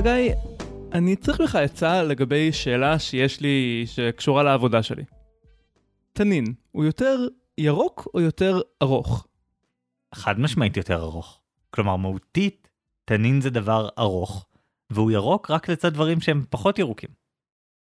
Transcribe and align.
חגי, 0.00 0.30
אני 0.92 1.16
צריך 1.16 1.40
ממך 1.40 1.54
עצה 1.54 2.02
לגבי 2.02 2.52
שאלה 2.52 2.98
שיש 2.98 3.40
לי 3.40 3.84
שקשורה 3.86 4.42
לעבודה 4.42 4.82
שלי. 4.82 5.02
תנין, 6.12 6.44
הוא 6.72 6.84
יותר 6.84 7.26
ירוק 7.58 8.08
או 8.14 8.20
יותר 8.20 8.60
ארוך? 8.82 9.26
חד 10.14 10.40
משמעית 10.40 10.76
יותר 10.76 11.02
ארוך. 11.02 11.40
כלומר, 11.70 11.96
מהותית, 11.96 12.68
תנין 13.04 13.40
זה 13.40 13.50
דבר 13.50 13.88
ארוך, 13.98 14.46
והוא 14.90 15.10
ירוק 15.10 15.50
רק 15.50 15.68
לצד 15.68 15.94
דברים 15.94 16.20
שהם 16.20 16.44
פחות 16.50 16.78
ירוקים. 16.78 17.10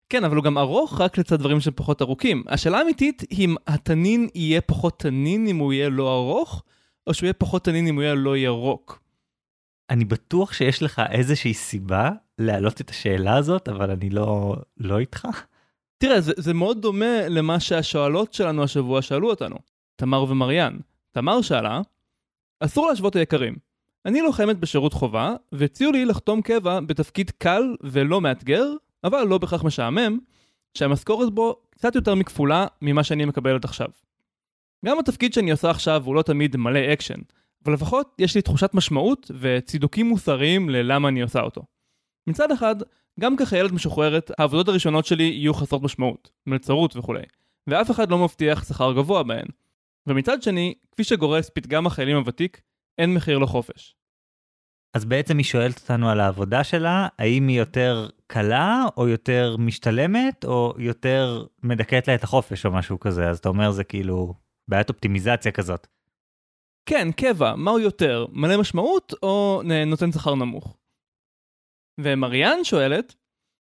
כן, 0.10 0.24
אבל 0.24 0.36
הוא 0.36 0.44
גם 0.44 0.58
ארוך 0.58 1.02
רק 1.02 1.18
לצד 1.18 1.40
דברים 1.40 1.60
שהם 1.60 1.74
פחות 1.76 2.02
ארוכים. 2.02 2.44
השאלה 2.48 2.78
האמיתית 2.78 3.22
היא 3.30 3.46
אם 3.46 3.56
התנין 3.68 4.28
יהיה 4.36 4.62
פחות 4.62 5.00
תנין 5.00 5.48
אם 5.48 5.58
הוא 5.58 5.74
יהיה 5.74 5.90
לא 5.90 6.18
ארוך, 6.18 6.64
או 7.08 7.14
שהוא 7.14 7.28
יהיה 7.28 7.34
פחות 7.34 7.64
תנין 7.64 7.88
אם 7.88 7.96
הוא 7.96 8.04
יהיה 8.04 8.16
לא 8.16 8.38
ירוק. 8.38 9.05
אני 9.90 10.06
בטוח 10.06 10.54
שיש 10.54 10.84
לך 10.84 11.02
איזושהי 11.12 11.54
סיבה 11.54 12.12
להעלות 12.38 12.82
את 12.82 12.90
השאלה 12.90 13.38
הזאת, 13.38 13.70
אבל 13.70 13.92
אני 13.92 14.10
לא, 14.10 14.56
לא 14.78 15.00
איתך. 15.00 15.28
תראה, 15.98 16.22
זה, 16.22 16.34
זה 16.38 16.54
מאוד 16.54 16.82
דומה 16.82 17.28
למה 17.28 17.60
שהשואלות 17.60 18.34
שלנו 18.34 18.64
השבוע 18.64 19.02
שאלו 19.02 19.30
אותנו, 19.30 19.56
תמר 19.96 20.24
ומריאן. 20.24 20.78
תמר 21.12 21.42
שאלה, 21.42 21.82
אסור 22.60 22.88
להשוות 22.88 23.16
היקרים. 23.16 23.56
אני 24.06 24.22
לוחמת 24.22 24.60
בשירות 24.60 24.94
חובה, 24.94 25.36
והציעו 25.52 25.92
לי 25.92 26.06
לחתום 26.06 26.42
קבע 26.42 26.80
בתפקיד 26.80 27.32
קל 27.32 27.76
ולא 27.84 28.22
מאתגר, 28.22 28.66
אבל 29.04 29.24
לא 29.24 29.38
בהכרח 29.38 29.64
משעמם, 29.64 30.20
שהמשכורת 30.78 31.34
בו 31.34 31.56
קצת 31.70 31.96
יותר 31.96 32.16
מכפולה 32.16 32.68
ממה 32.82 33.04
שאני 33.04 33.26
מקבלת 33.26 33.66
עכשיו. 33.66 33.88
גם 34.86 35.00
התפקיד 35.00 35.34
שאני 35.34 35.52
עושה 35.52 35.70
עכשיו 35.70 36.02
הוא 36.06 36.16
לא 36.16 36.22
תמיד 36.22 36.58
מלא 36.58 36.94
אקשן, 36.94 37.20
אבל 37.66 37.74
לפחות 37.74 38.16
יש 38.20 38.36
לי 38.36 38.42
תחושת 38.42 38.74
משמעות 38.74 39.32
וצידוקים 39.40 40.06
מוסריים 40.06 40.70
ללמה 40.70 41.08
אני 41.08 41.22
עושה 41.22 41.42
אותו. 41.42 41.62
מצד 42.28 42.52
אחד, 42.52 42.76
גם 43.20 43.38
כחיילת 43.38 43.72
משוחררת, 43.72 44.32
העבודות 44.40 44.68
הראשונות 44.68 45.06
שלי 45.06 45.24
יהיו 45.24 45.54
חסרות 45.54 45.82
משמעות, 45.82 46.32
מלצרות 46.48 46.98
וכולי, 46.98 47.24
ואף 47.68 47.92
אחד 47.92 48.12
לא 48.12 48.18
מבטיח 48.18 48.68
שכר 48.68 48.94
גבוה 48.94 49.24
בהן. 49.24 49.46
ומצד 50.08 50.44
שני, 50.44 50.74
כפי 50.92 51.04
שגורס 51.04 51.50
פתגם 51.54 51.88
החיילים 51.88 52.18
הוותיק, 52.18 52.62
אין 52.98 53.14
מחיר 53.14 53.38
לחופש. 53.38 53.96
אז 54.94 55.06
בעצם 55.06 55.38
היא 55.38 55.46
שואלת 55.46 55.82
אותנו 55.82 56.10
על 56.10 56.20
העבודה 56.20 56.64
שלה, 56.64 57.08
האם 57.20 57.48
היא 57.48 57.60
יותר 57.60 58.10
קלה 58.28 58.86
או 58.98 59.08
יותר 59.08 59.56
משתלמת 59.60 60.46
או 60.46 60.74
יותר 60.78 61.46
מדכאת 61.64 62.08
לה 62.08 62.16
את 62.16 62.24
החופש 62.24 62.66
או 62.66 62.72
משהו 62.72 63.00
כזה, 63.00 63.30
אז 63.30 63.38
אתה 63.38 63.50
אומר 63.50 63.72
זה 63.72 63.84
כאילו 63.84 64.34
בעיית 64.68 64.90
אופטימיזציה 64.90 65.52
כזאת. 65.52 65.88
כן, 66.86 67.12
קבע, 67.12 67.56
מהו 67.56 67.80
יותר, 67.80 68.26
מלא 68.32 68.58
משמעות 68.58 69.14
או 69.24 69.62
נותן 69.86 70.12
שכר 70.12 70.36
נמוך? 70.36 70.78
ומריאן 72.00 72.64
שואלת, 72.64 73.16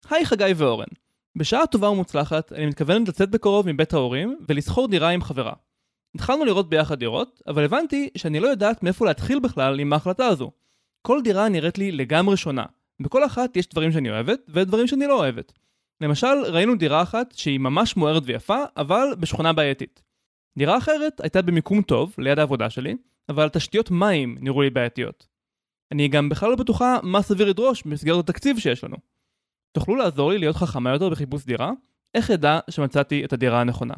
היי 0.10 0.26
חגי 0.26 0.52
ואורן, 0.56 0.88
בשעה 1.36 1.68
טובה 1.68 1.90
ומוצלחת 1.90 2.54
אני 2.54 2.66
מתכוונת 2.66 3.08
לצאת 3.08 3.30
בקרוב 3.30 3.68
מבית 3.68 3.94
ההורים 3.94 4.40
ולסחור 4.50 4.88
דירה 4.88 5.10
עם 5.10 5.22
חברה. 5.22 5.54
התחלנו 6.16 6.46
לראות 6.46 6.70
ביחד 6.70 7.00
דירות, 7.00 7.42
אבל 7.48 7.64
הבנתי 7.66 8.10
שאני 8.18 8.40
לא 8.40 8.48
יודעת 8.48 8.84
מאיפה 8.84 9.06
להתחיל 9.06 9.40
בכלל 9.40 9.80
עם 9.80 9.94
ההחלטה 9.94 10.26
הזו. 10.26 10.52
כל 11.02 11.22
דירה 11.24 11.50
נראית 11.50 11.78
לי 11.78 11.92
לגמרי 11.92 12.38
שונה. 12.38 12.66
בכל 13.00 13.26
אחת 13.26 13.58
יש 13.58 13.70
דברים 13.70 13.92
שאני 13.92 14.10
אוהבת 14.10 14.40
ודברים 14.50 14.88
שאני 14.88 15.08
לא 15.08 15.20
אוהבת. 15.20 15.54
למשל, 16.02 16.44
ראינו 16.46 16.76
דירה 16.76 17.02
אחת 17.02 17.32
שהיא 17.32 17.60
ממש 17.60 17.98
מוארת 17.98 18.24
ויפה, 18.26 18.64
אבל 18.78 19.16
בשכונה 19.20 19.54
בעייתית. 19.54 20.09
דירה 20.58 20.78
אחרת 20.78 21.22
הייתה 21.22 21.42
במיקום 21.42 21.82
טוב, 21.82 22.16
ליד 22.18 22.40
העבודה 22.40 22.70
שלי, 22.70 22.96
אבל 23.30 23.50
תשתיות 23.50 23.92
מים 23.92 24.38
נראו 24.42 24.62
לי 24.62 24.70
בעייתיות. 24.70 25.28
אני 25.92 26.08
גם 26.08 26.30
בכלל 26.30 26.50
לא 26.50 26.56
בטוחה 26.56 26.98
מה 27.04 27.22
סביר 27.22 27.50
לדרוש 27.50 27.84
במסגרת 27.84 28.30
התקציב 28.30 28.60
שיש 28.60 28.84
לנו. 28.84 28.98
תוכלו 29.72 29.96
לעזור 29.96 30.32
לי 30.32 30.38
להיות 30.38 30.56
חכמה 30.56 30.94
יותר 30.94 31.10
בחיפוש 31.10 31.46
דירה? 31.46 31.72
איך 32.14 32.32
אדע 32.32 32.60
שמצאתי 32.70 33.26
את 33.26 33.34
הדירה 33.34 33.62
הנכונה? 33.62 33.94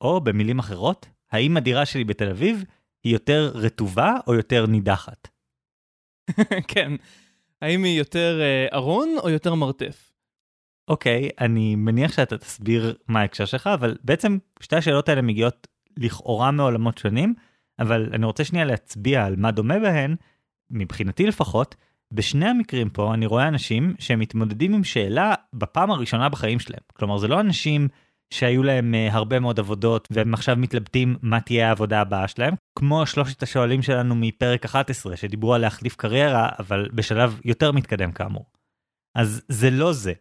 או 0.00 0.20
במילים 0.20 0.58
אחרות, 0.58 1.06
האם 1.32 1.56
הדירה 1.56 1.86
שלי 1.86 2.04
בתל 2.04 2.30
אביב 2.30 2.64
היא 3.04 3.12
יותר 3.12 3.50
רטובה 3.54 4.12
או 4.26 4.34
יותר 4.34 4.66
נידחת? 4.66 5.28
כן, 6.74 6.92
האם 7.62 7.84
היא 7.84 7.98
יותר 7.98 8.40
אה, 8.40 8.66
ארון 8.76 9.08
או 9.22 9.30
יותר 9.30 9.54
מרתף? 9.54 10.07
אוקיי, 10.88 11.28
אני 11.40 11.76
מניח 11.76 12.12
שאתה 12.12 12.38
תסביר 12.38 12.94
מה 13.08 13.20
ההקשר 13.20 13.44
שלך, 13.44 13.66
אבל 13.66 13.96
בעצם 14.04 14.38
שתי 14.60 14.76
השאלות 14.76 15.08
האלה 15.08 15.22
מגיעות 15.22 15.66
לכאורה 15.96 16.50
מעולמות 16.50 16.98
שונים, 16.98 17.34
אבל 17.78 18.10
אני 18.12 18.26
רוצה 18.26 18.44
שנייה 18.44 18.64
להצביע 18.64 19.24
על 19.24 19.36
מה 19.36 19.50
דומה 19.50 19.78
בהן, 19.78 20.16
מבחינתי 20.70 21.26
לפחות, 21.26 21.74
בשני 22.12 22.46
המקרים 22.46 22.90
פה 22.90 23.14
אני 23.14 23.26
רואה 23.26 23.48
אנשים 23.48 23.94
שהם 23.98 24.18
מתמודדים 24.18 24.74
עם 24.74 24.84
שאלה 24.84 25.34
בפעם 25.52 25.90
הראשונה 25.90 26.28
בחיים 26.28 26.58
שלהם. 26.58 26.80
כלומר, 26.92 27.18
זה 27.18 27.28
לא 27.28 27.40
אנשים 27.40 27.88
שהיו 28.34 28.62
להם 28.62 28.94
uh, 28.94 29.14
הרבה 29.14 29.40
מאוד 29.40 29.58
עבודות 29.58 30.08
והם 30.10 30.34
עכשיו 30.34 30.56
מתלבטים 30.56 31.16
מה 31.22 31.40
תהיה 31.40 31.68
העבודה 31.68 32.00
הבאה 32.00 32.28
שלהם, 32.28 32.54
כמו 32.78 33.06
שלושת 33.06 33.42
השואלים 33.42 33.82
שלנו 33.82 34.14
מפרק 34.14 34.64
11 34.64 35.16
שדיברו 35.16 35.54
על 35.54 35.60
להחליף 35.60 35.96
קריירה, 35.96 36.48
אבל 36.58 36.88
בשלב 36.94 37.40
יותר 37.44 37.72
מתקדם 37.72 38.12
כאמור. 38.12 38.46
אז 39.14 39.42
זה 39.48 39.70
לא 39.70 39.92
זה. 39.92 40.12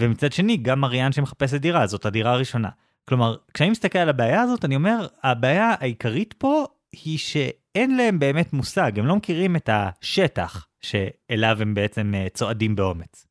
ומצד 0.00 0.32
שני, 0.32 0.56
גם 0.56 0.84
אריאן 0.84 1.12
שמחפשת 1.12 1.60
דירה, 1.60 1.86
זאת 1.86 2.06
הדירה 2.06 2.32
הראשונה. 2.32 2.68
כלומר, 3.08 3.36
כשאני 3.54 3.70
מסתכל 3.70 3.98
על 3.98 4.08
הבעיה 4.08 4.42
הזאת, 4.42 4.64
אני 4.64 4.76
אומר, 4.76 5.06
הבעיה 5.22 5.74
העיקרית 5.80 6.34
פה 6.38 6.66
היא 6.92 7.18
שאין 7.18 7.96
להם 7.96 8.18
באמת 8.18 8.52
מושג, 8.52 8.98
הם 8.98 9.06
לא 9.06 9.16
מכירים 9.16 9.56
את 9.56 9.70
השטח 9.72 10.66
שאליו 10.80 11.62
הם 11.62 11.74
בעצם 11.74 12.14
uh, 12.14 12.30
צועדים 12.34 12.76
באומץ. 12.76 13.26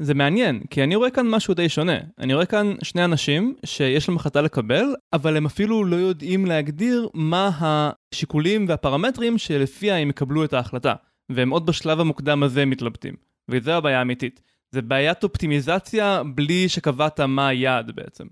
זה 0.00 0.14
מעניין, 0.14 0.62
כי 0.70 0.82
אני 0.82 0.96
רואה 0.96 1.10
כאן 1.10 1.26
משהו 1.28 1.54
די 1.54 1.68
שונה. 1.68 1.96
אני 2.18 2.34
רואה 2.34 2.46
כאן 2.46 2.74
שני 2.82 3.04
אנשים 3.04 3.54
שיש 3.64 4.08
להם 4.08 4.16
החלטה 4.16 4.40
לקבל, 4.40 4.84
אבל 5.12 5.36
הם 5.36 5.46
אפילו 5.46 5.84
לא 5.84 5.96
יודעים 5.96 6.46
להגדיר 6.46 7.08
מה 7.14 7.50
השיקולים 7.60 8.66
והפרמטרים 8.68 9.38
שלפיה 9.38 9.96
הם 9.96 10.10
יקבלו 10.10 10.44
את 10.44 10.52
ההחלטה. 10.52 10.94
והם 11.30 11.50
עוד 11.50 11.66
בשלב 11.66 12.00
המוקדם 12.00 12.42
הזה 12.42 12.66
מתלבטים. 12.66 13.14
וזו 13.50 13.72
הבעיה 13.72 13.98
האמיתית. 13.98 14.40
זה 14.74 14.82
בעיית 14.82 15.24
אופטימיזציה 15.24 16.22
בלי 16.34 16.68
שקבעת 16.68 17.20
מה 17.20 17.48
היעד 17.48 17.90
בעצם. 17.90 18.26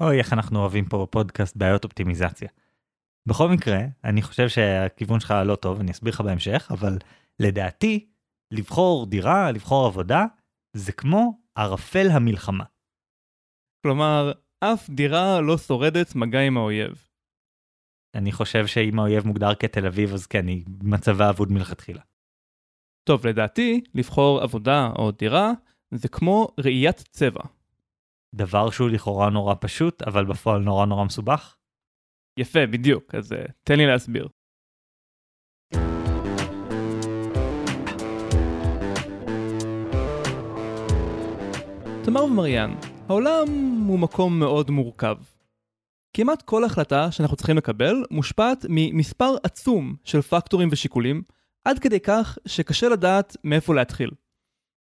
אוי, 0.00 0.18
איך 0.18 0.32
אנחנו 0.32 0.60
אוהבים 0.60 0.88
פה 0.88 1.02
בפודקאסט 1.02 1.56
בעיות 1.56 1.84
אופטימיזציה. 1.84 2.48
בכל 3.28 3.48
מקרה, 3.48 3.78
אני 4.04 4.22
חושב 4.22 4.48
שהכיוון 4.48 5.20
שלך 5.20 5.34
לא 5.46 5.56
טוב, 5.56 5.80
אני 5.80 5.90
אסביר 5.90 6.12
לך 6.12 6.20
בהמשך, 6.20 6.68
אבל 6.70 6.98
לדעתי, 7.40 8.08
לבחור 8.54 9.06
דירה, 9.06 9.52
לבחור 9.52 9.86
עבודה, 9.86 10.24
זה 10.76 10.92
כמו 10.92 11.40
ערפל 11.54 12.06
המלחמה. 12.10 12.64
כלומר, 13.82 14.32
אף 14.60 14.90
דירה 14.90 15.40
לא 15.40 15.58
שורדת 15.58 16.14
מגע 16.14 16.40
עם 16.40 16.56
האויב. 16.56 17.08
אני 18.14 18.32
חושב 18.32 18.66
שאם 18.66 18.98
האויב 18.98 19.26
מוגדר 19.26 19.54
כתל 19.54 19.86
אביב, 19.86 20.12
אז 20.12 20.26
כן, 20.26 20.46
היא 20.46 20.64
מצבה 20.82 21.30
אבוד 21.30 21.52
מלכתחילה. 21.52 22.02
טוב, 23.08 23.26
לדעתי, 23.26 23.80
לבחור 23.94 24.40
עבודה 24.40 24.90
או 24.98 25.10
דירה 25.10 25.52
זה 25.90 26.08
כמו 26.08 26.48
ראיית 26.60 26.96
צבע. 27.10 27.40
דבר 28.34 28.70
שהוא 28.70 28.88
לכאורה 28.88 29.30
נורא 29.30 29.54
פשוט, 29.60 30.02
אבל 30.02 30.24
בפועל 30.24 30.60
נורא 30.60 30.86
נורא 30.86 31.04
מסובך. 31.04 31.56
יפה, 32.38 32.66
בדיוק, 32.66 33.14
אז 33.14 33.32
uh, 33.32 33.36
תן 33.64 33.78
לי 33.78 33.86
להסביר. 33.86 34.28
תמר 42.04 42.24
ומריאן, 42.24 42.74
העולם 43.08 43.46
הוא 43.86 43.98
מקום 43.98 44.38
מאוד 44.38 44.70
מורכב. 44.70 45.16
כמעט 46.16 46.42
כל 46.42 46.64
החלטה 46.64 47.12
שאנחנו 47.12 47.36
צריכים 47.36 47.56
לקבל 47.56 48.04
מושפעת 48.10 48.66
ממספר 48.68 49.34
עצום 49.42 49.96
של 50.04 50.22
פקטורים 50.22 50.68
ושיקולים, 50.72 51.22
עד 51.68 51.78
כדי 51.78 52.00
כך 52.00 52.38
שקשה 52.46 52.88
לדעת 52.88 53.36
מאיפה 53.44 53.74
להתחיל. 53.74 54.10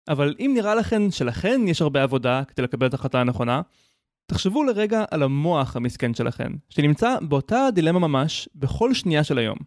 אבל 0.07 0.35
אם 0.39 0.51
נראה 0.55 0.75
לכם 0.75 1.11
שלכן 1.11 1.61
יש 1.67 1.81
הרבה 1.81 2.03
עבודה 2.03 2.43
כדי 2.43 2.61
לקבל 2.61 2.87
את 2.87 2.93
ההחלטה 2.93 3.21
הנכונה, 3.21 3.61
תחשבו 4.25 4.63
לרגע 4.63 5.05
על 5.11 5.23
המוח 5.23 5.75
המסכן 5.75 6.13
שלכן, 6.13 6.51
שנמצא 6.69 7.17
באותה 7.21 7.67
דילמה 7.73 7.99
ממש 7.99 8.49
בכל 8.55 8.93
שנייה 8.93 9.23
של 9.23 9.37
היום. 9.37 9.57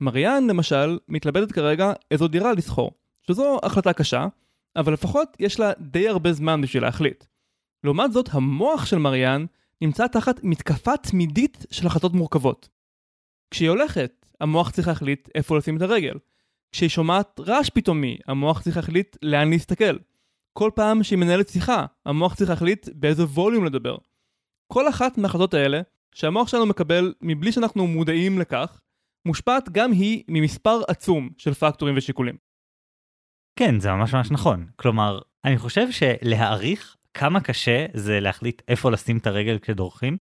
מריאן, 0.00 0.46
למשל, 0.46 0.98
מתלבטת 1.08 1.52
כרגע 1.52 1.92
איזו 2.10 2.28
דירה 2.28 2.52
לסחור, 2.52 2.92
שזו 3.22 3.58
החלטה 3.62 3.92
קשה, 3.92 4.26
אבל 4.76 4.92
לפחות 4.92 5.36
יש 5.40 5.60
לה 5.60 5.72
די 5.80 6.08
הרבה 6.08 6.32
זמן 6.32 6.60
בשביל 6.60 6.82
להחליט. 6.82 7.24
לעומת 7.84 8.12
זאת, 8.12 8.28
המוח 8.32 8.86
של 8.86 8.98
מריאן 8.98 9.46
נמצא 9.80 10.06
תחת 10.06 10.40
מתקפה 10.44 10.96
תמידית 10.96 11.66
של 11.70 11.86
החלטות 11.86 12.12
מורכבות. 12.12 12.68
כשהיא 13.50 13.68
הולכת, 13.68 14.26
המוח 14.40 14.70
צריך 14.70 14.88
להחליט 14.88 15.28
איפה 15.34 15.58
לשים 15.58 15.76
את 15.76 15.82
הרגל. 15.82 16.14
כשהיא 16.72 16.88
שומעת 16.88 17.40
רעש 17.40 17.70
פתאומי, 17.70 18.18
המוח 18.26 18.62
צריך 18.62 18.76
להחליט 18.76 19.16
לאן 19.22 19.50
להסתכל. 19.50 19.98
כל 20.58 20.70
פעם 20.74 21.02
שהיא 21.02 21.18
מנהלת 21.18 21.48
שיחה, 21.48 21.86
המוח 22.06 22.34
צריך 22.34 22.50
להחליט 22.50 22.88
באיזה 22.94 23.24
ווליום 23.24 23.64
לדבר. 23.64 23.96
כל 24.72 24.88
אחת 24.88 25.18
מההחלטות 25.18 25.54
האלה, 25.54 25.80
שהמוח 26.14 26.48
שלנו 26.48 26.66
מקבל 26.66 27.14
מבלי 27.22 27.52
שאנחנו 27.52 27.86
מודעים 27.86 28.38
לכך, 28.38 28.80
מושפעת 29.26 29.68
גם 29.68 29.92
היא 29.92 30.24
ממספר 30.28 30.80
עצום 30.88 31.30
של 31.38 31.54
פקטורים 31.54 31.96
ושיקולים. 31.96 32.36
כן, 33.58 33.80
זה 33.80 33.92
ממש 33.92 34.14
ממש 34.14 34.30
נכון. 34.30 34.66
כלומר, 34.76 35.20
אני 35.44 35.58
חושב 35.58 35.86
שלהעריך 35.90 36.96
כמה 37.14 37.40
קשה 37.40 37.86
זה 37.94 38.20
להחליט 38.20 38.62
איפה 38.68 38.90
לשים 38.90 39.18
את 39.18 39.26
הרגל 39.26 39.58
כשדורכים, 39.58 40.16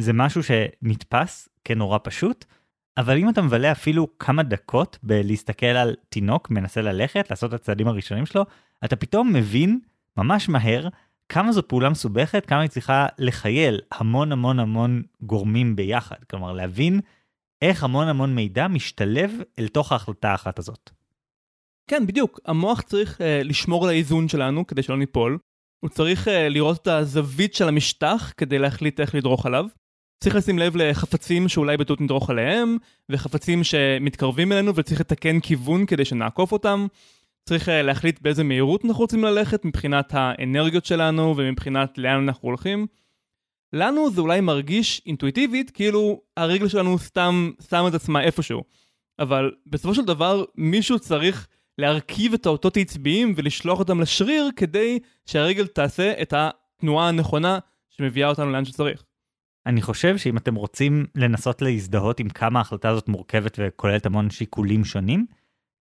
זה 0.00 0.12
משהו 0.12 0.42
שנתפס 0.42 1.48
כנורא 1.64 1.98
פשוט, 2.04 2.44
אבל 2.96 3.18
אם 3.18 3.28
אתה 3.28 3.42
מבלה 3.42 3.72
אפילו 3.72 4.18
כמה 4.18 4.42
דקות 4.42 4.98
בלהסתכל 5.02 5.66
על 5.66 5.94
תינוק 6.08 6.50
מנסה 6.50 6.82
ללכת, 6.82 7.30
לעשות 7.30 7.54
את 7.54 7.60
הצעדים 7.60 7.88
הראשונים 7.88 8.26
שלו, 8.26 8.44
אתה 8.84 8.96
פתאום 8.96 9.32
מבין 9.32 9.80
ממש 10.16 10.48
מהר 10.48 10.88
כמה 11.28 11.52
זו 11.52 11.68
פעולה 11.68 11.90
מסובכת, 11.90 12.46
כמה 12.46 12.60
היא 12.60 12.70
צריכה 12.70 13.06
לחייל 13.18 13.80
המון 13.92 14.32
המון 14.32 14.58
המון 14.58 15.02
גורמים 15.20 15.76
ביחד. 15.76 16.16
כלומר, 16.30 16.52
להבין 16.52 17.00
איך 17.62 17.84
המון 17.84 18.08
המון 18.08 18.34
מידע 18.34 18.68
משתלב 18.68 19.32
אל 19.58 19.68
תוך 19.68 19.92
ההחלטה 19.92 20.30
האחת 20.30 20.58
הזאת. 20.58 20.90
כן, 21.86 22.06
בדיוק. 22.06 22.40
המוח 22.44 22.80
צריך 22.80 23.20
uh, 23.20 23.24
לשמור 23.44 23.84
על 23.84 23.90
האיזון 23.90 24.28
שלנו 24.28 24.66
כדי 24.66 24.82
שלא 24.82 24.96
ניפול. 24.96 25.38
הוא 25.80 25.90
צריך 25.90 26.28
uh, 26.28 26.30
לראות 26.30 26.82
את 26.82 26.86
הזווית 26.86 27.54
של 27.54 27.68
המשטח 27.68 28.32
כדי 28.36 28.58
להחליט 28.58 29.00
איך 29.00 29.14
לדרוך 29.14 29.46
עליו. 29.46 29.66
צריך 30.24 30.36
לשים 30.36 30.58
לב 30.58 30.76
לחפצים 30.76 31.48
שאולי 31.48 31.76
בטעות 31.76 32.00
נדרוך 32.00 32.30
עליהם, 32.30 32.76
וחפצים 33.08 33.64
שמתקרבים 33.64 34.52
אלינו 34.52 34.74
וצריך 34.74 35.00
לתקן 35.00 35.40
כיוון 35.40 35.86
כדי 35.86 36.04
שנעקוף 36.04 36.52
אותם. 36.52 36.86
צריך 37.48 37.68
אה, 37.68 37.82
להחליט 37.82 38.20
באיזה 38.22 38.44
מהירות 38.44 38.84
אנחנו 38.84 39.00
רוצים 39.00 39.24
ללכת 39.24 39.64
מבחינת 39.64 40.10
האנרגיות 40.14 40.84
שלנו 40.84 41.34
ומבחינת 41.36 41.98
לאן 41.98 42.28
אנחנו 42.28 42.48
הולכים. 42.48 42.86
לנו 43.72 44.10
זה 44.10 44.20
אולי 44.20 44.40
מרגיש 44.40 45.02
אינטואיטיבית 45.06 45.70
כאילו 45.70 46.20
הרגל 46.36 46.68
שלנו 46.68 46.98
סתם 46.98 47.50
שם 47.70 47.84
את 47.88 47.94
עצמה 47.94 48.22
איפשהו. 48.22 48.62
אבל 49.18 49.52
בסופו 49.66 49.94
של 49.94 50.04
דבר 50.04 50.44
מישהו 50.56 50.98
צריך 50.98 51.46
להרכיב 51.78 52.34
את 52.34 52.46
האותות 52.46 52.76
העצביים 52.76 53.32
ולשלוח 53.36 53.78
אותם 53.78 54.00
לשריר 54.00 54.50
כדי 54.56 54.98
שהרגל 55.26 55.66
תעשה 55.66 56.12
את 56.22 56.34
התנועה 56.36 57.08
הנכונה 57.08 57.58
שמביאה 57.90 58.28
אותנו 58.28 58.50
לאן 58.50 58.64
שצריך. 58.64 59.04
אני 59.66 59.82
חושב 59.82 60.16
שאם 60.16 60.36
אתם 60.36 60.54
רוצים 60.54 61.06
לנסות 61.14 61.62
להזדהות 61.62 62.20
עם 62.20 62.28
כמה 62.28 62.58
ההחלטה 62.58 62.88
הזאת 62.88 63.08
מורכבת 63.08 63.58
וכוללת 63.60 64.06
המון 64.06 64.30
שיקולים 64.30 64.84
שונים, 64.84 65.26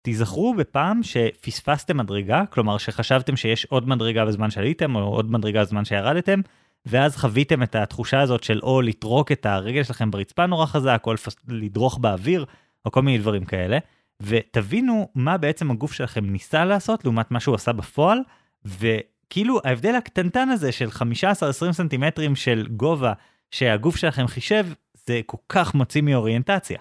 תיזכרו 0.03 0.55
בפעם 0.55 1.03
שפספסתם 1.03 1.97
מדרגה, 1.97 2.43
כלומר 2.51 2.79
שחשבתם 2.79 3.37
שיש 3.37 3.65
עוד 3.65 3.89
מדרגה 3.89 4.25
בזמן 4.25 4.51
שעליתם 4.51 4.97
או 4.97 5.01
עוד 5.01 5.31
מדרגה 5.31 5.63
בזמן 5.63 5.85
שירדתם, 5.85 6.41
ואז 6.87 7.17
חוויתם 7.17 7.63
את 7.63 7.75
התחושה 7.75 8.21
הזאת 8.21 8.43
של 8.43 8.61
או 8.63 8.83
לטרוק 8.83 9.33
את 9.33 9.47
הרגל 9.47 9.83
שלכם 9.83 10.11
ברצפה 10.11 10.47
נורא 10.47 10.67
חזק, 10.67 11.03
או 11.07 11.13
לדרוך 11.49 11.99
באוויר, 11.99 12.45
או 12.85 12.91
כל 12.91 13.03
מיני 13.03 13.19
דברים 13.19 13.45
כאלה, 13.45 13.79
ותבינו 14.23 15.09
מה 15.15 15.39
בעצם 15.39 15.71
הגוף 15.71 15.93
שלכם 15.93 16.25
ניסה 16.25 16.65
לעשות 16.65 17.05
לעומת 17.05 17.31
מה 17.31 17.41
שהוא 17.41 17.55
עשה 17.55 17.73
בפועל, 17.73 18.19
וכאילו 18.65 19.61
ההבדל 19.65 19.95
הקטנטן 19.95 20.49
הזה 20.49 20.73
של 20.73 20.89
15-20 20.89 21.73
סנטימטרים 21.73 22.37
של 22.37 22.67
גובה 22.77 23.13
שהגוף 23.51 23.97
שלכם 23.97 24.27
חישב, 24.27 24.67
זה 24.95 25.21
כל 25.27 25.37
כך 25.49 25.75
מוציא 25.75 26.03
מאוריינטציה. 26.03 26.79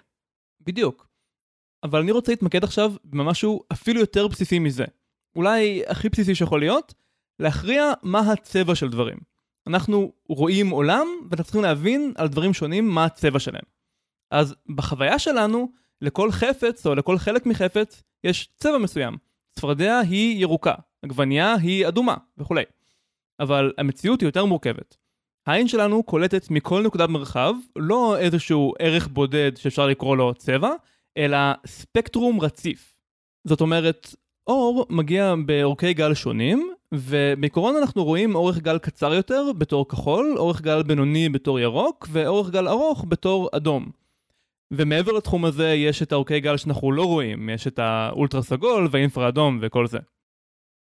בדיוק. 0.61 1.07
אבל 1.83 1.99
אני 1.99 2.11
רוצה 2.11 2.31
להתמקד 2.31 2.63
עכשיו 2.63 2.93
במשהו 3.03 3.63
אפילו 3.71 3.99
יותר 3.99 4.27
בסיסי 4.27 4.59
מזה. 4.59 4.85
אולי 5.35 5.81
הכי 5.87 6.09
בסיסי 6.09 6.35
שיכול 6.35 6.59
להיות, 6.59 6.93
להכריע 7.39 7.91
מה 8.03 8.31
הצבע 8.31 8.75
של 8.75 8.89
דברים. 8.89 9.17
אנחנו 9.67 10.13
רואים 10.29 10.69
עולם, 10.69 11.07
ואנחנו 11.29 11.43
צריכים 11.43 11.61
להבין 11.61 12.13
על 12.17 12.27
דברים 12.27 12.53
שונים 12.53 12.89
מה 12.89 13.05
הצבע 13.05 13.39
שלהם. 13.39 13.63
אז 14.31 14.55
בחוויה 14.75 15.19
שלנו, 15.19 15.71
לכל 16.01 16.31
חפץ 16.31 16.85
או 16.85 16.95
לכל 16.95 17.17
חלק 17.17 17.45
מחפץ, 17.45 18.03
יש 18.23 18.49
צבע 18.57 18.77
מסוים. 18.77 19.17
צפרדע 19.51 19.99
היא 19.99 20.41
ירוקה, 20.41 20.73
עגבנייה 21.01 21.55
היא 21.61 21.87
אדומה 21.87 22.15
וכולי. 22.37 22.63
אבל 23.39 23.73
המציאות 23.77 24.21
היא 24.21 24.27
יותר 24.27 24.45
מורכבת. 24.45 24.97
העין 25.49 25.67
שלנו 25.67 26.03
קולטת 26.03 26.51
מכל 26.51 26.81
נקודה 26.81 27.07
במרחב, 27.07 27.53
לא 27.75 28.17
איזשהו 28.17 28.73
ערך 28.79 29.07
בודד 29.07 29.51
שאפשר 29.57 29.87
לקרוא 29.87 30.17
לו 30.17 30.33
צבע, 30.33 30.71
אלא 31.17 31.37
ספקטרום 31.65 32.41
רציף. 32.41 32.97
זאת 33.47 33.61
אומרת, 33.61 34.15
אור 34.47 34.85
מגיע 34.89 35.35
באורכי 35.45 35.93
גל 35.93 36.13
שונים, 36.13 36.71
ובעיקרון 36.93 37.75
אנחנו 37.75 38.03
רואים 38.03 38.35
אורך 38.35 38.57
גל 38.57 38.77
קצר 38.77 39.13
יותר 39.13 39.43
בתור 39.57 39.87
כחול, 39.87 40.35
אורך 40.37 40.61
גל 40.61 40.83
בינוני 40.83 41.29
בתור 41.29 41.59
ירוק, 41.59 42.07
ואורך 42.11 42.49
גל 42.49 42.67
ארוך 42.67 43.05
בתור 43.07 43.49
אדום. 43.51 43.89
ומעבר 44.71 45.11
לתחום 45.11 45.45
הזה 45.45 45.69
יש 45.69 46.03
את 46.03 46.11
האורכי 46.11 46.39
גל 46.39 46.57
שאנחנו 46.57 46.91
לא 46.91 47.05
רואים, 47.05 47.49
יש 47.49 47.67
את 47.67 47.79
האולטרה 47.79 48.41
סגול 48.41 48.87
והאינפרה 48.91 49.27
אדום 49.27 49.59
וכל 49.61 49.87
זה. 49.87 49.99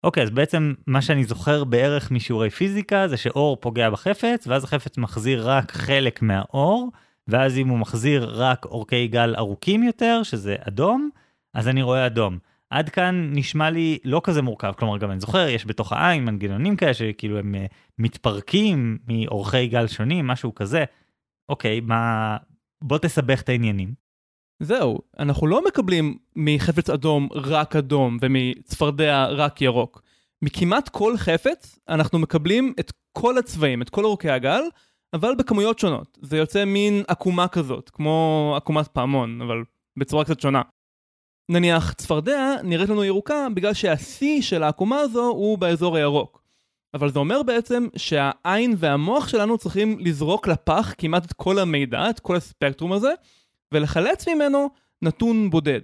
אוקיי, 0.05 0.23
אז 0.23 0.31
בעצם 0.31 0.75
מה 0.87 1.03
שאני 1.03 1.25
זוכר 1.25 1.65
בערך 1.65 2.11
משיעורי 2.11 2.51
פיזיקה 2.51 3.09
זה 3.09 3.17
שאור 3.17 3.57
פוגע 3.61 3.91
בחפץ, 3.91 4.47
ואז 4.47 4.65
החפץ 4.65 4.99
מחזיר 4.99 5.51
רק 5.51 5.73
חלק 5.73 6.23
מהאור, 6.23 6.91
ואז 7.29 7.59
אם 7.59 7.69
הוא 7.69 7.79
מחזיר 7.79 8.31
רק 8.33 8.65
אורכי 8.65 9.09
גל 9.09 9.35
ארוכים 9.37 9.83
יותר, 9.83 10.23
שזה 10.23 10.57
אדום, 10.61 11.11
אז 11.55 11.69
אני 11.69 11.83
רואה 11.83 12.07
אדום. 12.07 12.39
עד 12.71 12.89
כאן 12.89 13.31
נשמע 13.35 13.71
לי 13.71 13.99
לא 14.05 14.21
כזה 14.25 14.43
מורכב, 14.43 14.73
כלומר 14.79 14.99
גם 14.99 15.11
אני 15.11 15.21
זוכר, 15.21 15.49
יש 15.49 15.67
בתוך 15.67 15.93
העין 15.93 16.25
מנגנונים 16.25 16.77
כאלה 16.77 16.95
שכאילו 16.95 17.39
הם 17.39 17.55
uh, 17.55 17.75
מתפרקים 17.99 18.99
מאורכי 19.09 19.67
גל 19.67 19.87
שונים, 19.87 20.27
משהו 20.27 20.55
כזה. 20.55 20.85
אוקיי, 21.49 21.81
מה... 21.81 22.37
בוא 22.83 22.99
תסבך 22.99 23.41
את 23.41 23.49
העניינים. 23.49 24.08
זהו, 24.61 24.99
אנחנו 25.19 25.47
לא 25.47 25.65
מקבלים 25.65 26.19
מחפץ 26.37 26.91
אדום 26.91 27.29
רק 27.33 27.77
אדום 27.77 28.19
ומצפרדע 28.21 29.27
רק 29.27 29.63
ירוק. 29.63 30.03
מכמעט 30.43 30.89
כל 30.89 31.17
חפץ 31.17 31.79
אנחנו 31.89 32.19
מקבלים 32.19 32.75
את 32.81 32.93
כל 33.13 33.39
הצבעים, 33.39 33.83
את 33.83 33.91
כל 33.91 34.05
אורכי 34.05 34.31
הגל, 34.31 34.63
אבל 35.15 35.35
בכמויות 35.35 35.79
שונות. 35.79 36.19
זה 36.23 36.37
יוצא 36.37 36.65
מין 36.65 37.03
עקומה 37.09 37.49
כזאת, 37.49 37.91
כמו 37.91 38.53
עקומת 38.57 38.89
פעמון, 38.89 39.43
אבל 39.43 39.63
בצורה 39.99 40.25
קצת 40.25 40.41
שונה. 40.41 40.63
נניח 41.51 41.93
צפרדע 41.93 42.55
נראית 42.65 42.89
לנו 42.89 43.05
ירוקה 43.05 43.47
בגלל 43.55 43.75
שהשיא 43.75 44.43
של 44.43 44.63
העקומה 44.63 45.01
הזו 45.01 45.25
הוא 45.25 45.59
באזור 45.59 45.97
הירוק. 45.97 46.43
אבל 46.95 47.11
זה 47.13 47.19
אומר 47.19 47.43
בעצם 47.43 47.87
שהעין 47.97 48.75
והמוח 48.79 49.29
שלנו 49.29 49.59
צריכים 49.59 49.99
לזרוק 50.01 50.49
לפח 50.49 50.95
כמעט 50.99 51.25
את 51.25 51.33
כל 51.33 51.59
המידע, 51.59 52.11
את 52.11 52.21
כל 52.21 52.37
הספקטרום 52.37 52.93
הזה, 52.93 53.13
ולחלץ 53.73 54.29
ממנו 54.29 54.71
נתון 55.03 55.51
בודד. 55.51 55.81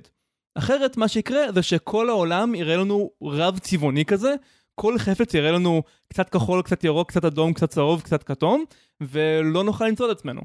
אחרת 0.55 0.97
מה 0.97 1.09
שיקרה 1.09 1.53
זה 1.53 1.63
שכל 1.63 2.09
העולם 2.09 2.55
יראה 2.55 2.77
לנו 2.77 3.11
רב 3.23 3.59
צבעוני 3.59 4.05
כזה, 4.05 4.35
כל 4.75 4.99
חפץ 4.99 5.35
יראה 5.35 5.53
לנו 5.53 5.83
קצת 6.09 6.29
כחול, 6.29 6.63
קצת 6.63 6.85
ירוק, 6.85 7.09
קצת 7.09 7.25
אדום, 7.25 7.53
קצת 7.53 7.71
צהוב, 7.71 8.03
קצת 8.03 8.23
כתום, 8.23 8.65
ולא 9.01 9.65
נוכל 9.65 9.87
למצוא 9.87 10.07
את 10.07 10.17
עצמנו. 10.17 10.41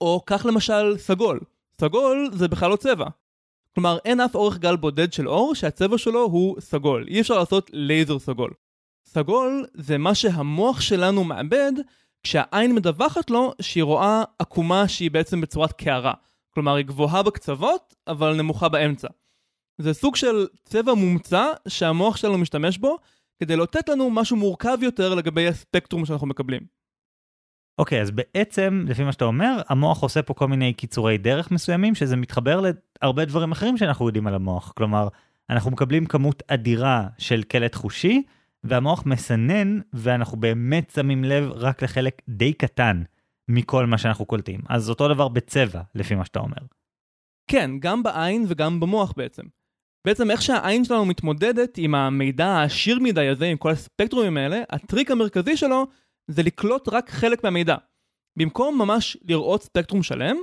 או 0.00 0.22
כך 0.26 0.46
למשל 0.46 0.98
סגול. 0.98 1.40
סגול 1.80 2.30
זה 2.32 2.48
בכלל 2.48 2.70
לא 2.70 2.76
צבע. 2.76 3.06
כלומר, 3.74 3.98
אין 4.04 4.20
אף 4.20 4.34
אורך 4.34 4.58
גל 4.58 4.76
בודד 4.76 5.12
של 5.12 5.28
אור 5.28 5.54
שהצבע 5.54 5.98
שלו 5.98 6.22
הוא 6.22 6.60
סגול. 6.60 7.06
אי 7.08 7.20
אפשר 7.20 7.38
לעשות 7.38 7.70
לייזר 7.72 8.18
סגול. 8.18 8.50
סגול 9.06 9.66
זה 9.74 9.98
מה 9.98 10.14
שהמוח 10.14 10.80
שלנו 10.80 11.24
מאבד 11.24 11.72
כשהעין 12.22 12.74
מדווחת 12.74 13.30
לו 13.30 13.52
שהיא 13.60 13.82
רואה 13.82 14.22
עקומה 14.38 14.88
שהיא 14.88 15.10
בעצם 15.10 15.40
בצורת 15.40 15.72
קערה. 15.72 16.12
כלומר, 16.54 16.74
היא 16.74 16.86
גבוהה 16.86 17.22
בקצוות, 17.22 17.94
אבל 18.06 18.36
נמוכה 18.36 18.68
באמצע. 18.68 19.08
זה 19.78 19.94
סוג 19.94 20.16
של 20.16 20.46
צבע 20.64 20.94
מומצא 20.94 21.44
שהמוח 21.68 22.16
שלנו 22.16 22.38
משתמש 22.38 22.78
בו 22.78 22.98
כדי 23.38 23.56
לאותת 23.56 23.88
לנו 23.88 24.10
משהו 24.10 24.36
מורכב 24.36 24.78
יותר 24.82 25.14
לגבי 25.14 25.48
הספקטרום 25.48 26.04
שאנחנו 26.04 26.26
מקבלים. 26.26 26.62
אוקיי, 27.78 27.98
okay, 27.98 28.02
אז 28.02 28.10
בעצם, 28.10 28.84
לפי 28.88 29.04
מה 29.04 29.12
שאתה 29.12 29.24
אומר, 29.24 29.62
המוח 29.68 30.02
עושה 30.02 30.22
פה 30.22 30.34
כל 30.34 30.48
מיני 30.48 30.72
קיצורי 30.72 31.18
דרך 31.18 31.50
מסוימים, 31.50 31.94
שזה 31.94 32.16
מתחבר 32.16 32.60
להרבה 33.02 33.24
דברים 33.24 33.52
אחרים 33.52 33.76
שאנחנו 33.76 34.06
יודעים 34.06 34.26
על 34.26 34.34
המוח. 34.34 34.72
כלומר, 34.76 35.08
אנחנו 35.50 35.70
מקבלים 35.70 36.06
כמות 36.06 36.42
אדירה 36.48 37.08
של 37.18 37.42
קלט 37.42 37.74
חושי, 37.74 38.22
והמוח 38.64 39.06
מסנן, 39.06 39.78
ואנחנו 39.92 40.40
באמת 40.40 40.90
שמים 40.94 41.24
לב 41.24 41.50
רק 41.54 41.82
לחלק 41.82 42.22
די 42.28 42.52
קטן 42.52 43.02
מכל 43.48 43.86
מה 43.86 43.98
שאנחנו 43.98 44.26
קולטים. 44.26 44.60
אז 44.68 44.90
אותו 44.90 45.08
דבר 45.08 45.28
בצבע, 45.28 45.80
לפי 45.94 46.14
מה 46.14 46.24
שאתה 46.24 46.38
אומר. 46.38 46.56
כן, 47.50 47.70
גם 47.78 48.02
בעין 48.02 48.44
וגם 48.48 48.80
במוח 48.80 49.12
בעצם. 49.16 49.42
בעצם 50.06 50.30
איך 50.30 50.42
שהעין 50.42 50.84
שלנו 50.84 51.04
מתמודדת 51.04 51.74
עם 51.78 51.94
המידע 51.94 52.46
העשיר 52.46 52.98
מדי 53.00 53.28
הזה, 53.28 53.46
עם 53.46 53.56
כל 53.56 53.70
הספקטרומים 53.70 54.36
האלה, 54.36 54.62
הטריק 54.70 55.10
המרכזי 55.10 55.56
שלו 55.56 55.86
זה 56.28 56.42
לקלוט 56.42 56.88
רק 56.88 57.10
חלק 57.10 57.44
מהמידע. 57.44 57.76
במקום 58.38 58.78
ממש 58.78 59.16
לראות 59.24 59.62
ספקטרום 59.62 60.02
שלם, 60.02 60.36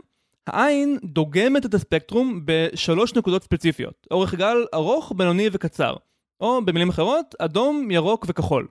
העין 0.48 0.98
דוגמת 1.04 1.66
את 1.66 1.74
הספקטרום 1.74 2.42
בשלוש 2.46 3.16
נקודות 3.16 3.44
ספציפיות, 3.44 4.08
אורך 4.12 4.36
גל 4.36 4.58
ארוך, 4.74 5.14
בינוני 5.18 5.48
וקצר. 5.52 5.96
או 6.42 6.66
במילים 6.66 6.90
אחרות, 6.90 7.36
אדום, 7.40 7.92
ירוק 7.92 8.26
וכחול. 8.30 8.68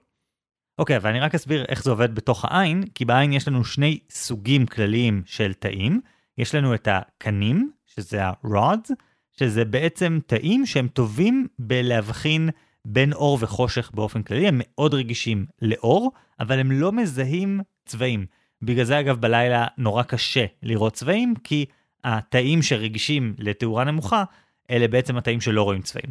אוקיי, 0.79 0.97
okay, 0.97 0.99
ואני 1.03 1.19
רק 1.19 1.35
אסביר 1.35 1.65
איך 1.69 1.83
זה 1.83 1.91
עובד 1.91 2.15
בתוך 2.15 2.45
העין, 2.45 2.83
כי 2.95 3.05
בעין 3.05 3.33
יש 3.33 3.47
לנו 3.47 3.65
שני 3.65 3.99
סוגים 4.09 4.65
כלליים 4.65 5.21
של 5.25 5.53
תאים. 5.53 6.01
יש 6.37 6.55
לנו 6.55 6.73
את 6.73 6.87
הקנים, 6.91 7.71
שזה 7.85 8.25
ה-rods, 8.25 8.91
שזה 9.39 9.65
בעצם 9.65 10.19
תאים 10.25 10.65
שהם 10.65 10.87
טובים 10.87 11.47
בלהבחין 11.59 12.49
בין 12.85 13.13
אור 13.13 13.37
וחושך 13.41 13.91
באופן 13.93 14.23
כללי, 14.23 14.47
הם 14.47 14.61
מאוד 14.63 14.93
רגישים 14.93 15.45
לאור, 15.61 16.11
אבל 16.39 16.59
הם 16.59 16.71
לא 16.71 16.91
מזהים 16.91 17.61
צבעים. 17.85 18.25
בגלל 18.61 18.85
זה 18.85 18.99
אגב 18.99 19.21
בלילה 19.21 19.67
נורא 19.77 20.03
קשה 20.03 20.45
לראות 20.63 20.93
צבעים, 20.93 21.33
כי 21.43 21.65
התאים 22.03 22.61
שרגישים 22.61 23.35
לתאורה 23.37 23.83
נמוכה, 23.83 24.23
אלה 24.71 24.87
בעצם 24.87 25.17
התאים 25.17 25.41
שלא 25.41 25.63
רואים 25.63 25.81
צבעים. 25.81 26.09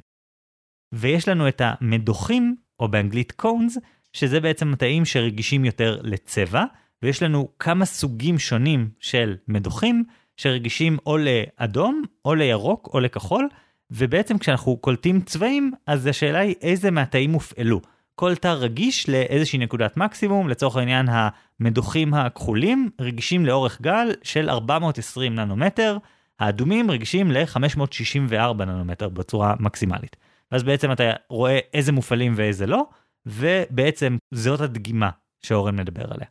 ויש 0.93 1.29
לנו 1.29 1.49
את 1.49 1.63
המדוחים, 1.65 2.57
או 2.81 2.89
באנגלית 2.89 3.33
קונס, 3.33 3.79
שזה 4.13 4.41
בעצם 4.41 4.73
התאים 4.73 5.05
שרגישים 5.05 5.65
יותר 5.65 6.01
לצבע, 6.03 6.65
ויש 7.03 7.23
לנו 7.23 7.49
כמה 7.59 7.85
סוגים 7.85 8.39
שונים 8.39 8.89
של 9.01 9.37
מדוחים, 9.49 10.05
שרגישים 10.37 10.99
או 11.07 11.17
לאדום, 11.19 12.03
או 12.25 12.35
לירוק, 12.35 12.91
או 12.95 13.01
לכחול, 13.01 13.49
ובעצם 13.91 14.39
כשאנחנו 14.39 14.77
קולטים 14.77 15.21
צבעים, 15.21 15.73
אז 15.87 16.07
השאלה 16.07 16.39
היא 16.39 16.55
איזה 16.63 16.91
מהתאים 16.91 17.33
הופעלו. 17.33 17.81
כל 18.15 18.35
תא 18.35 18.49
רגיש 18.49 19.09
לאיזושהי 19.09 19.59
נקודת 19.59 19.97
מקסימום, 19.97 20.49
לצורך 20.49 20.77
העניין 20.77 21.07
המדוחים 21.11 22.15
הכחולים 22.15 22.91
רגישים 23.01 23.47
לאורך 23.47 23.81
גל 23.81 24.13
של 24.23 24.51
420 24.51 25.35
ננומטר, 25.35 25.99
האדומים 26.41 26.91
רגישים 26.91 27.31
ל-564 27.31 28.65
ננומטר 28.65 29.09
בצורה 29.09 29.55
מקסימלית. 29.61 30.17
ואז 30.53 30.63
בעצם 30.63 30.93
אתה 30.93 31.13
רואה 31.29 31.59
איזה 31.75 31.93
מופעלים 31.93 32.33
ואיזה 32.37 32.67
לא, 32.67 32.87
ובעצם 33.29 34.17
זאת 34.35 34.61
הדגימה 34.61 35.11
שאורן 35.43 35.77
מדבר 35.81 36.13
עליה. 36.13 36.27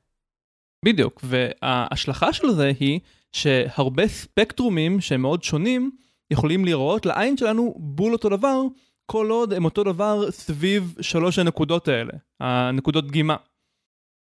בדיוק, 0.86 1.22
וההשלכה 1.24 2.34
של 2.34 2.52
זה 2.52 2.72
היא 2.80 3.00
שהרבה 3.32 4.08
ספקטרומים 4.08 5.02
שהם 5.02 5.22
מאוד 5.22 5.44
שונים, 5.44 5.92
יכולים 6.32 6.66
לראות 6.66 7.06
לעין 7.06 7.38
שלנו 7.38 7.76
בול 7.78 8.14
אותו 8.14 8.30
דבר, 8.30 8.62
כל 9.06 9.30
עוד 9.30 9.54
הם 9.54 9.66
אותו 9.66 9.84
דבר 9.84 10.32
סביב 10.32 10.96
שלוש 11.02 11.40
הנקודות 11.40 11.88
האלה, 11.88 12.14
הנקודות 12.40 13.08
דגימה. 13.08 13.36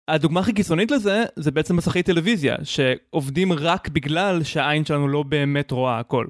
הדוגמה 0.07 0.39
הכי 0.39 0.53
קיצונית 0.53 0.91
לזה, 0.91 1.23
זה 1.35 1.51
בעצם 1.51 1.75
מסכי 1.75 2.03
טלוויזיה, 2.03 2.55
שעובדים 2.63 3.53
רק 3.53 3.89
בגלל 3.89 4.43
שהעין 4.43 4.85
שלנו 4.85 5.07
לא 5.07 5.23
באמת 5.23 5.71
רואה 5.71 5.99
הכל. 5.99 6.27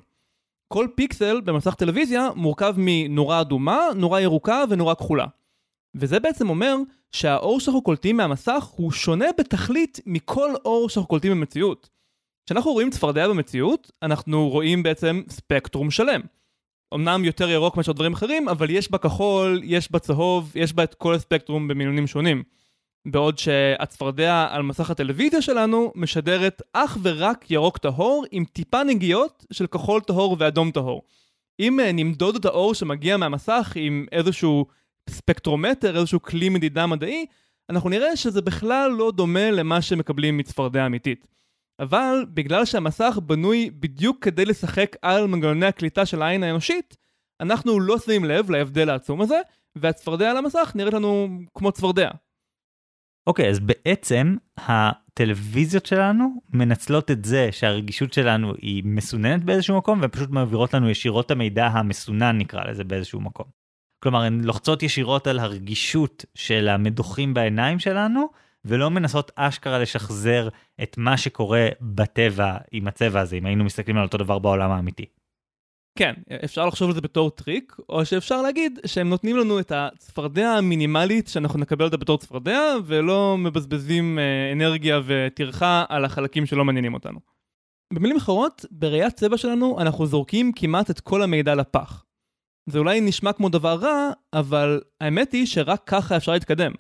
כל 0.74 0.88
פיקסל 0.96 1.42
במסך 1.42 1.74
טלוויזיה 1.76 2.30
מורכב 2.36 2.74
מנורה 2.78 3.42
אדומה, 3.42 3.80
נורה 3.96 4.22
ירוקה 4.22 4.64
ונורה 4.70 4.96
כחולה. 4.96 5.26
וזה 6.00 6.20
בעצם 6.20 6.50
אומר 6.50 6.76
שהאור 7.12 7.60
שאנחנו 7.60 7.82
קולטים 7.82 8.18
מהמסך 8.18 8.64
הוא 8.76 8.92
שונה 8.92 9.26
בתכלית 9.38 10.00
מכל 10.06 10.50
אור 10.66 10.90
שאנחנו 10.90 11.08
קולטים 11.10 11.32
במציאות. 11.32 11.90
כשאנחנו 12.46 12.72
רואים 12.72 12.90
צפרדע 12.90 13.28
במציאות, 13.28 13.92
אנחנו 14.02 14.50
רואים 14.50 14.84
בעצם 14.84 15.22
ספקטרום 15.30 15.92
שלם. 15.92 16.22
אמנם 16.94 17.26
יותר 17.26 17.50
ירוק 17.50 17.78
מאשר 17.78 17.92
דברים 17.92 18.14
אחרים, 18.14 18.50
אבל 18.50 18.70
יש 18.70 18.92
בה 18.92 18.98
כחול, 18.98 19.62
יש 19.64 19.92
בה 19.92 20.00
צהוב, 20.00 20.52
יש 20.56 20.74
בה 20.74 20.84
את 20.84 20.94
כל 20.94 21.14
הספקטרום 21.14 21.68
במינונים 21.68 22.08
שונים. 22.08 22.44
בעוד 23.08 23.38
שהצפרדע 23.38 24.48
על 24.50 24.64
מסך 24.64 24.90
הטלוויזיה 24.90 25.42
שלנו 25.42 25.92
משדרת 25.96 26.62
אך 26.74 26.98
ורק 27.04 27.52
ירוק 27.52 27.78
טהור 27.78 28.26
עם 28.32 28.46
טיפה 28.46 28.84
נגיעות 28.84 29.46
של 29.54 29.68
כחול 29.68 30.02
טהור 30.02 30.36
ואדום 30.40 30.72
טהור. 30.72 31.02
אם 31.60 31.80
אה, 31.80 31.92
נמדוד 31.92 32.36
את 32.36 32.46
האור 32.46 32.74
שמגיע 32.74 33.18
מהמסך 33.18 33.74
עם 33.76 34.06
איזשהו 34.12 34.66
ספקטרומטר, 35.10 35.98
איזשהו 35.98 36.22
כלי 36.22 36.50
מדידה 36.50 36.88
מדעי, 36.88 37.26
אנחנו 37.70 37.90
נראה 37.90 38.16
שזה 38.16 38.42
בכלל 38.42 38.92
לא 38.92 39.12
דומה 39.12 39.52
למה 39.52 39.82
שמקבלים 39.82 40.38
מצפרדע 40.38 40.86
אמיתית. 40.86 41.28
אבל 41.80 42.26
בגלל 42.34 42.66
שהמסך 42.66 43.20
בנוי 43.26 43.70
בדיוק 43.80 44.24
כדי 44.24 44.46
לשחק 44.46 44.96
על 45.02 45.28
מנגנוני 45.28 45.66
הקליטה 45.66 46.06
של 46.06 46.22
העין 46.22 46.44
האנושית, 46.44 46.98
אנחנו 47.42 47.80
לא 47.80 48.00
שמים 48.00 48.26
לב 48.26 48.52
להבדל 48.52 48.90
העצום 48.90 49.22
הזה, 49.22 49.40
והצפרדע 49.76 50.32
על 50.32 50.38
המסך 50.38 50.72
נראית 50.76 50.94
לנו 50.94 51.28
כמו 51.54 51.72
צפרדע. 51.72 52.10
אוקיי, 53.28 53.46
okay, 53.46 53.50
אז 53.50 53.60
בעצם 53.60 54.36
הטלוויזיות 54.58 55.86
שלנו 55.86 56.42
מנצלות 56.54 57.12
את 57.12 57.26
זה 57.26 57.50
שהרגישות 57.52 58.14
שלנו 58.14 58.54
היא 58.62 58.84
מסוננת 58.86 59.44
באיזשהו 59.44 59.78
מקום, 59.78 60.00
ופשוט 60.04 60.30
מעבירות 60.30 60.74
לנו 60.74 60.90
ישירות 60.90 61.26
את 61.26 61.32
המידע 61.32 61.66
המסונן 61.66 62.38
נקרא 62.38 62.64
לזה 62.64 62.84
באיזשהו 62.84 63.22
מקום. 63.22 63.46
כלומר, 64.00 64.22
הן 64.22 64.42
לוחצות 64.44 64.84
ישירות 64.84 65.28
על 65.28 65.40
הרגישות 65.40 66.26
של 66.36 66.68
המדוחים 66.68 67.34
בעיניים 67.34 67.80
שלנו, 67.80 68.30
ולא 68.66 68.90
מנסות 68.90 69.32
אשכרה 69.36 69.80
לשחזר 69.80 70.50
את 70.84 70.98
מה 70.98 71.18
שקורה 71.18 71.68
בטבע 71.82 72.58
עם 72.72 72.88
הצבע 72.88 73.20
הזה, 73.20 73.36
אם 73.36 73.46
היינו 73.46 73.64
מסתכלים 73.64 73.98
על 73.98 74.04
אותו 74.04 74.18
דבר 74.18 74.40
בעולם 74.40 74.72
האמיתי. 74.72 75.06
כן, 75.98 76.14
אפשר 76.46 76.66
לחשוב 76.66 76.90
על 76.90 76.96
זה 76.96 77.02
בתור 77.02 77.30
טריק, 77.30 77.76
או 77.90 78.06
שאפשר 78.06 78.42
להגיד 78.42 78.80
שהם 78.86 79.10
נותנים 79.10 79.38
לנו 79.38 79.60
את 79.60 79.72
הצפרדע 79.76 80.50
המינימלית 80.50 81.28
שאנחנו 81.28 81.60
נקבל 81.60 81.86
אותה 81.86 81.98
בתור 81.98 82.18
צפרדע, 82.18 82.62
ולא 82.86 83.38
מבזבזים 83.38 84.20
אה, 84.20 84.52
אנרגיה 84.52 85.00
וטרחה 85.06 85.86
על 85.90 86.06
החלקים 86.06 86.46
שלא 86.46 86.66
מעניינים 86.66 86.94
אותנו. 86.94 87.20
במילים 87.94 88.18
אחרות, 88.18 88.66
בראיית 88.72 89.14
צבע 89.14 89.38
שלנו 89.38 89.82
אנחנו 89.82 90.06
זורקים 90.06 90.52
כמעט 90.56 90.90
את 90.90 91.00
כל 91.00 91.22
המידע 91.22 91.56
לפח. 91.56 92.04
זה 92.70 92.80
אולי 92.80 93.02
נשמע 93.02 93.34
כמו 93.34 93.50
דבר 93.50 93.76
רע, 93.76 94.12
אבל 94.34 94.82
האמת 95.02 95.32
היא 95.32 95.46
שרק 95.46 95.82
ככה 95.86 96.18
אפשר 96.18 96.32
להתקדם. 96.32 96.72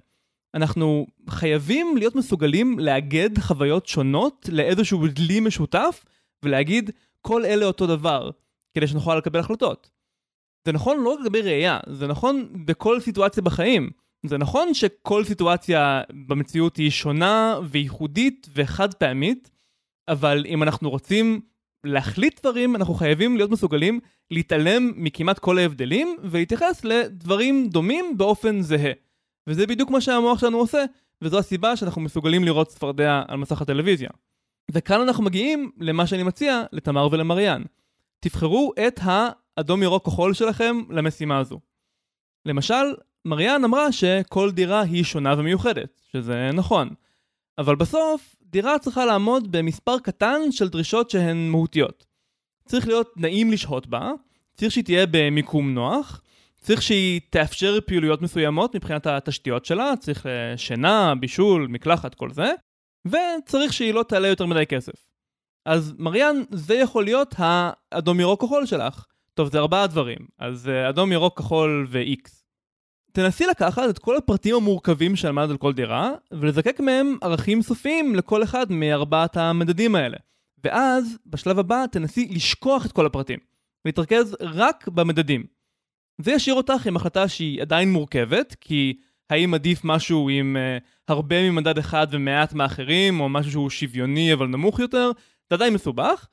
אנחנו 0.55 1.07
חייבים 1.29 1.97
להיות 1.97 2.15
מסוגלים 2.15 2.79
לאגד 2.79 3.39
חוויות 3.39 3.87
שונות 3.87 4.49
לאיזשהו 4.51 5.07
דלי 5.07 5.39
משותף, 5.39 6.05
ולהגיד 6.43 6.91
כל 7.21 7.45
אלה 7.45 7.65
אותו 7.65 7.87
דבר, 7.87 8.29
כדי 8.73 8.87
שנוכל 8.87 9.15
לקבל 9.17 9.39
החלטות. 9.39 9.89
זה 10.67 10.71
נכון 10.71 10.97
לא 11.03 11.09
רק 11.13 11.19
לגבי 11.19 11.41
ראייה, 11.41 11.79
זה 11.89 12.07
נכון 12.07 12.65
בכל 12.65 12.99
סיטואציה 12.99 13.43
בחיים. 13.43 13.89
זה 14.25 14.37
נכון 14.37 14.73
שכל 14.73 15.23
סיטואציה 15.23 16.01
במציאות 16.27 16.77
היא 16.77 16.89
שונה 16.89 17.59
וייחודית 17.69 18.47
וחד 18.53 18.93
פעמית, 18.93 19.51
אבל 20.07 20.45
אם 20.47 20.63
אנחנו 20.63 20.89
רוצים 20.89 21.41
להחליט 21.83 22.39
דברים, 22.39 22.75
אנחנו 22.75 22.93
חייבים 22.93 23.37
להיות 23.37 23.51
מסוגלים 23.51 23.99
להתעלם 24.31 24.91
מכמעט 24.95 25.39
כל 25.39 25.57
ההבדלים 25.57 26.17
ולהתייחס 26.23 26.85
לדברים 26.85 27.69
דומים 27.69 28.17
באופן 28.17 28.61
זהה. 28.61 28.91
וזה 29.47 29.67
בדיוק 29.67 29.89
מה 29.89 30.01
שהמוח 30.01 30.39
שלנו 30.39 30.57
עושה, 30.57 30.85
וזו 31.21 31.39
הסיבה 31.39 31.75
שאנחנו 31.75 32.01
מסוגלים 32.01 32.43
לראות 32.43 32.67
צפרדע 32.67 33.23
על 33.27 33.37
מסך 33.37 33.61
הטלוויזיה. 33.61 34.09
וכאן 34.71 35.01
אנחנו 35.01 35.23
מגיעים 35.23 35.71
למה 35.79 36.07
שאני 36.07 36.23
מציע 36.23 36.63
לתמר 36.71 37.07
ולמריאן. 37.11 37.63
תבחרו 38.19 38.73
את 38.87 38.99
האדום 39.03 39.83
ירוק 39.83 40.05
כחול 40.05 40.33
שלכם 40.33 40.77
למשימה 40.89 41.37
הזו. 41.37 41.59
למשל, 42.45 42.93
מריאן 43.25 43.63
אמרה 43.63 43.91
שכל 43.91 44.51
דירה 44.51 44.81
היא 44.81 45.03
שונה 45.03 45.35
ומיוחדת, 45.37 46.01
שזה 46.11 46.49
נכון. 46.53 46.89
אבל 47.57 47.75
בסוף, 47.75 48.35
דירה 48.49 48.79
צריכה 48.79 49.05
לעמוד 49.05 49.51
במספר 49.51 49.99
קטן 49.99 50.51
של 50.51 50.69
דרישות 50.69 51.09
שהן 51.09 51.49
מהותיות. 51.49 52.05
צריך 52.65 52.87
להיות 52.87 53.13
נעים 53.17 53.51
לשהות 53.51 53.87
בה, 53.87 54.11
צריך 54.57 54.71
שהיא 54.71 54.83
תהיה 54.83 55.05
במיקום 55.11 55.73
נוח, 55.73 56.21
צריך 56.61 56.81
שהיא 56.81 57.21
תאפשר 57.29 57.79
פעילויות 57.85 58.21
מסוימות 58.21 58.75
מבחינת 58.75 59.07
התשתיות 59.07 59.65
שלה, 59.65 59.93
צריך 59.99 60.25
אה, 60.25 60.57
שינה, 60.57 61.15
בישול, 61.19 61.67
מקלחת, 61.67 62.15
כל 62.15 62.31
זה, 62.31 62.51
וצריך 63.07 63.73
שהיא 63.73 63.93
לא 63.93 64.03
תעלה 64.03 64.27
יותר 64.27 64.45
מדי 64.45 64.65
כסף. 64.65 65.07
אז 65.65 65.93
מריאן, 65.97 66.35
זה 66.51 66.75
יכול 66.75 67.03
להיות 67.03 67.35
האדום 67.37 68.19
ירוק 68.19 68.41
כחול 68.41 68.65
שלך. 68.65 69.05
טוב, 69.33 69.51
זה 69.51 69.59
ארבעה 69.59 69.87
דברים, 69.87 70.19
אז 70.39 70.69
אה, 70.69 70.89
אדום 70.89 71.11
ירוק 71.11 71.37
כחול 71.39 71.87
ו-X. 71.89 72.46
תנסי 73.17 73.45
לקחת 73.45 73.89
את 73.89 73.99
כל 73.99 74.17
הפרטים 74.17 74.55
המורכבים 74.55 75.15
שלמדת 75.15 75.49
על 75.49 75.57
כל 75.57 75.73
דירה, 75.73 76.11
ולזקק 76.31 76.79
מהם 76.79 77.17
ערכים 77.21 77.61
סופיים 77.61 78.15
לכל 78.15 78.43
אחד 78.43 78.71
מארבעת 78.71 79.37
המדדים 79.37 79.95
האלה. 79.95 80.17
ואז, 80.63 81.17
בשלב 81.25 81.59
הבא, 81.59 81.85
תנסי 81.91 82.27
לשכוח 82.31 82.85
את 82.85 82.91
כל 82.91 83.05
הפרטים, 83.05 83.39
ולהתרכז 83.85 84.35
רק 84.41 84.87
במדדים. 84.87 85.43
זה 86.21 86.31
ישאיר 86.31 86.55
אותך 86.55 86.87
עם 86.87 86.95
החלטה 86.95 87.27
שהיא 87.27 87.61
עדיין 87.61 87.91
מורכבת, 87.91 88.55
כי 88.61 88.97
האם 89.29 89.53
עדיף 89.53 89.81
משהו 89.83 90.29
עם 90.29 90.57
uh, 90.57 90.83
הרבה 91.07 91.49
ממדד 91.49 91.77
אחד 91.77 92.07
ומעט 92.11 92.53
מאחרים, 92.53 93.19
או 93.19 93.29
משהו 93.29 93.51
שהוא 93.51 93.69
שוויוני 93.69 94.33
אבל 94.33 94.47
נמוך 94.47 94.79
יותר, 94.79 95.11
זה 95.49 95.55
עדיין 95.55 95.73
מסובך, 95.73 96.27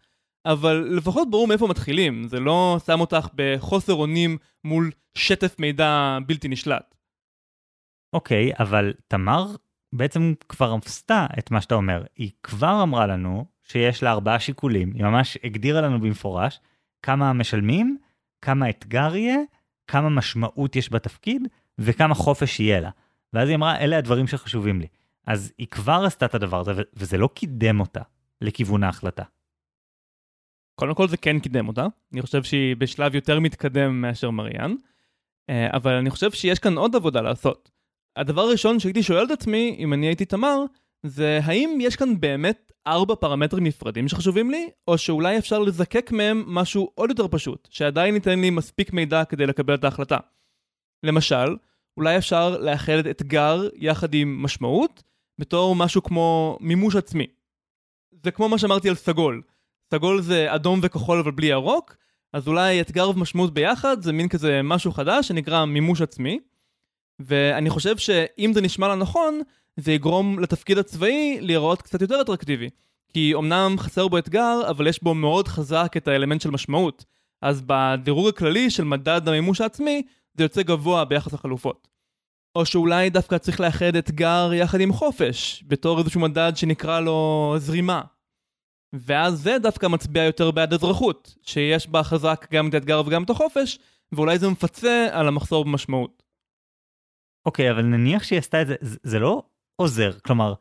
אבל 0.46 0.88
לפחות 0.90 1.30
ברור 1.30 1.48
מאיפה 1.48 1.66
מתחילים, 1.66 2.28
זה 2.28 2.40
לא 2.40 2.76
שם 2.86 3.00
אותך 3.00 3.28
בחוסר 3.34 3.94
אונים 3.94 4.38
מול 4.64 4.90
שטף 5.14 5.58
מידע 5.58 6.18
בלתי 6.26 6.48
נשלט. 6.48 6.94
אוקיי, 8.12 8.52
okay, 8.52 8.56
אבל 8.58 8.92
תמר 9.08 9.46
בעצם 9.92 10.34
כבר 10.48 10.76
עשתה 10.86 11.26
את 11.38 11.50
מה 11.50 11.60
שאתה 11.60 11.74
אומר. 11.74 12.04
היא 12.16 12.30
כבר 12.42 12.82
אמרה 12.82 13.06
לנו 13.06 13.44
שיש 13.62 14.02
לה 14.02 14.10
ארבעה 14.10 14.40
שיקולים, 14.40 14.92
היא 14.94 15.04
ממש 15.04 15.38
הגדירה 15.44 15.80
לנו 15.80 16.00
במפורש 16.00 16.60
כמה 17.02 17.32
משלמים, 17.32 17.98
כמה 18.42 18.70
אתגר 18.70 19.16
יהיה, 19.16 19.38
כמה 19.86 20.08
משמעות 20.08 20.76
יש 20.76 20.92
בתפקיד 20.92 21.48
וכמה 21.78 22.14
חופש 22.14 22.60
יהיה 22.60 22.80
לה. 22.80 22.90
ואז 23.32 23.48
היא 23.48 23.56
אמרה, 23.56 23.78
אלה 23.78 23.98
הדברים 23.98 24.26
שחשובים 24.26 24.80
לי. 24.80 24.86
אז 25.26 25.52
היא 25.58 25.66
כבר 25.66 26.02
עשתה 26.06 26.26
את 26.26 26.34
הדבר 26.34 26.60
הזה, 26.60 26.82
וזה 26.94 27.18
לא 27.18 27.28
קידם 27.34 27.80
אותה 27.80 28.00
לכיוון 28.40 28.82
ההחלטה. 28.82 29.22
קודם 30.74 30.94
כל 30.94 31.08
זה 31.08 31.16
כן 31.16 31.38
קידם 31.38 31.68
אותה, 31.68 31.86
אני 32.12 32.22
חושב 32.22 32.42
שהיא 32.42 32.76
בשלב 32.76 33.14
יותר 33.14 33.40
מתקדם 33.40 34.00
מאשר 34.00 34.30
מריאן. 34.30 34.74
אה, 35.50 35.76
אבל 35.76 35.92
אני 35.92 36.10
חושב 36.10 36.30
שיש 36.30 36.58
כאן 36.58 36.78
עוד 36.78 36.96
עבודה 36.96 37.20
לעשות. 37.20 37.70
הדבר 38.16 38.42
הראשון 38.42 38.80
שהייתי 38.80 39.02
שואל 39.02 39.24
את 39.24 39.30
עצמי, 39.30 39.76
אם 39.78 39.92
אני 39.92 40.06
הייתי 40.06 40.24
תמר, 40.24 40.58
זה 41.02 41.40
האם 41.42 41.78
יש 41.80 41.96
כאן 41.96 42.20
באמת 42.20 42.72
ארבע 42.86 43.14
פרמטרים 43.14 43.64
נפרדים 43.64 44.08
שחשובים 44.08 44.50
לי, 44.50 44.70
או 44.88 44.98
שאולי 44.98 45.38
אפשר 45.38 45.58
לזקק 45.58 46.12
מהם 46.12 46.44
משהו 46.46 46.90
עוד 46.94 47.10
יותר 47.10 47.28
פשוט, 47.28 47.68
שעדיין 47.70 48.14
ייתן 48.14 48.40
לי 48.40 48.50
מספיק 48.50 48.92
מידע 48.92 49.24
כדי 49.24 49.46
לקבל 49.46 49.74
את 49.74 49.84
ההחלטה. 49.84 50.18
למשל, 51.02 51.56
אולי 51.96 52.18
אפשר 52.18 52.58
לאחד 52.58 53.06
אתגר 53.10 53.68
יחד 53.74 54.14
עם 54.14 54.42
משמעות, 54.42 55.02
בתור 55.38 55.76
משהו 55.76 56.02
כמו 56.02 56.58
מימוש 56.60 56.96
עצמי. 56.96 57.26
זה 58.24 58.30
כמו 58.30 58.48
מה 58.48 58.58
שאמרתי 58.58 58.88
על 58.88 58.94
סגול. 58.94 59.42
סגול 59.90 60.22
זה 60.22 60.54
אדום 60.54 60.80
וכחול 60.82 61.18
אבל 61.18 61.30
בלי 61.30 61.46
ירוק, 61.46 61.96
אז 62.32 62.48
אולי 62.48 62.80
אתגר 62.80 63.10
ומשמעות 63.10 63.54
ביחד 63.54 64.02
זה 64.02 64.12
מין 64.12 64.28
כזה 64.28 64.60
משהו 64.64 64.92
חדש 64.92 65.28
שנקרא 65.28 65.64
מימוש 65.64 66.02
עצמי. 66.02 66.40
ואני 67.20 67.70
חושב 67.70 67.96
שאם 67.96 68.50
זה 68.54 68.60
נשמע 68.60 68.88
לה 68.88 68.94
נכון, 68.94 69.40
זה 69.76 69.92
יגרום 69.92 70.38
לתפקיד 70.38 70.78
הצבאי 70.78 71.38
להיראות 71.40 71.82
קצת 71.82 72.02
יותר 72.02 72.20
אטרקטיבי. 72.20 72.70
כי 73.12 73.34
אמנם 73.34 73.76
חסר 73.78 74.08
בו 74.08 74.18
אתגר, 74.18 74.60
אבל 74.70 74.86
יש 74.86 75.02
בו 75.02 75.14
מאוד 75.14 75.48
חזק 75.48 75.92
את 75.96 76.08
האלמנט 76.08 76.40
של 76.40 76.50
משמעות. 76.50 77.04
אז 77.42 77.62
בדירוג 77.66 78.28
הכללי 78.28 78.70
של 78.70 78.84
מדד 78.84 79.28
המימוש 79.28 79.60
העצמי, 79.60 80.02
זה 80.34 80.44
יוצא 80.44 80.62
גבוה 80.62 81.04
ביחס 81.04 81.32
לחלופות. 81.32 81.88
או 82.56 82.66
שאולי 82.66 83.10
דווקא 83.10 83.38
צריך 83.38 83.60
לאחד 83.60 83.96
אתגר 83.96 84.50
יחד 84.54 84.80
עם 84.80 84.92
חופש, 84.92 85.64
בתור 85.66 85.98
איזשהו 85.98 86.20
מדד 86.20 86.52
שנקרא 86.56 87.00
לו 87.00 87.54
זרימה. 87.58 88.00
ואז 88.94 89.42
זה 89.42 89.56
דווקא 89.62 89.86
מצביע 89.86 90.24
יותר 90.24 90.50
בעד 90.50 90.72
אזרחות, 90.72 91.34
שיש 91.42 91.88
בה 91.88 92.02
חזק 92.02 92.46
גם 92.52 92.68
את 92.68 92.74
האתגר 92.74 93.02
וגם 93.06 93.22
את 93.22 93.30
החופש, 93.30 93.78
ואולי 94.12 94.38
זה 94.38 94.48
מפצה 94.48 95.06
על 95.12 95.28
המחסור 95.28 95.64
במשמעות. 95.64 96.22
אוקיי, 97.46 97.68
okay, 97.68 97.72
אבל 97.72 97.82
נניח 97.82 98.22
שהיא 98.22 98.38
עשתה 98.38 98.62
את 98.62 98.66
זה, 98.66 98.74
זה, 98.80 98.98
זה 99.02 99.18
לא 99.18 99.42
עוזר. 99.76 100.12
כלומר, 100.18 100.54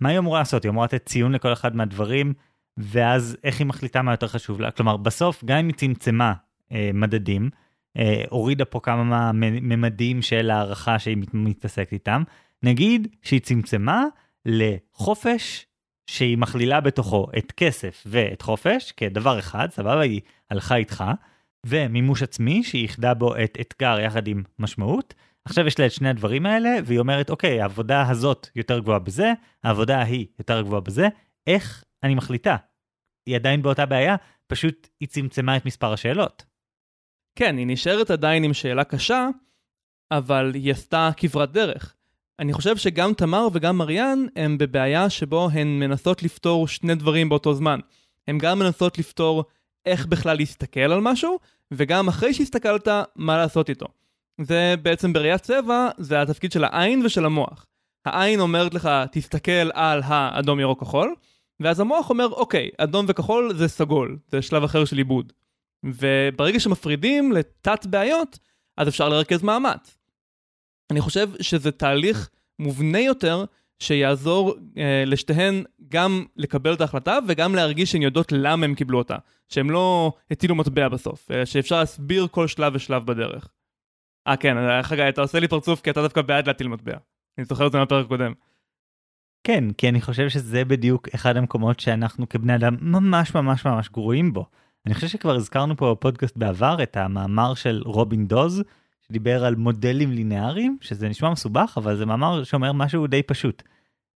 מה 0.00 0.08
היא 0.08 0.18
אמורה 0.18 0.38
לעשות? 0.38 0.62
היא 0.62 0.70
אמורה 0.70 0.84
לתת 0.84 1.06
ציון 1.06 1.32
לכל 1.32 1.52
אחד 1.52 1.76
מהדברים, 1.76 2.34
ואז 2.76 3.36
איך 3.44 3.58
היא 3.58 3.66
מחליטה 3.66 4.02
מה 4.02 4.12
יותר 4.12 4.28
חשוב 4.28 4.60
לה? 4.60 4.70
כלומר, 4.70 4.96
בסוף, 4.96 5.44
גם 5.44 5.58
אם 5.58 5.66
היא 5.66 5.74
צמצמה 5.74 6.32
אה, 6.72 6.90
מדדים, 6.94 7.50
אה, 7.96 8.24
הורידה 8.30 8.64
פה 8.64 8.80
כמה 8.80 9.32
ממדים 9.32 10.22
של 10.22 10.50
הערכה 10.50 10.98
שהיא 10.98 11.16
מתעסקת 11.32 11.92
איתם, 11.92 12.22
נגיד 12.62 13.08
שהיא 13.22 13.40
צמצמה 13.40 14.04
לחופש 14.44 15.66
שהיא 16.06 16.38
מכלילה 16.38 16.80
בתוכו 16.80 17.26
את 17.38 17.52
כסף 17.52 18.02
ואת 18.06 18.42
חופש 18.42 18.92
כדבר 18.92 19.38
אחד, 19.38 19.68
סבבה, 19.70 20.00
היא 20.00 20.20
הלכה 20.50 20.76
איתך, 20.76 21.04
ומימוש 21.66 22.22
עצמי 22.22 22.64
שהיא 22.64 22.82
איחדה 22.82 23.14
בו 23.14 23.36
את 23.36 23.58
אתגר 23.60 24.00
יחד 24.00 24.28
עם 24.28 24.42
משמעות. 24.58 25.14
עכשיו 25.44 25.66
יש 25.66 25.78
לה 25.78 25.86
את 25.86 25.92
שני 25.92 26.08
הדברים 26.08 26.46
האלה, 26.46 26.70
והיא 26.84 26.98
אומרת, 26.98 27.30
אוקיי, 27.30 27.60
העבודה 27.60 28.10
הזאת 28.10 28.48
יותר 28.56 28.78
גבוהה 28.78 28.98
בזה, 28.98 29.32
העבודה 29.64 29.98
ההיא 29.98 30.26
יותר 30.38 30.62
גבוהה 30.62 30.80
בזה, 30.80 31.08
איך 31.46 31.84
אני 32.02 32.14
מחליטה? 32.14 32.56
היא 33.26 33.36
עדיין 33.36 33.62
באותה 33.62 33.86
בעיה, 33.86 34.16
פשוט 34.46 34.88
היא 35.00 35.08
צמצמה 35.08 35.56
את 35.56 35.66
מספר 35.66 35.92
השאלות. 35.92 36.44
כן, 37.38 37.56
היא 37.56 37.66
נשארת 37.66 38.10
עדיין 38.10 38.44
עם 38.44 38.54
שאלה 38.54 38.84
קשה, 38.84 39.28
אבל 40.10 40.50
היא 40.54 40.72
עשתה 40.72 41.10
כברת 41.16 41.52
דרך. 41.52 41.95
אני 42.38 42.52
חושב 42.52 42.76
שגם 42.76 43.14
תמר 43.14 43.48
וגם 43.52 43.78
מריאן 43.78 44.26
הם 44.36 44.58
בבעיה 44.58 45.10
שבו 45.10 45.48
הן 45.52 45.68
מנסות 45.68 46.22
לפתור 46.22 46.68
שני 46.68 46.94
דברים 46.94 47.28
באותו 47.28 47.54
זמן. 47.54 47.80
הן 48.28 48.38
גם 48.38 48.58
מנסות 48.58 48.98
לפתור 48.98 49.44
איך 49.86 50.06
בכלל 50.06 50.36
להסתכל 50.36 50.80
על 50.80 51.00
משהו, 51.00 51.38
וגם 51.70 52.08
אחרי 52.08 52.34
שהסתכלת, 52.34 52.88
מה 53.16 53.36
לעשות 53.36 53.70
איתו. 53.70 53.86
זה 54.40 54.74
בעצם 54.82 55.12
בראיית 55.12 55.42
צבע, 55.42 55.88
זה 55.98 56.22
התפקיד 56.22 56.52
של 56.52 56.64
העין 56.64 57.06
ושל 57.06 57.24
המוח. 57.24 57.66
העין 58.04 58.40
אומרת 58.40 58.74
לך, 58.74 58.90
תסתכל 59.12 59.70
על 59.72 60.02
האדום 60.04 60.60
ירוק 60.60 60.80
כחול, 60.80 61.14
ואז 61.60 61.80
המוח 61.80 62.10
אומר, 62.10 62.28
אוקיי, 62.28 62.70
אדום 62.78 63.06
וכחול 63.08 63.54
זה 63.54 63.68
סגול, 63.68 64.18
זה 64.28 64.42
שלב 64.42 64.64
אחר 64.64 64.84
של 64.84 64.96
עיבוד. 64.96 65.32
וברגע 65.84 66.60
שמפרידים 66.60 67.32
לתת 67.32 67.86
בעיות, 67.86 68.38
אז 68.76 68.88
אפשר 68.88 69.08
לרכז 69.08 69.42
מאמץ. 69.42 69.98
אני 70.90 71.00
חושב 71.00 71.30
שזה 71.40 71.70
תהליך 71.70 72.30
מובנה 72.58 73.00
יותר 73.00 73.44
שיעזור 73.78 74.54
אה, 74.78 75.04
לשתיהן 75.06 75.64
גם 75.88 76.24
לקבל 76.36 76.74
את 76.74 76.80
ההחלטה 76.80 77.18
וגם 77.28 77.54
להרגיש 77.54 77.92
שהן 77.92 78.02
יודעות 78.02 78.32
למה 78.32 78.64
הם 78.64 78.74
קיבלו 78.74 78.98
אותה. 78.98 79.16
שהם 79.48 79.70
לא 79.70 80.12
הטילו 80.30 80.54
מטבע 80.54 80.88
בסוף, 80.88 81.30
אה, 81.30 81.46
שאפשר 81.46 81.78
להסביר 81.78 82.26
כל 82.30 82.48
שלב 82.48 82.72
ושלב 82.74 83.06
בדרך. 83.06 83.48
אה 84.26 84.36
כן, 84.36 84.58
אה, 84.58 84.82
חגי, 84.82 85.08
אתה 85.08 85.20
עושה 85.20 85.40
לי 85.40 85.48
פרצוף 85.48 85.80
כי 85.80 85.90
אתה 85.90 86.02
דווקא 86.02 86.22
בעד 86.22 86.46
להטיל 86.46 86.68
מטבע. 86.68 86.96
אני 87.38 87.44
זוכר 87.44 87.66
את 87.66 87.72
זה 87.72 87.78
מהפרק 87.78 88.06
הקודם. 88.06 88.32
כן, 89.44 89.64
כי 89.72 89.88
אני 89.88 90.00
חושב 90.00 90.28
שזה 90.28 90.64
בדיוק 90.64 91.08
אחד 91.14 91.36
המקומות 91.36 91.80
שאנחנו 91.80 92.28
כבני 92.28 92.54
אדם 92.54 92.76
ממש 92.80 93.34
ממש 93.34 93.66
ממש 93.66 93.88
גרועים 93.88 94.32
בו. 94.32 94.46
אני 94.86 94.94
חושב 94.94 95.08
שכבר 95.08 95.34
הזכרנו 95.34 95.76
פה 95.76 95.94
בפודקאסט 95.94 96.36
בעבר 96.36 96.82
את 96.82 96.96
המאמר 96.96 97.54
של 97.54 97.82
רובין 97.84 98.26
דוז, 98.26 98.62
שדיבר 99.08 99.44
על 99.44 99.54
מודלים 99.54 100.10
לינאריים, 100.12 100.78
שזה 100.80 101.08
נשמע 101.08 101.30
מסובך, 101.30 101.74
אבל 101.76 101.96
זה 101.96 102.06
מאמר 102.06 102.44
שאומר 102.44 102.72
משהו 102.72 103.06
די 103.06 103.22
פשוט. 103.22 103.62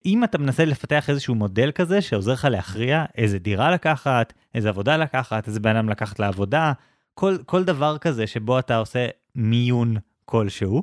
אם 0.07 0.25
אתה 0.25 0.39
מנסה 0.39 0.65
לפתח 0.65 1.11
איזשהו 1.11 1.35
מודל 1.35 1.71
כזה 1.71 2.03
שעוזר 2.03 2.33
לך 2.33 2.45
להכריע 2.45 3.05
איזה 3.17 3.39
דירה 3.39 3.71
לקחת, 3.71 4.33
איזה 4.55 4.69
עבודה 4.69 4.97
לקחת, 4.97 5.49
איזה 5.49 5.61
בן 5.61 5.77
אדם 5.77 5.89
לקחת 5.89 6.19
לעבודה, 6.19 6.73
כל, 7.15 7.37
כל 7.47 7.65
דבר 7.65 7.99
כזה 7.99 8.27
שבו 8.27 8.59
אתה 8.59 8.77
עושה 8.77 9.07
מיון 9.35 9.97
כלשהו, 10.25 10.83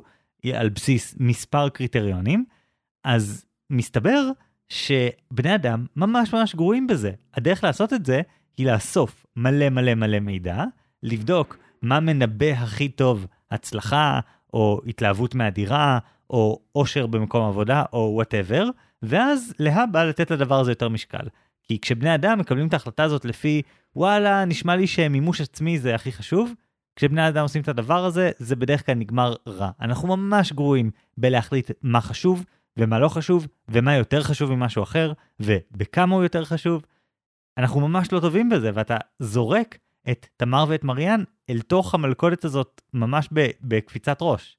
על 0.54 0.68
בסיס 0.68 1.14
מספר 1.20 1.68
קריטריונים, 1.68 2.44
אז 3.04 3.44
מסתבר 3.70 4.30
שבני 4.68 5.54
אדם 5.54 5.86
ממש 5.96 6.34
ממש 6.34 6.54
גרועים 6.54 6.86
בזה. 6.86 7.10
הדרך 7.34 7.64
לעשות 7.64 7.92
את 7.92 8.06
זה 8.06 8.20
היא 8.56 8.66
לאסוף 8.66 9.26
מלא 9.36 9.68
מלא 9.68 9.94
מלא 9.94 10.18
מידע, 10.18 10.64
לבדוק 11.02 11.58
מה 11.82 12.00
מנבא 12.00 12.46
הכי 12.46 12.88
טוב 12.88 13.26
הצלחה, 13.50 14.20
או 14.54 14.80
התלהבות 14.86 15.34
מהדירה, 15.34 15.98
או 16.30 16.60
אושר 16.74 17.06
במקום 17.06 17.44
עבודה, 17.48 17.84
או 17.92 18.10
whatever, 18.14 18.68
ואז 19.02 19.54
להבא 19.58 20.04
לתת 20.04 20.30
לדבר 20.30 20.60
הזה 20.60 20.70
יותר 20.70 20.88
משקל. 20.88 21.28
כי 21.62 21.80
כשבני 21.80 22.14
אדם 22.14 22.38
מקבלים 22.38 22.68
את 22.68 22.72
ההחלטה 22.72 23.04
הזאת 23.04 23.24
לפי, 23.24 23.62
וואלה, 23.96 24.44
נשמע 24.44 24.76
לי 24.76 24.86
שמימוש 24.86 25.40
עצמי 25.40 25.78
זה 25.78 25.94
הכי 25.94 26.12
חשוב, 26.12 26.52
כשבני 26.96 27.28
אדם 27.28 27.42
עושים 27.42 27.62
את 27.62 27.68
הדבר 27.68 28.04
הזה, 28.04 28.30
זה 28.38 28.56
בדרך 28.56 28.86
כלל 28.86 28.94
נגמר 28.94 29.34
רע. 29.48 29.70
אנחנו 29.80 30.16
ממש 30.16 30.52
גרועים 30.52 30.90
בלהחליט 31.18 31.70
מה 31.82 32.00
חשוב 32.00 32.44
ומה 32.76 32.98
לא 32.98 33.08
חשוב, 33.08 33.46
ומה 33.68 33.94
יותר 33.94 34.22
חשוב 34.22 34.54
ממשהו 34.54 34.82
אחר, 34.82 35.12
ובכמה 35.40 36.14
הוא 36.14 36.22
יותר 36.22 36.44
חשוב. 36.44 36.84
אנחנו 37.58 37.88
ממש 37.88 38.12
לא 38.12 38.20
טובים 38.20 38.48
בזה, 38.48 38.70
ואתה 38.74 38.96
זורק 39.18 39.78
את 40.10 40.26
תמר 40.36 40.64
ואת 40.68 40.84
מריאן 40.84 41.22
אל 41.50 41.60
תוך 41.60 41.94
המלכודת 41.94 42.44
הזאת 42.44 42.80
ממש 42.94 43.28
בקפיצת 43.62 44.18
ראש. 44.20 44.56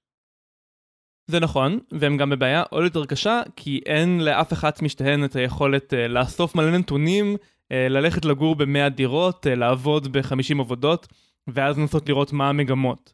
זה 1.28 1.40
נכון, 1.40 1.80
והם 1.92 2.18
גם 2.18 2.30
בבעיה 2.30 2.64
עוד 2.70 2.84
יותר 2.84 3.06
קשה, 3.06 3.42
כי 3.56 3.82
אין 3.86 4.22
לאף 4.22 4.54
אחת 4.54 4.82
משתיהן 4.82 5.26
את 5.26 5.36
היכולת 5.36 5.94
uh, 5.94 5.96
לאסוף 5.96 6.56
מלא 6.56 6.78
נתונים, 6.78 7.36
uh, 7.36 7.76
ללכת 7.90 8.26
לגור 8.26 8.56
ב-100 8.56 8.90
דירות, 8.90 9.46
uh, 9.46 9.50
לעבוד 9.50 10.18
ב-50 10.18 10.60
עבודות, 10.60 11.08
ואז 11.48 11.80
לנסות 11.80 12.10
לראות 12.10 12.34
מה 12.34 12.50
המגמות. 12.50 13.14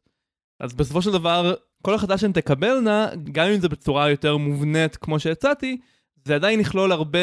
אז 0.59 0.73
בסופו 0.73 1.01
של 1.01 1.11
דבר, 1.11 1.53
כל 1.81 1.93
החלטה 1.93 2.17
שהן 2.17 2.31
תקבלנה, 2.31 3.07
גם 3.31 3.47
אם 3.47 3.59
זה 3.59 3.69
בצורה 3.69 4.09
יותר 4.09 4.37
מובנית 4.37 4.95
כמו 4.95 5.19
שהצעתי, 5.19 5.77
זה 6.25 6.35
עדיין 6.35 6.59
יכלול 6.59 6.91
הרבה 6.91 7.19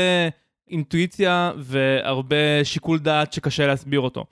אינטואיציה 0.71 1.53
והרבה 1.57 2.65
שיקול 2.65 2.99
דעת 2.99 3.33
שקשה 3.33 3.67
להסביר 3.67 4.01
אותו. 4.01 4.25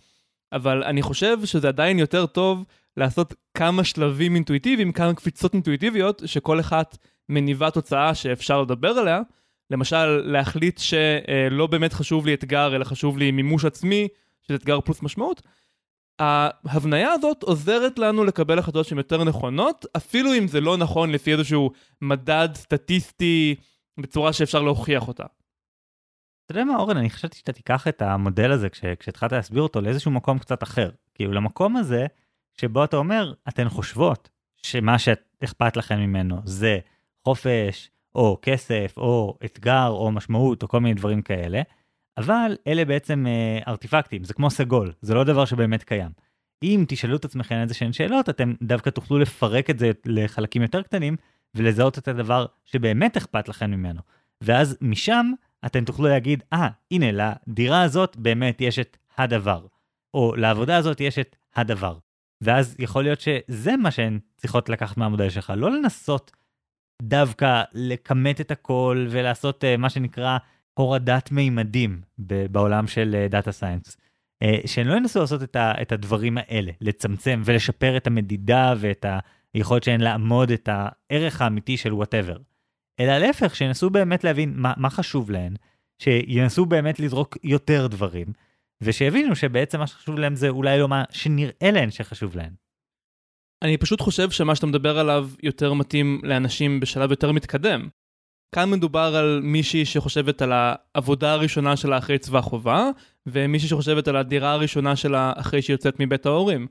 אבל 0.53 0.85
אני 0.85 1.03
חושב 1.03 1.45
שזה 1.45 1.69
עדיין 1.69 1.99
יותר 1.99 2.27
טוב 2.27 2.65
לעשות 2.97 3.35
כמה 3.55 3.85
שלבים 3.85 4.35
אינטואיטיביים, 4.35 4.93
כמה 4.93 5.15
קפיצות 5.15 5.55
אינטואיטיביות, 5.55 6.23
שכל 6.27 6.61
אחת 6.61 6.99
מניבה 7.29 7.71
תוצאה 7.71 8.15
שאפשר 8.15 8.63
לדבר 8.63 8.89
עליה. 8.89 9.21
למשל, 9.71 10.07
להחליט 10.07 10.79
שלא 10.79 11.67
באמת 11.67 11.93
חשוב 11.93 12.27
לי 12.27 12.35
אתגר, 12.35 12.77
אלא 12.77 12.85
חשוב 12.85 13.19
לי 13.19 13.31
מימוש 13.31 13.65
עצמי, 13.65 14.09
שזה 14.43 14.55
אתגר 14.55 14.81
פלוס 14.81 15.03
משמעות. 15.03 15.43
ההבניה 16.19 17.13
הזאת 17.13 17.43
עוזרת 17.43 17.99
לנו 17.99 18.25
לקבל 18.25 18.59
החלטות 18.59 18.87
שהן 18.87 18.99
יותר 18.99 19.25
נכונות, 19.25 19.87
אפילו 19.97 20.35
אם 20.35 20.49
זה 20.49 20.61
לא 20.61 20.77
נכון 20.77 21.11
לפי 21.11 21.33
איזשהו 21.33 21.71
מדד 22.03 22.49
סטטיסטי 22.55 23.55
בצורה 24.01 24.33
שאפשר 24.33 24.63
להוכיח 24.63 25.09
אותה. 25.09 25.25
אתה 26.51 26.59
יודע 26.59 26.65
מה 26.65 26.77
אורן, 26.77 26.97
אני 26.97 27.11
חשבתי 27.11 27.39
שאתה 27.39 27.53
תיקח 27.53 27.89
את 27.89 28.03
המודל 28.03 28.53
הזה 28.53 28.69
כש, 28.69 28.85
כשהתחלת 28.85 29.33
להסביר 29.33 29.63
אותו 29.63 29.81
לאיזשהו 29.81 30.11
מקום 30.11 30.39
קצת 30.39 30.63
אחר. 30.63 30.91
כאילו 31.15 31.33
למקום 31.33 31.77
הזה 31.77 32.07
שבו 32.55 32.85
אתה 32.85 32.97
אומר, 32.97 33.33
אתן 33.49 33.69
חושבות 33.69 34.29
שמה 34.57 34.99
שאכפת 34.99 35.77
לכם 35.77 35.99
ממנו 35.99 36.37
זה 36.45 36.79
חופש, 37.25 37.91
או 38.15 38.39
כסף, 38.43 38.95
או 38.97 39.39
אתגר, 39.45 39.89
או 39.89 40.13
משמעות, 40.13 40.63
או 40.63 40.69
כל 40.69 40.81
מיני 40.81 40.95
דברים 40.95 41.23
כאלה, 41.23 41.63
אבל 42.19 42.57
אלה 42.67 42.85
בעצם 42.85 43.27
אה, 43.27 43.59
ארטיפקטים, 43.69 44.25
זה 44.25 44.35
כמו 44.35 44.51
סגול, 44.51 44.93
זה 45.03 45.15
לא 45.15 45.25
דבר 45.25 45.45
שבאמת 45.45 45.83
קיים. 45.83 46.11
אם 46.63 46.85
תשאלו 46.89 47.17
את 47.17 47.25
עצמכם 47.25 47.55
איזה 47.55 47.75
שהן 47.75 47.93
שאלות, 47.93 48.29
אתם 48.29 48.53
דווקא 48.63 48.91
תוכלו 48.91 49.19
לפרק 49.19 49.71
את 49.71 49.79
זה 49.79 49.91
לחלקים 50.07 50.63
יותר 50.63 50.83
קטנים, 50.83 51.17
ולזהות 51.55 51.99
את 51.99 52.09
הדבר 52.09 52.47
שבאמת 52.65 53.17
אכפת 53.17 53.49
לכם 53.49 53.71
ממנו. 53.71 54.01
ואז 54.41 54.79
משם 54.81 55.33
אתם 55.67 55.85
תוכלו 55.85 56.09
להגיד, 56.09 56.43
אה, 56.53 56.67
ah, 56.67 56.71
הנה, 56.91 57.07
לדירה 57.13 57.83
הזאת 57.83 58.17
באמת 58.17 58.61
יש 58.61 58.79
את 58.79 58.97
הדבר. 59.19 59.67
או 60.15 60.37
לעבודה 60.37 60.77
הזאת 60.77 61.01
יש 61.01 61.19
את 61.19 61.37
הדבר. 61.57 61.99
ואז 62.41 62.77
יכול 62.79 63.03
להיות 63.03 63.21
שזה 63.21 63.77
מה 63.77 63.91
שהן 63.91 64.19
צריכות 64.37 64.69
לקחת 64.69 64.97
מהמודל 64.97 65.31
שלך, 65.31 65.53
לא 65.57 65.71
לנסות 65.71 66.33
דווקא 67.03 67.63
לכמת 67.73 68.41
את 68.41 68.51
הכל 68.51 69.07
ולעשות 69.11 69.65
uh, 69.65 69.81
מה 69.81 69.91
שנקרא 69.91 70.39
הורדת 70.75 71.31
מימדים 71.33 72.01
בעולם 72.19 72.87
של 72.87 73.27
data 73.31 73.51
uh, 73.51 73.53
science. 73.53 73.97
Uh, 74.45 74.67
שהן 74.67 74.87
לא 74.87 74.95
ינסו 74.95 75.21
לעשות 75.21 75.43
את, 75.43 75.57
ה, 75.57 75.83
את 75.83 75.93
הדברים 75.93 76.39
האלה, 76.39 76.73
לצמצם 76.81 77.43
ולשפר 77.45 77.97
את 77.97 78.07
המדידה 78.07 78.75
ואת 78.79 79.07
היכולת 79.55 79.85
שהן 79.85 80.01
לאמוד 80.01 80.51
את 80.51 80.69
הערך 80.73 81.43
האמיתי 81.43 81.77
של 81.77 81.95
whatever. 81.95 82.37
אלא 83.01 83.19
להפך, 83.19 83.57
שינסו 83.57 83.91
באמת 83.91 84.25
להבין 84.25 84.53
מה, 84.57 84.73
מה 84.77 84.91
חשוב 84.91 85.31
להן, 85.31 85.55
שינסו 85.99 86.67
באמת 86.67 87.01
לזרוק 87.01 87.37
יותר 87.45 87.87
דברים, 87.87 88.27
ושיבינו 88.81 89.37
שבעצם 89.37 89.79
מה 89.79 89.87
שחשוב 89.87 90.19
להם 90.19 90.35
זה 90.35 90.49
אולי 90.49 90.79
לא 90.79 90.89
מה 90.89 91.05
שנראה 91.11 91.71
להן 91.73 91.91
שחשוב 91.91 92.37
להן. 92.37 92.53
אני 93.63 93.77
פשוט 93.77 94.01
חושב 94.01 94.31
שמה 94.31 94.55
שאתה 94.55 94.67
מדבר 94.67 94.99
עליו 94.99 95.29
יותר 95.43 95.73
מתאים 95.73 96.21
לאנשים 96.25 96.81
בשלב 96.81 97.11
יותר 97.11 97.33
מתקדם. 97.33 97.89
כאן 98.55 98.71
מדובר 98.71 99.17
על 99.17 99.41
מישהי 99.43 99.85
שחושבת 99.85 100.43
על 100.43 100.53
העבודה 100.55 101.33
הראשונה 101.33 101.77
שלה 101.77 101.99
אחרי 101.99 102.19
צבא 102.19 102.41
חובה, 102.41 102.91
ומישהי 103.27 103.69
שחושבת 103.69 104.09
על 104.09 104.17
הדירה 104.17 104.53
הראשונה 104.53 104.97
שלה 104.97 105.33
אחרי 105.37 105.63
שהיא 105.63 105.75
יוצאת 105.75 106.01
מבית 106.01 106.27
ההורים. 106.27 106.67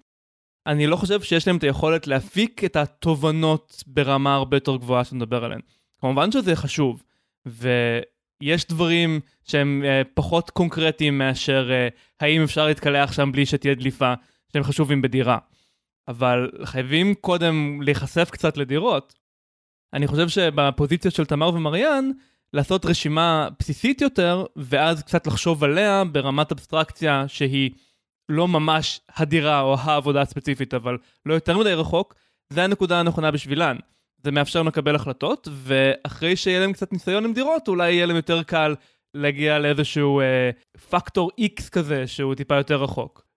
אני 0.68 0.88
לא 0.88 0.96
חושב 0.96 1.22
שיש 1.22 1.48
להם 1.48 1.58
את 1.58 1.64
היכולת 1.64 2.08
להפיק 2.08 2.64
את 2.64 2.76
התובנות 2.76 3.84
ברמה 3.88 4.36
הרבה 4.36 4.58
יותר 4.58 4.76
גבוהה 4.76 5.04
שאתה 5.04 5.16
מדבר 5.16 5.44
עליהן. 5.44 5.62
כמובן 6.02 6.32
שזה 6.32 6.56
חשוב, 6.56 7.04
ויש 7.46 8.68
דברים 8.68 9.20
שהם 9.44 9.84
uh, 9.84 10.08
פחות 10.14 10.50
קונקרטיים 10.50 11.18
מאשר 11.18 11.70
uh, 11.70 11.96
האם 12.20 12.44
אפשר 12.44 12.66
להתקלח 12.66 13.12
שם 13.12 13.32
בלי 13.32 13.46
שתהיה 13.46 13.76
דליפה, 13.76 14.14
שהם 14.54 14.64
חשובים 14.64 15.02
בדירה. 15.02 15.38
אבל 16.08 16.52
חייבים 16.64 17.14
קודם 17.16 17.82
להיחשף 17.82 18.30
קצת 18.32 18.58
לדירות. 18.58 19.14
אני 19.94 20.08
חושב 20.08 20.30
שבפוזיציה 20.30 21.12
של 21.12 21.26
תמר 21.26 21.54
ומריאן, 21.54 22.12
לעשות 22.54 22.86
רשימה 22.86 23.48
בסיסית 23.60 24.02
יותר, 24.02 24.46
ואז 24.56 25.04
קצת 25.04 25.28
לחשוב 25.28 25.64
עליה 25.64 26.04
ברמת 26.12 26.52
אבסטרקציה 26.52 27.28
שהיא 27.28 27.72
לא 28.30 28.48
ממש 28.48 29.02
הדירה 29.16 29.62
או 29.62 29.76
העבודה 29.80 30.22
הספציפית, 30.22 30.74
אבל 30.74 30.98
לא 31.26 31.34
יותר 31.34 31.58
מדי 31.58 31.74
רחוק, 31.74 32.16
זה 32.50 32.64
הנקודה 32.64 33.00
הנכונה 33.00 33.32
בשבילן. 33.32 33.78
זה 34.24 34.32
מאפשר 34.32 34.60
להם 34.60 34.68
לקבל 34.68 34.96
החלטות, 34.96 35.48
ואחרי 35.52 36.36
שיהיה 36.36 36.60
להם 36.60 36.74
קצת 36.74 36.94
ניסיון 36.94 37.26
עם 37.26 37.34
דירות, 37.34 37.68
אולי 37.68 37.92
יהיה 37.92 38.06
להם 38.06 38.16
יותר 38.16 38.44
קל 38.44 38.76
להגיע 39.14 39.60
לאיזשהו 39.60 40.20
אה, 40.20 40.52
פקטור 40.90 41.32
X 41.42 41.70
כזה, 41.70 42.08
שהוא 42.08 42.36
טיפה 42.36 42.56
יותר 42.56 42.84
רחוק. 42.84 43.28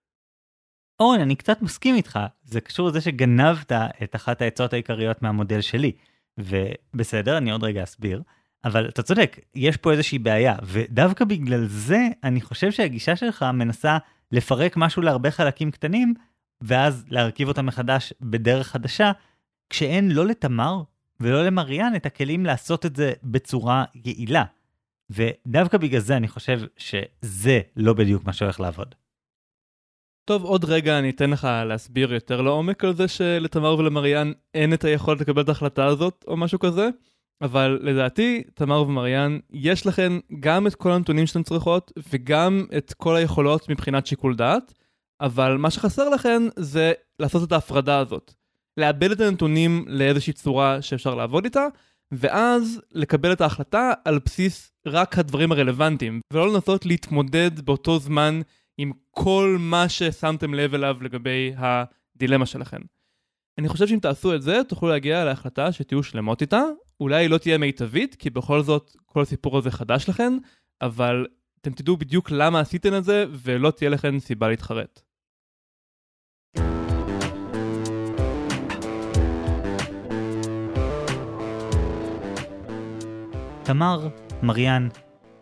אורן, 0.99 1.21
אני 1.21 1.35
קצת 1.35 1.61
מסכים 1.61 1.95
איתך, 1.95 2.19
זה 2.43 2.61
קשור 2.61 2.87
לזה 2.87 3.01
שגנבת 3.01 3.71
את 4.03 4.15
אחת 4.15 4.41
העצות 4.41 4.73
העיקריות 4.73 5.21
מהמודל 5.21 5.61
שלי. 5.61 5.91
ובסדר, 6.37 7.37
אני 7.37 7.51
עוד 7.51 7.63
רגע 7.63 7.83
אסביר, 7.83 8.21
אבל 8.65 8.89
אתה 8.89 9.03
צודק, 9.03 9.39
יש 9.55 9.77
פה 9.77 9.91
איזושהי 9.91 10.19
בעיה, 10.19 10.55
ודווקא 10.63 11.25
בגלל 11.25 11.65
זה 11.65 12.07
אני 12.23 12.41
חושב 12.41 12.71
שהגישה 12.71 13.15
שלך 13.15 13.45
מנסה 13.53 13.97
לפרק 14.31 14.77
משהו 14.77 15.01
להרבה 15.01 15.31
חלקים 15.31 15.71
קטנים, 15.71 16.13
ואז 16.61 17.05
להרכיב 17.09 17.47
אותם 17.47 17.65
מחדש 17.65 18.13
בדרך 18.21 18.67
חדשה, 18.67 19.11
כשאין 19.71 20.11
לא 20.11 20.25
לתמר 20.25 20.83
ולא 21.19 21.45
למריאן 21.45 21.95
את 21.95 22.05
הכלים 22.05 22.45
לעשות 22.45 22.85
את 22.85 22.95
זה 22.95 23.13
בצורה 23.23 23.83
יעילה. 23.95 24.43
ודווקא 25.09 25.77
בגלל 25.77 25.99
זה 25.99 26.17
אני 26.17 26.27
חושב 26.27 26.61
שזה 26.77 27.59
לא 27.75 27.93
בדיוק 27.93 28.25
מה 28.25 28.33
שהולך 28.33 28.59
לעבוד. 28.59 28.95
טוב, 30.25 30.43
עוד 30.43 30.65
רגע 30.65 30.99
אני 30.99 31.09
אתן 31.09 31.29
לך 31.29 31.47
להסביר 31.65 32.13
יותר 32.13 32.41
לעומק 32.41 32.83
על 32.83 32.95
זה 32.95 33.07
שלתמר 33.07 33.75
ולמריאן 33.75 34.31
אין 34.53 34.73
את 34.73 34.83
היכולת 34.83 35.21
לקבל 35.21 35.41
את 35.41 35.49
ההחלטה 35.49 35.85
הזאת 35.85 36.25
או 36.27 36.37
משהו 36.37 36.59
כזה, 36.59 36.89
אבל 37.41 37.79
לדעתי, 37.81 38.43
תמר 38.53 38.81
ומריאן, 38.81 39.39
יש 39.49 39.87
לכן 39.87 40.13
גם 40.39 40.67
את 40.67 40.75
כל 40.75 40.91
הנתונים 40.91 41.27
שאתן 41.27 41.43
צריכות 41.43 41.91
וגם 42.13 42.65
את 42.77 42.93
כל 42.93 43.15
היכולות 43.15 43.69
מבחינת 43.69 44.07
שיקול 44.07 44.35
דעת, 44.35 44.73
אבל 45.21 45.57
מה 45.57 45.69
שחסר 45.69 46.09
לכן 46.09 46.43
זה 46.55 46.93
לעשות 47.19 47.47
את 47.47 47.51
ההפרדה 47.51 47.97
הזאת. 47.97 48.40
לאבד 48.77 49.11
את 49.11 49.19
הנתונים 49.19 49.85
לאיזושהי 49.87 50.33
צורה 50.33 50.81
שאפשר 50.81 51.15
לעבוד 51.15 51.45
איתה, 51.45 51.67
ואז 52.11 52.81
לקבל 52.91 53.33
את 53.33 53.41
ההחלטה 53.41 53.93
על 54.05 54.19
בסיס 54.25 54.71
רק 54.87 55.17
הדברים 55.17 55.51
הרלוונטיים, 55.51 56.21
ולא 56.33 56.53
לנסות 56.53 56.85
להתמודד 56.85 57.59
באותו 57.59 57.99
זמן 57.99 58.41
עם 58.77 58.91
כל 59.11 59.57
מה 59.59 59.89
ששמתם 59.89 60.53
לב 60.53 60.73
אליו 60.73 60.97
לגבי 61.01 61.53
הדילמה 61.57 62.45
שלכם. 62.45 62.81
אני 63.57 63.69
חושב 63.69 63.87
שאם 63.87 63.99
תעשו 63.99 64.35
את 64.35 64.41
זה, 64.41 64.61
תוכלו 64.67 64.89
להגיע 64.89 65.25
להחלטה 65.25 65.71
שתהיו 65.71 66.03
שלמות 66.03 66.41
איתה. 66.41 66.63
אולי 66.99 67.23
היא 67.23 67.29
לא 67.29 67.37
תהיה 67.37 67.57
מיטבית, 67.57 68.15
כי 68.15 68.29
בכל 68.29 68.61
זאת 68.61 68.95
כל 69.05 69.21
הסיפור 69.21 69.57
הזה 69.57 69.71
חדש 69.71 70.09
לכם, 70.09 70.37
אבל 70.81 71.25
אתם 71.61 71.71
תדעו 71.71 71.97
בדיוק 71.97 72.31
למה 72.31 72.59
עשיתם 72.59 72.97
את 72.97 73.03
זה, 73.03 73.25
ולא 73.31 73.71
תהיה 73.71 73.89
לכם 73.89 74.19
סיבה 74.19 74.49
להתחרט. 74.49 75.01
תמר, 83.71 84.07
מריאן, 84.43 84.87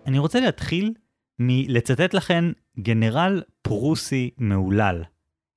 אני 0.05 0.19
רוצה 0.19 0.39
להתחיל 0.39 0.93
מלצטט 1.39 2.13
לכן 2.13 2.45
גנרל 2.79 3.43
פרוסי 3.61 4.29
מהולל, 4.37 5.03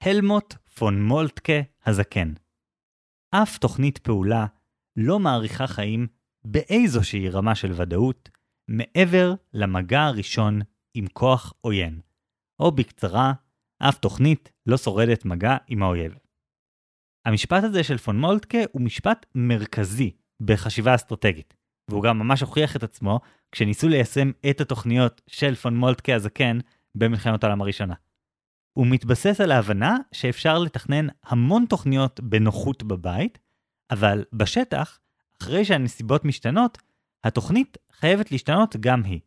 הלמוט 0.03 0.55
פון 0.75 1.03
מולטקה 1.03 1.53
הזקן. 1.87 2.33
אף 3.31 3.59
תוכנית 3.59 3.99
פעולה 3.99 4.47
לא 4.97 5.21
מאריכה 5.21 5.67
חיים 5.67 6.07
באיזושהי 6.45 7.29
רמה 7.29 7.55
של 7.55 7.73
ודאות 7.77 8.29
מעבר 8.69 9.35
למגע 9.53 10.03
הראשון 10.03 10.61
עם 10.95 11.07
כוח 11.13 11.53
עוין, 11.61 12.01
או 12.61 12.73
בקצרה, 12.73 13.33
אף 13.79 13.99
תוכנית 13.99 14.53
לא 14.67 14.77
שורדת 14.77 15.25
מגע 15.25 15.57
עם 15.69 15.83
האויב. 15.83 16.15
המשפט 17.27 17.65
הזה 17.65 17.85
של 17.85 17.99
פון 17.99 18.21
מולטקה 18.21 18.59
הוא 18.73 18.83
משפט 18.83 19.27
מרכזי 19.35 20.11
בחשיבה 20.41 20.95
אסטרטגית, 20.95 21.62
והוא 21.93 22.03
גם 22.03 22.19
ממש 22.19 22.41
הוכיח 22.41 22.77
את 22.77 22.83
עצמו 22.83 23.21
כשניסו 23.53 23.89
ליישם 23.89 24.31
את 24.51 24.61
התוכניות 24.61 25.21
של 25.27 25.55
פון 25.55 25.77
מולטקה 25.77 26.15
הזקן 26.15 26.59
במלחמת 26.95 27.45
העולם 27.45 27.63
הראשונה. 27.63 27.95
הוא 28.73 28.87
מתבסס 28.87 29.41
על 29.41 29.53
ההבנה 29.53 29.97
שאפשר 30.13 30.59
לתכנן 30.59 31.07
המון 31.25 31.67
תוכניות 31.69 32.21
בנוחות 32.21 32.83
בבית, 32.83 33.39
אבל 33.91 34.25
בשטח, 34.33 34.99
אחרי 35.43 35.65
שהנסיבות 35.65 36.25
משתנות, 36.25 36.79
התוכנית 37.25 37.79
חייבת 37.93 38.33
להשתנות 38.33 38.77
גם 38.81 39.05
היא. 39.05 39.21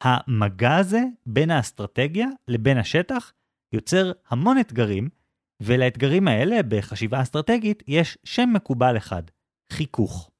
המגע 0.00 0.76
הזה 0.76 1.02
בין 1.26 1.50
האסטרטגיה 1.50 2.26
לבין 2.48 2.78
השטח 2.78 3.32
יוצר 3.72 4.12
המון 4.28 4.58
אתגרים, 4.58 5.08
ולאתגרים 5.60 6.28
האלה 6.28 6.62
בחשיבה 6.68 7.22
אסטרטגית 7.22 7.82
יש 7.86 8.18
שם 8.24 8.50
מקובל 8.54 8.96
אחד, 8.96 9.22
חיכוך. 9.72 10.30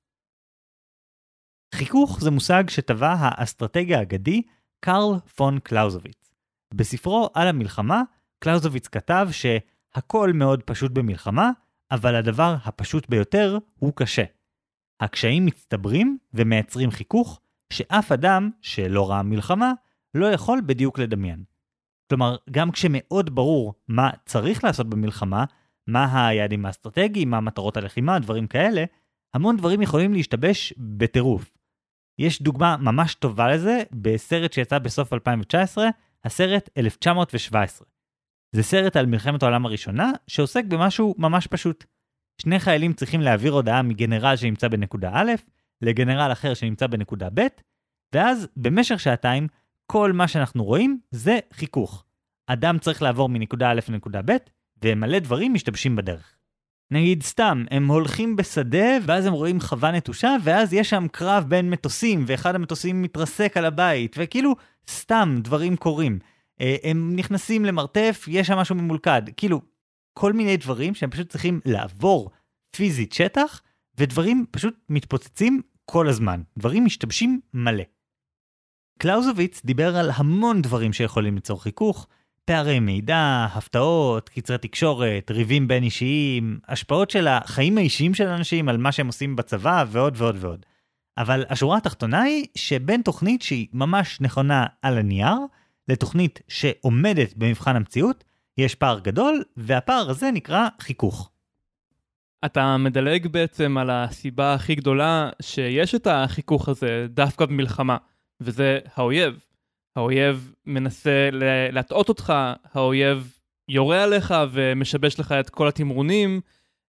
חיכוך 1.75 2.21
זה 2.21 2.31
מושג 2.31 2.65
שטבע 2.71 3.17
האסטרטגיה 3.19 3.99
האגדי 3.99 4.43
קרל 4.81 5.19
פון 5.35 5.59
קלאוזוביץ. 5.59 6.35
בספרו 6.75 7.31
על 7.35 7.49
המלחמה, 7.49 8.03
קלאוזוביץ 8.39 8.89
כתב 8.89 9.29
שהכל 9.31 10.33
מאוד 10.33 10.63
פשוט 10.63 10.93
במלחמה, 10.93 11.51
אבל 11.91 12.15
הדבר 12.15 12.57
הפשוט 12.65 13.09
ביותר 13.09 13.59
הוא 13.79 13.93
קשה. 13.97 14.25
הקשיים 15.01 15.47
מצטברים 15.47 16.19
ומייצרים 16.35 16.91
חיכוך 16.91 17.41
שאף 17.73 18.13
אדם 18.13 18.51
שלא 18.61 19.11
ראה 19.11 19.23
מלחמה 19.23 19.73
לא 20.15 20.27
יכול 20.27 20.61
בדיוק 20.67 20.99
לדמיין. 20.99 21.45
כלומר, 22.09 22.37
גם 22.51 22.71
כשמאוד 22.71 23.35
ברור 23.35 23.75
מה 23.89 24.11
צריך 24.27 24.65
לעשות 24.65 24.91
במלחמה, 24.91 25.45
מה 25.87 26.29
היעדים 26.29 26.67
האסטרטגיים, 26.67 27.31
מה 27.31 27.41
מטרות 27.41 27.77
הלחימה, 27.77 28.19
דברים 28.19 28.47
כאלה, 28.47 28.85
המון 29.35 29.57
דברים 29.57 29.83
יכולים 29.83 30.13
להשתבש 30.13 30.75
בטירוף. 30.79 31.56
יש 32.19 32.43
דוגמה 32.43 32.77
ממש 32.77 33.15
טובה 33.15 33.49
לזה 33.49 33.83
בסרט 33.93 34.53
שיצא 34.53 34.79
בסוף 34.79 35.13
2019, 35.13 35.89
הסרט 36.25 36.71
1917. 36.77 37.87
זה 38.53 38.63
סרט 38.63 38.97
על 38.97 39.07
מלחמת 39.07 39.43
העולם 39.43 39.67
הראשונה, 39.67 40.13
שעוסק 40.27 40.65
במשהו 40.65 41.15
ממש 41.19 41.47
פשוט. 41.47 41.85
שני 42.43 42.59
חיילים 42.59 42.93
צריכים 42.93 43.21
להעביר 43.21 43.53
הודעה 43.53 43.83
מגנרל 43.83 44.37
שנמצא 44.37 44.69
בנקודה 44.69 45.11
א' 45.15 45.33
לגנרל 45.83 46.33
אחר 46.33 46.55
שנמצא 46.55 46.87
בנקודה 46.87 47.29
ב', 47.35 47.47
ואז 48.15 48.49
במשך 48.57 49.01
שעתיים 49.01 49.49
כל 49.87 50.13
מה 50.13 50.29
שאנחנו 50.29 50.65
רואים 50.65 51.01
זה 51.11 51.39
חיכוך. 51.53 52.05
אדם 52.47 52.79
צריך 52.79 53.03
לעבור 53.03 53.29
מנקודה 53.29 53.71
א' 53.71 53.81
לנקודה 53.89 54.21
ב', 54.25 54.37
ומלא 54.85 55.19
דברים 55.19 55.55
משתבשים 55.55 55.97
בדרך. 55.97 56.36
נגיד 56.91 57.23
סתם, 57.23 57.65
הם 57.71 57.89
הולכים 57.89 58.37
בשדה, 58.37 58.87
ואז 59.03 59.27
הם 59.27 59.33
רואים 59.33 59.61
חווה 59.61 59.93
נטושה, 59.93 60.37
ואז 60.43 60.73
יש 60.73 60.91
שם 60.91 61.07
קרב 61.13 61.45
בין 61.49 61.71
מטוסים, 61.71 62.25
ואחד 62.27 62.55
המטוסים 62.55 63.03
מתרסק 63.03 63.57
על 63.57 63.65
הבית, 63.65 64.17
וכאילו, 64.19 64.57
סתם 64.91 65.35
דברים 65.39 65.77
קורים. 65.77 66.19
אה, 66.61 66.77
הם 66.83 67.17
נכנסים 67.17 67.65
למרתף, 67.65 68.25
יש 68.29 68.47
שם 68.47 68.57
משהו 68.57 68.75
ממולכד. 68.75 69.23
כאילו, 69.37 69.61
כל 70.13 70.33
מיני 70.33 70.57
דברים 70.57 70.95
שהם 70.95 71.11
פשוט 71.11 71.29
צריכים 71.29 71.61
לעבור 71.65 72.31
פיזית 72.77 73.13
שטח, 73.13 73.63
ודברים 73.99 74.47
פשוט 74.51 74.75
מתפוצצים 74.89 75.63
כל 75.85 76.09
הזמן. 76.09 76.43
דברים 76.59 76.85
משתבשים 76.85 77.41
מלא. 77.55 77.85
קלאוזוביץ 78.99 79.61
דיבר 79.65 79.97
על 79.97 80.11
המון 80.15 80.63
דברים 80.63 80.93
שיכולים 80.93 81.35
ליצור 81.35 81.63
חיכוך, 81.63 82.07
פערי 82.47 82.81
מידע, 82.81 83.47
הפתעות, 83.53 84.29
קצרי 84.29 84.59
תקשורת, 84.59 85.31
ריבים 85.31 85.69
בין 85.69 85.83
אישיים, 85.83 86.59
השפעות 86.69 87.11
של 87.11 87.29
החיים 87.29 87.79
האישיים 87.79 88.15
של 88.15 88.27
אנשים 88.27 88.69
על 88.69 88.77
מה 88.77 88.93
שהם 88.93 89.07
עושים 89.07 89.37
בצבא 89.37 89.85
ועוד 89.89 90.15
ועוד 90.17 90.37
ועוד. 90.41 90.67
אבל 91.19 91.45
השורה 91.49 91.77
התחתונה 91.77 92.23
היא 92.23 92.47
שבין 92.55 93.03
תוכנית 93.03 93.43
שהיא 93.43 93.67
ממש 93.73 94.21
נכונה 94.21 94.67
על 94.83 94.99
הנייר, 94.99 95.37
לתוכנית 95.89 96.41
שעומדת 96.49 97.35
במבחן 97.37 97.77
המציאות, 97.77 98.25
יש 98.59 98.75
פער 98.75 98.99
גדול, 98.99 99.43
והפער 99.57 100.11
הזה 100.11 100.31
נקרא 100.31 100.69
חיכוך. 100.81 101.31
אתה 102.45 102.77
מדלג 102.77 103.27
בעצם 103.27 103.79
על 103.79 103.91
הסיבה 103.91 104.55
הכי 104.55 104.75
גדולה 104.75 105.31
שיש 105.43 105.95
את 105.95 106.07
החיכוך 106.07 106.69
הזה 106.69 107.07
דווקא 107.09 107.47
במלחמה, 107.47 107.97
וזה 108.41 108.79
האויב. 108.95 109.46
האויב 109.97 110.55
מנסה 110.67 111.29
להטעות 111.73 112.09
אותך, 112.09 112.33
האויב 112.73 113.39
יורה 113.69 114.03
עליך 114.03 114.35
ומשבש 114.53 115.21
לך 115.21 115.33
את 115.33 115.51
כל 115.51 115.69
התמרונים, 115.69 116.41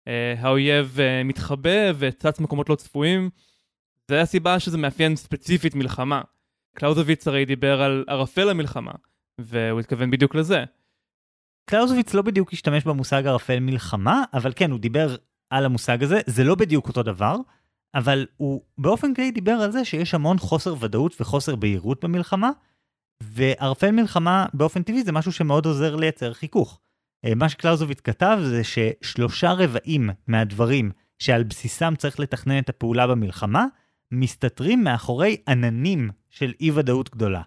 אה, 0.07 0.35
האויב 0.37 0.99
אה, 0.99 1.23
מתחבא 1.23 1.91
וצץ 1.97 2.39
מקומות 2.39 2.69
לא 2.69 2.75
צפויים. 2.75 3.29
זה 4.07 4.21
הסיבה 4.21 4.59
שזה 4.59 4.77
מאפיין 4.77 5.15
ספציפית 5.15 5.75
מלחמה. 5.75 6.21
קלאוזוביץ 6.75 7.27
הרי 7.27 7.45
דיבר 7.45 7.81
על 7.81 8.05
ערפל 8.07 8.49
המלחמה, 8.49 8.91
והוא 9.41 9.79
התכוון 9.79 10.11
בדיוק 10.11 10.35
לזה. 10.35 10.63
קלאוזוביץ 11.65 12.13
לא 12.13 12.21
בדיוק 12.21 12.53
השתמש 12.53 12.83
במושג 12.83 13.27
ערפל 13.27 13.59
מלחמה, 13.59 14.23
אבל 14.33 14.53
כן, 14.55 14.71
הוא 14.71 14.79
דיבר 14.79 15.15
על 15.49 15.65
המושג 15.65 16.03
הזה, 16.03 16.19
זה 16.25 16.43
לא 16.43 16.55
בדיוק 16.55 16.87
אותו 16.87 17.03
דבר, 17.03 17.35
אבל 17.95 18.25
הוא 18.37 18.61
באופן 18.77 19.13
כללי 19.13 19.31
דיבר 19.31 19.51
על 19.51 19.71
זה 19.71 19.85
שיש 19.85 20.13
המון 20.13 20.37
חוסר 20.37 20.75
ודאות 20.79 21.21
וחוסר 21.21 21.55
בהירות 21.55 22.03
במלחמה, 22.03 22.51
וערפל 23.23 23.91
מלחמה 23.91 24.45
באופן 24.53 24.83
טבעי 24.83 25.03
זה 25.03 25.11
משהו 25.11 25.31
שמאוד 25.31 25.65
עוזר 25.65 25.95
לייצר 25.95 26.33
חיכוך. 26.33 26.79
אה, 27.25 27.35
מה 27.35 27.49
שקלאוזוביץ 27.49 27.99
כתב 27.99 28.39
זה 28.43 28.61
ששלושה 28.63 29.53
רבעים 29.53 30.09
מהדברים 30.27 30.91
שעל 31.19 31.43
בסיסם 31.43 31.93
צריך 31.97 32.19
לתכנן 32.19 32.59
את 32.59 32.69
הפעולה 32.69 33.07
במלחמה, 33.07 33.65
מסתתרים 34.11 34.83
מאחורי 34.83 35.37
עננים 35.47 36.09
של 36.29 36.53
אי 36.61 36.71
ודאות 36.71 37.09
גדולה. 37.09 37.41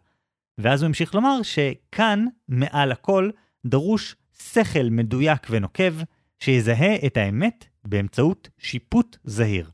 ואז 0.59 0.83
הוא 0.83 0.87
המשיך 0.87 1.14
לומר 1.14 1.42
שכאן, 1.42 2.26
מעל 2.48 2.92
הכל, 2.92 3.30
דרוש 3.66 4.16
שכל 4.52 4.88
מדויק 4.90 5.46
ונוקב, 5.50 5.94
שיזהה 6.38 7.06
את 7.06 7.16
האמת 7.16 7.64
באמצעות 7.85 8.48
שיפוט 8.59 9.16
זהיר. 9.24 9.70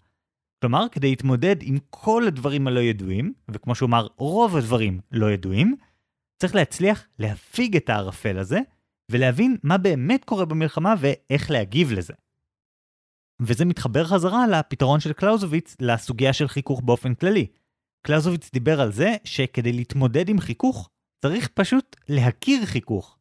כלומר, 0.60 0.86
כדי 0.92 1.10
להתמודד 1.10 1.56
עם 1.62 1.78
כל 1.90 2.24
הדברים 2.26 2.66
הלא 2.66 2.80
ידועים, 2.80 3.32
וכמו 3.48 3.74
שהוא 3.74 3.86
אמר, 3.86 4.06
רוב 4.16 4.56
הדברים 4.56 5.00
לא 5.12 5.30
ידועים, 5.30 5.76
צריך 6.38 6.54
להצליח 6.54 7.06
להפיג 7.18 7.76
את 7.76 7.88
הערפל 7.88 8.38
הזה, 8.38 8.60
ולהבין 9.10 9.56
מה 9.62 9.78
באמת 9.78 10.24
קורה 10.24 10.44
במלחמה 10.44 10.94
ואיך 10.98 11.50
להגיב 11.50 11.92
לזה. 11.92 12.14
וזה 13.42 13.64
מתחבר 13.64 14.04
חזרה 14.04 14.46
לפתרון 14.46 15.00
של 15.00 15.12
קלאוזוביץ 15.12 15.76
לסוגיה 15.80 16.32
של 16.32 16.48
חיכוך 16.48 16.80
באופן 16.80 17.14
כללי. 17.14 17.46
קלאוזוביץ 18.06 18.50
דיבר 18.52 18.80
על 18.80 18.92
זה 18.92 19.16
שכדי 19.24 19.72
להתמודד 19.72 20.28
עם 20.28 20.40
חיכוך, 20.40 20.90
צריך 21.24 21.48
פשוט 21.48 21.96
להכיר 22.08 22.66
חיכוך. 22.66 23.18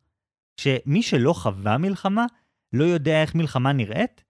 שמי 0.59 1.03
שלא 1.03 1.33
חווה 1.33 1.77
מלחמה, 1.77 2.25
לא 2.73 2.83
יודע 2.83 3.21
איך 3.21 3.35
מלחמה 3.35 3.73
נראית, 3.73 4.23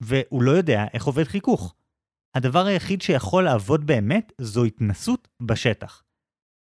והוא 0.00 0.42
לא 0.42 0.50
יודע 0.50 0.84
איך 0.92 1.04
עובד 1.04 1.24
חיכוך. 1.24 1.74
הדבר 2.34 2.66
היחיד 2.66 3.02
שיכול 3.02 3.44
לעבוד 3.44 3.86
באמת 3.86 4.32
זו 4.40 4.64
התנסות 4.64 5.28
בשטח. 5.42 6.02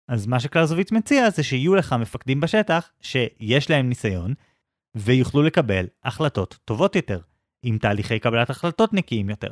אז 0.08 0.28
מה 0.28 0.40
שקלאוזוביץ 0.40 0.92
מציע 0.92 1.30
זה 1.30 1.44
שיהיו 1.44 1.76
לך 1.76 1.94
מפקדים 1.94 2.40
בשטח 2.40 2.92
שיש 3.02 3.70
להם 3.70 3.90
ניסיון, 3.90 4.34
ויוכלו 4.96 5.44
לקבל 5.44 5.86
החלטות 6.04 6.60
טובות 6.66 6.96
יותר, 6.96 7.20
עם 7.64 7.78
תהליכי 7.78 8.20
קבלת 8.20 8.50
החלטות 8.50 8.94
נקיים 8.94 9.30
יותר. 9.30 9.52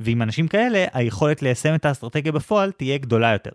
ועם 0.00 0.22
אנשים 0.22 0.48
כאלה, 0.48 0.86
היכולת 0.92 1.42
ליישם 1.42 1.74
את 1.74 1.84
האסטרטגיה 1.84 2.32
בפועל 2.32 2.72
תהיה 2.72 2.98
גדולה 2.98 3.32
יותר. 3.32 3.50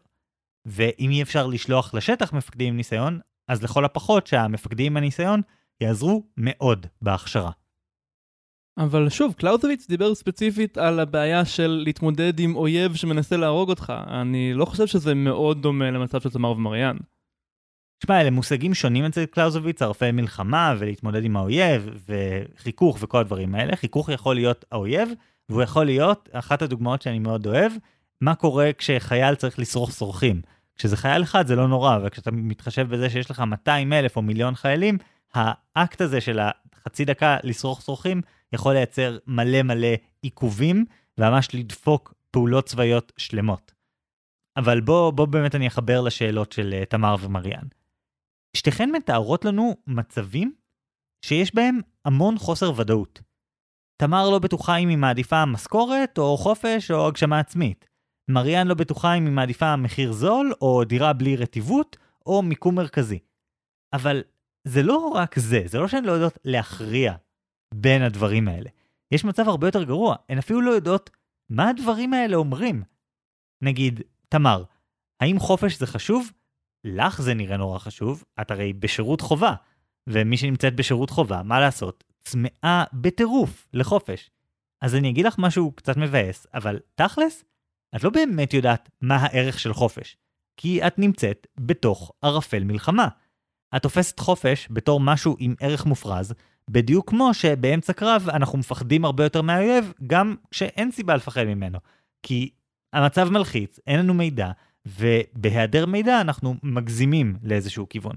ואם 0.65 1.09
אי 1.11 1.21
אפשר 1.21 1.47
לשלוח 1.47 1.93
לשטח 1.93 2.33
מפקדים 2.33 2.67
עם 2.67 2.77
ניסיון, 2.77 3.19
אז 3.47 3.63
לכל 3.63 3.85
הפחות 3.85 4.27
שהמפקדים 4.27 4.93
עם 4.93 4.97
הניסיון 4.97 5.41
יעזרו 5.81 6.23
מאוד 6.37 6.85
בהכשרה. 7.01 7.51
אבל 8.77 9.09
שוב, 9.09 9.33
קלאוזוביץ 9.33 9.87
דיבר 9.87 10.15
ספציפית 10.15 10.77
על 10.77 10.99
הבעיה 10.99 11.45
של 11.45 11.81
להתמודד 11.85 12.39
עם 12.39 12.55
אויב 12.55 12.95
שמנסה 12.95 13.37
להרוג 13.37 13.69
אותך. 13.69 13.93
אני 14.07 14.53
לא 14.53 14.65
חושב 14.65 14.87
שזה 14.87 15.13
מאוד 15.13 15.61
דומה 15.61 15.91
למצב 15.91 16.21
של 16.21 16.29
תמר 16.29 16.51
ומריאן. 16.51 16.97
תשמע, 17.99 18.21
אלה 18.21 18.29
מושגים 18.29 18.73
שונים 18.73 19.05
אצל 19.05 19.25
קלאוזוביץ, 19.25 19.81
ערפי 19.81 20.11
מלחמה 20.11 20.75
ולהתמודד 20.77 21.25
עם 21.25 21.37
האויב 21.37 21.89
וחיכוך 22.07 22.97
וכל 23.01 23.19
הדברים 23.19 23.55
האלה. 23.55 23.75
חיכוך 23.75 24.09
יכול 24.09 24.35
להיות 24.35 24.65
האויב, 24.71 25.09
והוא 25.49 25.61
יכול 25.61 25.85
להיות, 25.85 26.29
אחת 26.31 26.61
הדוגמאות 26.61 27.01
שאני 27.01 27.19
מאוד 27.19 27.47
אוהב, 27.47 27.71
מה 28.21 28.35
קורה 28.35 28.69
כשחייל 28.77 29.35
צריך 29.35 29.59
לשרוך 29.59 29.91
שורכים. 29.91 30.41
כשזה 30.75 30.97
חייל 30.97 31.23
אחד 31.23 31.47
זה 31.47 31.55
לא 31.55 31.67
נורא, 31.67 31.97
וכשאתה 32.03 32.31
מתחשב 32.31 32.87
בזה 32.89 33.09
שיש 33.09 33.31
לך 33.31 33.39
200 33.39 33.93
אלף 33.93 34.15
או 34.15 34.21
מיליון 34.21 34.55
חיילים, 34.55 34.97
האקט 35.33 36.01
הזה 36.01 36.21
של 36.21 36.39
החצי 36.39 37.05
דקה 37.05 37.37
לשרוך 37.43 37.81
שרוכים 37.81 38.21
יכול 38.53 38.73
לייצר 38.73 39.17
מלא 39.27 39.61
מלא 39.63 39.93
עיכובים, 40.21 40.85
וממש 41.17 41.55
לדפוק 41.55 42.13
פעולות 42.31 42.65
צבאיות 42.65 43.11
שלמות. 43.17 43.71
אבל 44.57 44.81
בוא, 44.81 45.11
בוא 45.11 45.25
באמת 45.25 45.55
אני 45.55 45.67
אחבר 45.67 46.01
לשאלות 46.01 46.51
של 46.51 46.73
uh, 46.81 46.85
תמר 46.85 47.15
ומריאן. 47.21 47.67
שתיכן 48.55 48.91
מתארות 48.91 49.45
לנו 49.45 49.75
מצבים 49.87 50.55
שיש 51.25 51.55
בהם 51.55 51.79
המון 52.05 52.37
חוסר 52.37 52.79
ודאות. 52.79 53.21
תמר 53.97 54.29
לא 54.29 54.39
בטוחה 54.39 54.77
אם 54.77 54.89
היא 54.89 54.97
מעדיפה 54.97 55.45
משכורת, 55.45 56.17
או 56.17 56.37
חופש, 56.37 56.91
או 56.91 57.07
הגשמה 57.07 57.39
עצמית. 57.39 57.87
מריאן 58.29 58.67
לא 58.67 58.73
בטוחה 58.73 59.13
אם 59.13 59.25
היא 59.25 59.33
מעדיפה 59.33 59.75
מחיר 59.75 60.11
זול, 60.11 60.53
או 60.61 60.83
דירה 60.83 61.13
בלי 61.13 61.35
רטיבות, 61.35 61.97
או 62.25 62.41
מיקום 62.41 62.75
מרכזי. 62.75 63.19
אבל 63.93 64.23
זה 64.67 64.83
לא 64.83 64.97
רק 64.97 65.39
זה, 65.39 65.61
זה 65.65 65.79
לא 65.79 65.87
שהן 65.87 66.03
לא 66.03 66.11
יודעות 66.11 66.37
להכריע 66.45 67.13
בין 67.75 68.01
הדברים 68.01 68.47
האלה. 68.47 68.69
יש 69.11 69.25
מצב 69.25 69.47
הרבה 69.47 69.67
יותר 69.67 69.83
גרוע, 69.83 70.15
הן 70.29 70.37
אפילו 70.37 70.61
לא 70.61 70.71
יודעות 70.71 71.09
מה 71.49 71.69
הדברים 71.69 72.13
האלה 72.13 72.35
אומרים. 72.35 72.83
נגיד, 73.61 74.01
תמר, 74.29 74.63
האם 75.19 75.39
חופש 75.39 75.79
זה 75.79 75.87
חשוב? 75.87 76.31
לך 76.83 77.21
זה 77.21 77.33
נראה 77.33 77.57
נורא 77.57 77.79
חשוב, 77.79 78.23
את 78.41 78.51
הרי 78.51 78.73
בשירות 78.73 79.21
חובה, 79.21 79.53
ומי 80.07 80.37
שנמצאת 80.37 80.75
בשירות 80.75 81.09
חובה, 81.09 81.43
מה 81.43 81.59
לעשות? 81.59 82.03
צמאה 82.23 82.83
בטירוף 82.93 83.67
לחופש. 83.73 84.31
אז 84.81 84.95
אני 84.95 85.09
אגיד 85.09 85.25
לך 85.25 85.35
משהו 85.39 85.71
קצת 85.71 85.97
מבאס, 85.97 86.47
אבל 86.53 86.79
תכלס, 86.95 87.43
את 87.95 88.03
לא 88.03 88.09
באמת 88.09 88.53
יודעת 88.53 88.89
מה 89.01 89.15
הערך 89.15 89.59
של 89.59 89.73
חופש, 89.73 90.17
כי 90.57 90.87
את 90.87 90.99
נמצאת 90.99 91.47
בתוך 91.59 92.11
ערפל 92.21 92.63
מלחמה. 92.63 93.07
את 93.75 93.81
תופסת 93.81 94.19
חופש 94.19 94.67
בתור 94.71 94.99
משהו 94.99 95.35
עם 95.39 95.55
ערך 95.59 95.85
מופרז, 95.85 96.33
בדיוק 96.69 97.09
כמו 97.09 97.33
שבאמצע 97.33 97.93
קרב 97.93 98.29
אנחנו 98.29 98.57
מפחדים 98.57 99.05
הרבה 99.05 99.23
יותר 99.23 99.41
מהאויב, 99.41 99.93
גם 100.07 100.35
כשאין 100.51 100.91
סיבה 100.91 101.15
לפחד 101.15 101.43
ממנו. 101.43 101.79
כי 102.23 102.49
המצב 102.93 103.29
מלחיץ, 103.29 103.79
אין 103.87 103.99
לנו 103.99 104.13
מידע, 104.13 104.51
ובהיעדר 104.85 105.85
מידע 105.85 106.21
אנחנו 106.21 106.55
מגזימים 106.63 107.37
לאיזשהו 107.43 107.89
כיוון. 107.89 108.15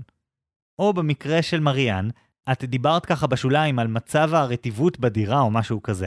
או 0.79 0.93
במקרה 0.93 1.43
של 1.43 1.61
מריאן, 1.61 2.09
את 2.53 2.65
דיברת 2.65 3.07
ככה 3.07 3.27
בשוליים 3.27 3.79
על 3.79 3.87
מצב 3.87 4.31
הרטיבות 4.35 5.01
בדירה 5.01 5.41
או 5.41 5.51
משהו 5.51 5.83
כזה. 5.83 6.07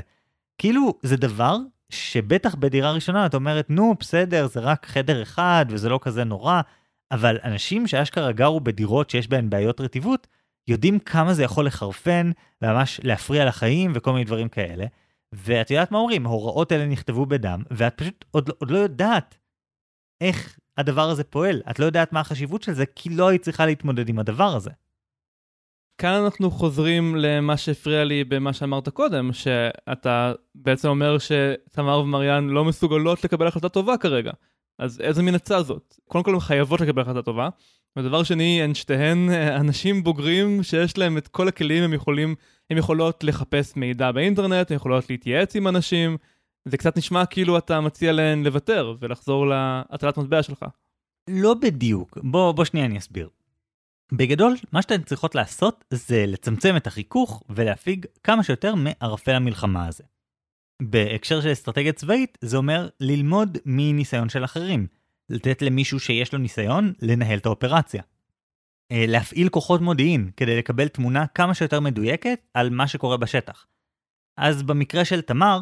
כאילו, 0.58 0.93
זה 1.04 1.17
דבר 1.17 1.58
שבטח 1.89 2.56
בדירה 2.56 2.91
ראשונה 2.91 3.25
את 3.25 3.36
אומרת, 3.36 3.69
נו, 3.69 3.95
בסדר, 3.99 4.47
זה 4.47 4.60
רק 4.60 4.86
חדר 4.86 5.21
אחד 5.21 5.65
וזה 5.69 5.89
לא 5.89 5.99
כזה 6.01 6.23
נורא, 6.23 6.62
אבל 7.12 7.38
אנשים 7.43 7.88
שאשכרה 7.88 8.32
גרו 8.32 8.60
בדירות 8.60 9.10
שיש 9.10 9.27
בהן 9.27 9.49
בעיות 9.49 9.82
רטיבות, 9.82 10.27
יודעים 10.67 11.00
כמה 11.00 11.34
זה 11.34 11.43
יכול 11.43 11.65
לחרפן, 11.65 12.32
וממש 12.62 13.00
להפריע 13.04 13.45
לחיים 13.45 13.91
וכל 13.95 14.12
מיני 14.13 14.26
דברים 14.26 14.50
כאלה. 14.50 14.86
ואת 15.34 15.71
יודעת 15.71 15.91
מה 15.91 15.97
אומרים, 15.97 16.26
ההוראות 16.26 16.71
האלה 16.71 16.86
נכתבו 16.86 17.26
בדם, 17.26 17.63
ואת 17.71 17.97
פשוט 17.97 18.26
עוד, 18.32 18.50
עוד 18.60 18.71
לא 18.71 18.78
יודעת 18.78 19.38
איך 20.21 20.60
הדבר 20.78 21.10
הזה 21.10 21.24
פועל. 21.24 21.62
את 21.69 21.80
לא 21.80 21.86
יודעת 21.86 22.13
מה 22.13 22.19
החשיבות 22.19 22.63
של 22.63 22.74
זה, 22.74 22.86
כי 22.86 23.10
לא 23.10 23.28
היית 23.28 23.41
צריכה 23.41 23.65
להתמודד 23.65 24.10
עם 24.10 24.19
הדבר 24.19 24.56
הזה. 24.56 24.69
כאן 25.97 26.21
אנחנו 26.24 26.52
חוזרים 26.52 27.15
למה 27.15 27.58
שהפריע 27.58 28.04
לי 28.04 28.24
במה 28.24 28.54
שאמרת 28.54 28.89
קודם, 28.89 29.34
שאתה 29.34 30.34
בעצם 30.56 30.88
אומר 30.88 31.17
שתמר 31.17 32.00
ומריאן 32.00 32.50
לא 32.50 32.65
מסוגלות 32.65 33.24
לקבל 33.24 33.47
החלטה 33.47 33.69
טובה 33.69 33.97
כרגע. 33.97 34.32
אז 34.80 35.02
איזה 35.02 35.24
מין 35.24 35.36
עצה 35.36 35.63
זאת? 35.63 35.95
קודם 36.08 36.24
כל 36.24 36.34
הן 36.34 36.39
חייבות 36.39 36.82
לקבל 36.82 37.02
החלטה 37.02 37.21
טובה, 37.21 37.50
ודבר 37.97 38.23
שני, 38.23 38.63
הן 38.63 38.73
שתיהן 38.73 39.30
אנשים 39.60 40.04
בוגרים 40.04 40.63
שיש 40.63 40.97
להם 40.97 41.17
את 41.17 41.27
כל 41.27 41.47
הכלים, 41.47 41.84
הם 41.84 41.93
יכולים, 41.93 42.36
הם 42.69 42.77
יכולות 42.77 43.23
לחפש 43.23 43.75
מידע 43.75 44.12
באינטרנט, 44.12 44.71
הן 44.71 44.77
יכולות 44.77 45.10
להתייעץ 45.10 45.56
עם 45.56 45.67
אנשים, 45.67 46.17
זה 46.65 46.77
קצת 46.77 46.97
נשמע 46.97 47.25
כאילו 47.25 47.58
אתה 47.58 47.82
מציע 47.82 48.12
להן 48.12 48.43
לוותר 48.43 48.95
ולחזור 48.99 49.47
להטלת 49.47 50.17
מטבע 50.17 50.43
שלך. 50.43 50.65
לא 51.30 51.54
בדיוק, 51.54 52.17
בוא, 52.23 52.51
בוא 52.51 52.65
שנייה 52.65 52.86
אני 52.86 52.97
אסביר. 52.97 53.30
בגדול, 54.13 54.56
מה 54.71 54.82
שאתן 54.82 55.04
צריכות 55.04 55.36
לעשות 55.36 55.86
זה 55.93 56.25
לצמצם 56.27 56.77
את 56.77 56.88
החיכוך 56.88 57.43
ולהפיג 57.49 58.06
כמה 58.23 58.43
שיותר 58.43 58.73
מערפל 58.75 59.32
המלחמה 59.32 59.88
הזה. 59.88 60.04
בהקשר 60.82 61.41
של 61.41 61.51
אסטרטגיה 61.51 61.93
צבאית, 61.93 62.38
זה 62.41 62.58
אומר 62.58 62.89
ללמוד 62.99 63.58
מניסיון 63.65 64.30
של 64.30 64.43
אחרים. 64.43 64.88
לתת 65.32 65.62
למישהו 65.62 66.00
שיש 66.00 66.34
לו 66.34 66.39
ניסיון 66.39 66.94
לנהל 67.02 67.38
את 67.38 67.46
האופרציה. 67.46 68.04
אה, 68.91 69.06
להפעיל 69.08 69.50
כוחות 69.50 69.82
מודיעין 69.82 70.32
כדי 70.38 70.58
לקבל 70.58 70.88
תמונה 70.88 71.28
כמה 71.28 71.54
שיותר 71.54 71.80
מדויקת 71.80 72.39
על 72.54 72.70
מה 72.70 72.88
שקורה 72.88 73.17
בשטח. 73.17 73.67
אז 74.38 74.63
במקרה 74.63 75.06
של 75.06 75.22
תמר, 75.22 75.60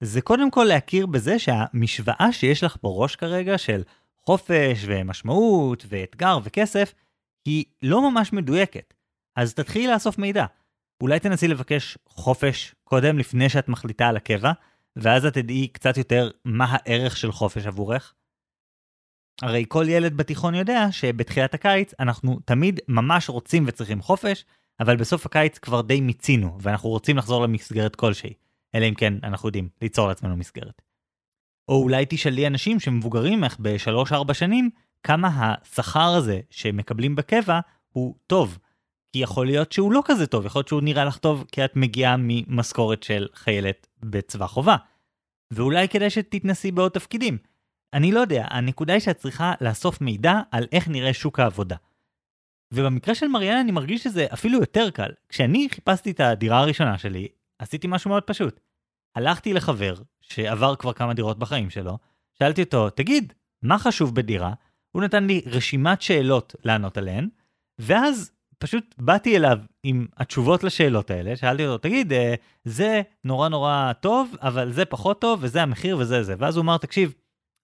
זה 0.00 0.20
קודם 0.20 0.50
כל 0.50 0.64
להכיר 0.64 1.06
בזה 1.06 1.38
שהמשוואה 1.38 2.28
שיש 2.32 2.64
לך 2.64 2.76
בראש 2.82 3.16
כרגע 3.16 3.58
של 3.58 3.82
חופש 4.26 4.84
ומשמעות 4.86 5.84
ואתגר 5.88 6.38
וכסף, 6.42 6.94
היא 7.44 7.64
לא 7.82 8.10
ממש 8.10 8.32
מדויקת. 8.32 8.94
אז 9.36 9.54
תתחילי 9.54 9.86
לאסוף 9.86 10.18
מידע. 10.18 10.46
אולי 11.00 11.20
תנסי 11.20 11.48
לבקש 11.48 11.98
חופש 12.06 12.74
קודם 12.84 13.18
לפני 13.18 13.48
שאת 13.48 13.68
מחליטה 13.68 14.08
על 14.08 14.16
הקבע, 14.16 14.52
ואז 14.96 15.26
את 15.26 15.34
תדעי 15.34 15.68
קצת 15.68 15.96
יותר 15.96 16.30
מה 16.44 16.66
הערך 16.68 17.16
של 17.16 17.32
חופש 17.32 17.66
עבורך. 17.66 18.14
הרי 19.42 19.64
כל 19.68 19.84
ילד 19.88 20.16
בתיכון 20.16 20.54
יודע 20.54 20.86
שבתחילת 20.90 21.54
הקיץ 21.54 21.92
אנחנו 22.00 22.38
תמיד 22.44 22.80
ממש 22.88 23.28
רוצים 23.28 23.64
וצריכים 23.66 24.02
חופש, 24.02 24.44
אבל 24.80 24.96
בסוף 24.96 25.26
הקיץ 25.26 25.58
כבר 25.58 25.80
די 25.80 26.00
מיצינו, 26.00 26.58
ואנחנו 26.60 26.88
רוצים 26.88 27.16
לחזור 27.16 27.42
למסגרת 27.42 27.96
כלשהי. 27.96 28.32
אלא 28.74 28.88
אם 28.88 28.94
כן 28.94 29.14
אנחנו 29.22 29.48
יודעים 29.48 29.68
ליצור 29.82 30.08
לעצמנו 30.08 30.36
מסגרת. 30.36 30.82
או 31.68 31.82
אולי 31.82 32.04
תשאלי 32.08 32.46
אנשים 32.46 32.80
שמבוגרים 32.80 33.40
ממך 33.40 33.56
ב-3-4 33.60 34.34
שנים, 34.34 34.70
כמה 35.02 35.28
השכר 35.34 36.14
הזה 36.14 36.40
שהם 36.50 36.76
מקבלים 36.76 37.16
בקבע 37.16 37.60
הוא 37.92 38.14
טוב. 38.26 38.58
כי 39.12 39.18
יכול 39.18 39.46
להיות 39.46 39.72
שהוא 39.72 39.92
לא 39.92 40.02
כזה 40.04 40.26
טוב, 40.26 40.46
יכול 40.46 40.58
להיות 40.58 40.68
שהוא 40.68 40.82
נראה 40.82 41.04
לך 41.04 41.18
טוב 41.18 41.44
כי 41.52 41.64
את 41.64 41.76
מגיעה 41.76 42.16
ממשכורת 42.18 43.02
של 43.02 43.28
חיילת 43.34 43.86
בצבא 44.02 44.46
חובה. 44.46 44.76
ואולי 45.50 45.88
כדאי 45.88 46.10
שתתנסי 46.10 46.72
בעוד 46.72 46.92
תפקידים. 46.92 47.38
אני 47.94 48.12
לא 48.12 48.20
יודע, 48.20 48.46
הנקודה 48.50 48.92
היא 48.92 49.00
שאת 49.00 49.16
צריכה 49.16 49.54
לאסוף 49.60 50.00
מידע 50.00 50.40
על 50.50 50.66
איך 50.72 50.88
נראה 50.88 51.12
שוק 51.12 51.40
העבודה. 51.40 51.76
ובמקרה 52.72 53.14
של 53.14 53.28
מריאנה 53.28 53.60
אני 53.60 53.72
מרגיש 53.72 54.02
שזה 54.02 54.26
אפילו 54.32 54.60
יותר 54.60 54.90
קל. 54.90 55.10
כשאני 55.28 55.68
חיפשתי 55.70 56.10
את 56.10 56.20
הדירה 56.20 56.58
הראשונה 56.58 56.98
שלי, 56.98 57.28
עשיתי 57.58 57.86
משהו 57.90 58.10
מאוד 58.10 58.22
פשוט. 58.22 58.60
הלכתי 59.16 59.52
לחבר, 59.52 59.94
שעבר 60.20 60.76
כבר 60.76 60.92
כמה 60.92 61.14
דירות 61.14 61.38
בחיים 61.38 61.70
שלו, 61.70 61.98
שאלתי 62.38 62.62
אותו, 62.62 62.90
תגיד, 62.90 63.32
מה 63.62 63.78
חשוב 63.78 64.14
בדירה? 64.14 64.52
הוא 64.92 65.02
נתן 65.02 65.24
לי 65.24 65.42
רשימת 65.46 66.02
שאלות 66.02 66.54
לענות 66.64 66.96
עליהן, 66.96 67.28
ואז 67.78 68.32
פשוט 68.58 68.94
באתי 68.98 69.36
אליו 69.36 69.58
עם 69.82 70.06
התשובות 70.16 70.64
לשאלות 70.64 71.10
האלה, 71.10 71.36
שאלתי 71.36 71.66
אותו, 71.66 71.78
תגיד, 71.78 72.12
אה, 72.12 72.34
זה 72.64 73.02
נורא 73.24 73.48
נורא 73.48 73.92
טוב, 74.00 74.36
אבל 74.40 74.72
זה 74.72 74.84
פחות 74.84 75.20
טוב, 75.20 75.38
וזה 75.42 75.62
המחיר 75.62 75.98
וזה 75.98 76.22
זה. 76.22 76.34
ואז 76.38 76.56
הוא 76.56 76.62
אמר, 76.62 76.78
תקשיב, 76.78 77.14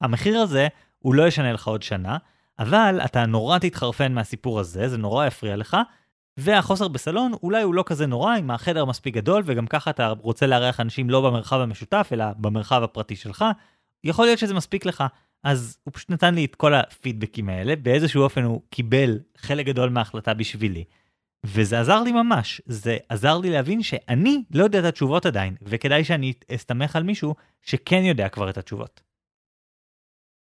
המחיר 0.01 0.39
הזה, 0.39 0.69
הוא 0.99 1.15
לא 1.15 1.27
ישנה 1.27 1.53
לך 1.53 1.69
עוד 1.69 1.83
שנה, 1.83 2.17
אבל 2.59 3.01
אתה 3.05 3.27
נורא 3.27 3.59
תתחרפן 3.59 4.13
מהסיפור 4.13 4.61
הזה, 4.61 4.89
זה 4.89 4.97
נורא 4.97 5.27
יפריע 5.27 5.57
לך, 5.57 5.77
והחוסר 6.37 6.89
בסלון 6.89 7.33
אולי 7.43 7.63
הוא 7.63 7.75
לא 7.75 7.85
כזה 7.87 8.07
נורא 8.07 8.39
אם 8.39 8.51
החדר 8.51 8.85
מספיק 8.85 9.15
גדול 9.15 9.43
וגם 9.47 9.67
ככה 9.67 9.91
אתה 9.91 10.13
רוצה 10.21 10.47
לארח 10.47 10.81
אנשים 10.81 11.11
לא 11.11 11.21
במרחב 11.21 11.61
המשותף 11.61 12.09
אלא 12.13 12.25
במרחב 12.37 12.83
הפרטי 12.83 13.17
שלך, 13.17 13.45
יכול 14.05 14.25
להיות 14.25 14.39
שזה 14.39 14.55
מספיק 14.55 14.87
לך. 14.87 15.05
אז 15.45 15.79
הוא 15.85 15.93
פשוט 15.95 16.11
נתן 16.11 16.35
לי 16.35 16.45
את 16.45 16.55
כל 16.55 16.75
הפידבקים 16.75 17.49
האלה, 17.49 17.77
באיזשהו 17.77 18.23
אופן 18.23 18.43
הוא 18.43 18.63
קיבל 18.71 19.19
חלק 19.37 19.67
גדול 19.67 19.89
מההחלטה 19.89 20.35
בשבילי. 20.35 20.85
וזה 21.47 21.81
עזר 21.81 22.03
לי 22.03 22.13
ממש, 22.13 22.63
זה 22.67 22.97
עזר 23.09 23.39
לי 23.39 23.51
להבין 23.51 23.83
שאני 23.83 24.43
לא 24.55 24.65
יודע 24.65 24.79
את 24.79 24.85
התשובות 24.85 25.27
עדיין, 25.27 25.55
וכדאי 25.63 26.05
שאני 26.05 26.33
אסתמך 26.55 26.97
על 26.97 27.03
מישהו 27.03 27.35
שכן 27.63 28.03
יודע 28.05 28.29
כבר 28.29 28.51
את 28.51 28.59
התשובות. 28.59 29.08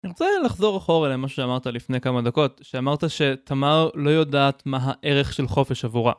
אני 0.04 0.10
רוצה 0.10 0.26
לחזור 0.44 0.78
אחורה 0.78 1.08
למה 1.08 1.28
שאמרת 1.28 1.66
לפני 1.66 2.00
כמה 2.00 2.22
דקות, 2.22 2.60
שאמרת 2.64 3.10
שתמר 3.10 3.88
לא 3.94 4.10
יודעת 4.10 4.62
מה 4.66 4.78
הערך 4.82 5.32
של 5.32 5.48
חופש 5.48 5.84
עבורה. 5.84 6.12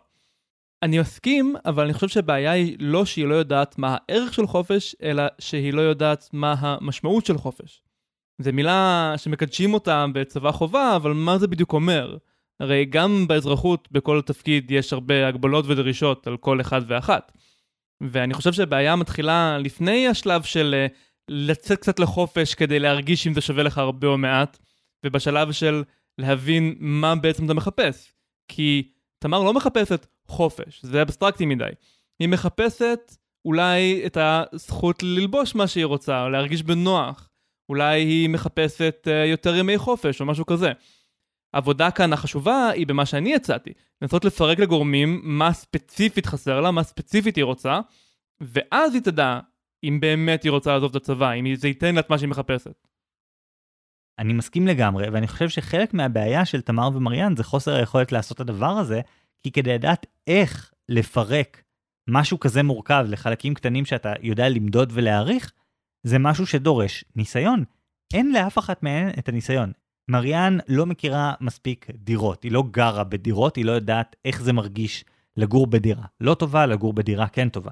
אני 0.84 1.00
מסכים, 1.00 1.56
אבל 1.66 1.84
אני 1.84 1.94
חושב 1.94 2.08
שהבעיה 2.08 2.52
היא 2.52 2.78
לא 2.80 3.06
שהיא 3.06 3.26
לא 3.26 3.36
יודעת 3.36 3.78
מה 3.78 3.98
הערך 4.00 4.34
של 4.34 4.48
חופש, 4.48 4.96
אלא 5.04 5.24
שהיא 5.40 5.74
לא 5.74 5.82
יודעת 5.82 6.30
מה 6.34 6.56
המשמעות 6.60 7.26
של 7.26 7.38
חופש. 7.38 7.82
זו 8.42 8.54
מילה 8.54 9.14
שמקדשים 9.18 9.74
אותה 9.74 10.06
בצבא 10.14 10.52
חובה, 10.52 10.96
אבל 10.96 11.14
מה 11.14 11.38
זה 11.38 11.48
בדיוק 11.48 11.74
אומר? 11.74 12.18
הרי 12.60 12.86
גם 12.86 13.26
באזרחות, 13.28 13.88
בכל 13.92 14.22
תפקיד, 14.22 14.72
יש 14.72 14.94
הרבה 14.94 15.28
הגבלות 15.28 15.66
ודרישות 15.68 16.28
על 16.28 16.38
כל 16.38 16.62
אחד 16.62 16.82
ואחת. 16.88 17.32
ואני 18.02 18.34
חושב 18.34 18.54
שהבעיה 18.54 18.96
מתחילה 18.96 19.58
לפני 19.58 20.08
השלב 20.08 20.44
של 20.44 20.76
אה, 20.78 20.88
לצאת 21.30 21.80
קצת 21.80 22.00
לחופש 22.00 22.56
כדי 22.56 22.80
להרגיש 22.80 23.28
אם 23.28 23.34
זה 23.34 23.42
שווה 23.42 23.64
לך 23.64 23.78
הרבה 23.78 24.08
או 24.08 24.18
מעט, 24.18 24.58
ובשלב 25.06 25.52
של 25.52 25.84
להבין 26.18 26.76
מה 26.80 27.16
בעצם 27.16 27.46
אתה 27.46 27.54
מחפש. 27.54 28.14
כי 28.48 28.90
תמר 29.20 29.44
לא 29.44 29.54
מחפשת 29.54 30.06
חופש, 30.28 30.80
זה 30.84 31.02
אבסטרקטי 31.02 31.46
מדי. 31.46 31.70
היא 32.20 32.30
מחפשת 32.30 33.16
אולי 33.46 34.04
את 34.06 34.18
הזכות 34.22 35.04
ללבוש 35.04 35.56
מה 35.56 35.68
שהיא 35.68 35.86
רוצה, 35.86 36.24
או 36.24 36.30
להרגיש 36.30 36.64
בנוח. 36.64 37.30
אולי 37.70 38.02
היא 38.02 38.30
מחפשת 38.30 39.08
uh, 39.08 39.30
יותר 39.30 39.56
ימי 39.56 39.78
חופש 39.78 40.22
או 40.22 40.26
משהו 40.26 40.46
כזה. 40.46 40.72
העבודה 41.54 41.92
כאן 41.92 42.14
החשובה 42.14 42.70
היא 42.70 42.88
במה 42.88 43.06
שאני 43.06 43.36
הצעתי, 43.36 43.74
לנסות 44.02 44.26
לפרק 44.26 44.60
לגורמים 44.60 45.22
מה 45.24 45.54
ספציפית 45.54 46.26
חסר 46.26 46.62
לה, 46.62 46.72
מה 46.72 46.84
ספציפית 46.84 47.36
היא 47.36 47.44
רוצה, 47.44 47.80
ואז 48.42 48.94
היא 48.94 49.02
תדע 49.02 49.40
אם 49.84 50.00
באמת 50.00 50.44
היא 50.44 50.52
רוצה 50.52 50.74
לעזוב 50.74 50.90
את 50.90 50.96
הצבא, 50.96 51.34
אם 51.34 51.56
זה 51.56 51.68
ייתן 51.68 51.96
לה 51.96 52.02
את 52.02 52.10
מה 52.10 52.18
שהיא 52.18 52.30
מחפשת. 52.30 52.88
אני 54.20 54.34
מסכים 54.34 54.68
לגמרי, 54.68 55.10
ואני 55.10 55.28
חושב 55.28 55.50
שחלק 55.50 55.94
מהבעיה 55.94 56.46
של 56.46 56.62
תמר 56.62 56.90
ומריאן 56.94 57.36
זה 57.36 57.44
חוסר 57.44 57.76
היכולת 57.76 58.12
לעשות 58.12 58.36
את 58.36 58.42
הדבר 58.42 58.72
הזה, 58.72 59.02
כי 59.44 59.52
כדי 59.52 59.74
לדעת 59.74 60.06
איך 60.28 60.72
לפרק 60.90 61.64
משהו 62.10 62.40
כזה 62.40 62.64
מורכב 62.64 63.06
לחלקים 63.10 63.54
קטנים 63.54 63.86
שאתה 63.86 64.14
יודע 64.22 64.50
למדוד 64.50 64.90
ולהעריך, 64.94 65.52
זה 66.04 66.20
משהו 66.20 66.48
שדורש 66.48 67.04
ניסיון. 67.16 67.64
אין 68.14 68.34
לאף 68.34 68.58
אחת 68.58 68.84
מהן 68.84 69.10
את 69.20 69.30
הניסיון. 69.30 69.72
מריאן 70.10 70.58
לא 70.68 70.86
מכירה 70.86 71.34
מספיק 71.42 71.88
דירות, 71.96 72.44
היא 72.44 72.52
לא 72.52 72.64
גרה 72.72 73.04
בדירות, 73.04 73.56
היא 73.56 73.66
לא 73.66 73.72
יודעת 73.72 74.16
איך 74.26 74.42
זה 74.42 74.54
מרגיש 74.54 75.06
לגור 75.38 75.68
בדירה. 75.68 76.04
לא 76.22 76.34
טובה, 76.34 76.66
לגור 76.66 76.94
בדירה 76.94 77.28
כן 77.28 77.50
טובה. 77.50 77.72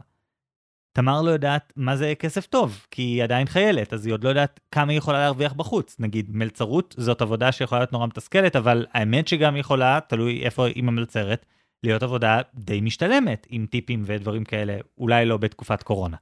תמר 0.97 1.21
לא 1.21 1.31
יודעת 1.31 1.73
מה 1.75 1.95
זה 1.95 2.13
כסף 2.19 2.45
טוב, 2.45 2.85
כי 2.91 3.01
היא 3.01 3.23
עדיין 3.23 3.47
חיילת, 3.47 3.93
אז 3.93 4.05
היא 4.05 4.13
עוד 4.13 4.23
לא 4.23 4.29
יודעת 4.29 4.59
כמה 4.71 4.91
היא 4.91 4.97
יכולה 4.97 5.19
להרוויח 5.19 5.53
בחוץ. 5.53 5.95
נגיד, 5.99 6.29
מלצרות 6.29 6.95
זאת 6.97 7.21
עבודה 7.21 7.51
שיכולה 7.51 7.81
להיות 7.81 7.93
נורא 7.93 8.07
מתסכלת, 8.07 8.55
אבל 8.55 8.85
האמת 8.93 9.27
שגם 9.27 9.55
יכולה, 9.55 9.99
תלוי 10.07 10.43
איפה 10.43 10.67
היא 10.67 10.83
ממלצרת, 10.83 11.45
להיות 11.83 12.03
עבודה 12.03 12.41
די 12.55 12.81
משתלמת, 12.81 13.47
עם 13.49 13.65
טיפים 13.65 14.03
ודברים 14.05 14.43
כאלה, 14.43 14.77
אולי 14.97 15.25
לא 15.25 15.37
בתקופת 15.37 15.83
קורונה. 15.83 16.17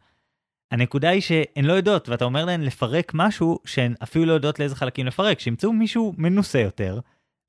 הנקודה 0.72 1.10
היא 1.10 1.22
שהן 1.22 1.66
לא 1.66 1.74
יודעות, 1.74 2.10
ואתה 2.10 2.26
אומר 2.26 2.46
להן 2.46 2.62
לפרק 2.62 3.12
משהו 3.16 3.60
שהן 3.66 3.94
אפילו 4.04 4.26
לא 4.26 4.34
יודעות 4.34 4.60
לאיזה 4.60 4.76
חלקים 4.76 5.06
לפרק, 5.06 5.40
שימצאו 5.40 5.74
מישהו 5.74 6.14
מנוסה 6.18 6.60
יותר, 6.60 7.00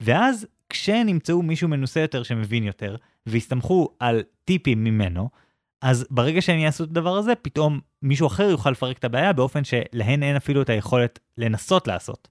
ואז 0.03 0.47
כשהן 0.69 1.09
ימצאו 1.09 1.43
מישהו 1.43 1.69
מנוסה 1.69 2.01
יותר 2.01 2.23
שמבין 2.23 2.65
יותר, 2.65 2.97
ויסתמכו 3.27 3.89
על 4.01 4.23
טיפים 4.45 4.85
ממנו, 4.85 5.29
אז 5.83 6.07
ברגע 6.11 6.43
שהם 6.43 6.59
יעשו 6.59 6.85
את 6.85 6.91
הדבר 6.91 7.17
הזה, 7.17 7.35
פתאום 7.35 7.81
מישהו 8.03 8.27
אחר 8.27 8.43
יוכל 8.43 8.71
לפרק 8.71 8.99
את 8.99 9.05
הבעיה 9.05 9.33
באופן 9.33 9.65
שלהן 9.65 10.23
אין 10.23 10.37
אפילו 10.37 10.63
את 10.63 10.69
היכולת 10.69 11.19
לנסות 11.39 11.89
לעשות. 11.89 12.29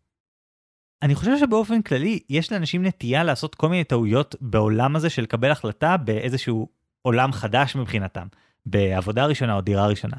אני 1.02 1.16
חושב 1.16 1.38
שבאופן 1.40 1.82
כללי, 1.82 2.20
יש 2.30 2.52
לאנשים 2.52 2.86
נטייה 2.86 3.24
לעשות 3.24 3.56
כל 3.56 3.70
מיני 3.70 3.84
טעויות 3.84 4.36
בעולם 4.42 4.96
הזה 4.96 5.10
של 5.10 5.22
לקבל 5.22 5.52
החלטה 5.52 5.98
באיזשהו 5.98 6.68
עולם 7.02 7.32
חדש 7.32 7.76
מבחינתם, 7.76 8.28
בעבודה 8.66 9.26
ראשונה 9.26 9.56
או 9.56 9.62
דירה 9.62 9.88
ראשונה. 9.88 10.18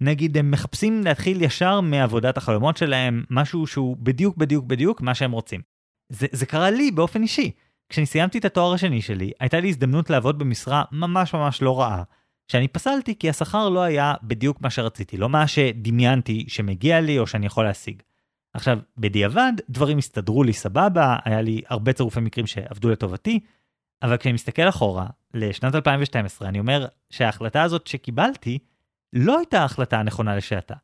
נגיד 0.00 0.38
הם 0.38 0.50
מחפשים 0.50 1.04
להתחיל 1.04 1.42
ישר 1.42 1.80
מעבודת 1.80 2.36
החלומות 2.36 2.76
שלהם, 2.76 3.24
משהו 3.30 3.66
שהוא 3.66 3.96
בדיוק 3.96 4.36
בדיוק 4.36 4.64
בדיוק 4.64 5.00
מה 5.00 5.14
שהם 5.14 5.32
רוצים. 5.32 5.60
זה, 6.08 6.26
זה 6.32 6.46
קרה 6.46 6.70
לי 6.70 6.90
באופן 6.90 7.22
אישי. 7.22 7.50
כשאני 7.88 8.06
סיימתי 8.06 8.38
את 8.38 8.44
התואר 8.44 8.72
השני 8.72 9.02
שלי, 9.02 9.32
הייתה 9.40 9.60
לי 9.60 9.68
הזדמנות 9.68 10.10
לעבוד 10.10 10.38
במשרה 10.38 10.84
ממש 10.92 11.34
ממש 11.34 11.62
לא 11.62 11.80
רעה, 11.80 12.02
שאני 12.48 12.68
פסלתי 12.68 13.18
כי 13.18 13.30
השכר 13.30 13.68
לא 13.68 13.80
היה 13.80 14.14
בדיוק 14.22 14.60
מה 14.60 14.70
שרציתי, 14.70 15.16
לא 15.16 15.28
מה 15.28 15.46
שדמיינתי 15.46 16.44
שמגיע 16.48 17.00
לי 17.00 17.18
או 17.18 17.26
שאני 17.26 17.46
יכול 17.46 17.64
להשיג. 17.64 18.02
עכשיו, 18.54 18.78
בדיעבד, 18.98 19.52
דברים 19.70 19.98
הסתדרו 19.98 20.42
לי 20.42 20.52
סבבה, 20.52 21.16
היה 21.24 21.42
לי 21.42 21.62
הרבה 21.68 21.92
צירופי 21.92 22.20
מקרים 22.20 22.46
שעבדו 22.46 22.90
לטובתי, 22.90 23.40
אבל 24.02 24.16
כשאני 24.16 24.32
מסתכל 24.32 24.68
אחורה, 24.68 25.06
לשנת 25.34 25.74
2012, 25.74 26.48
אני 26.48 26.58
אומר 26.58 26.86
שההחלטה 27.10 27.62
הזאת 27.62 27.86
שקיבלתי, 27.86 28.58
לא 29.12 29.38
הייתה 29.38 29.60
ההחלטה 29.60 29.98
הנכונה 30.00 30.36
לשעתה. 30.36 30.74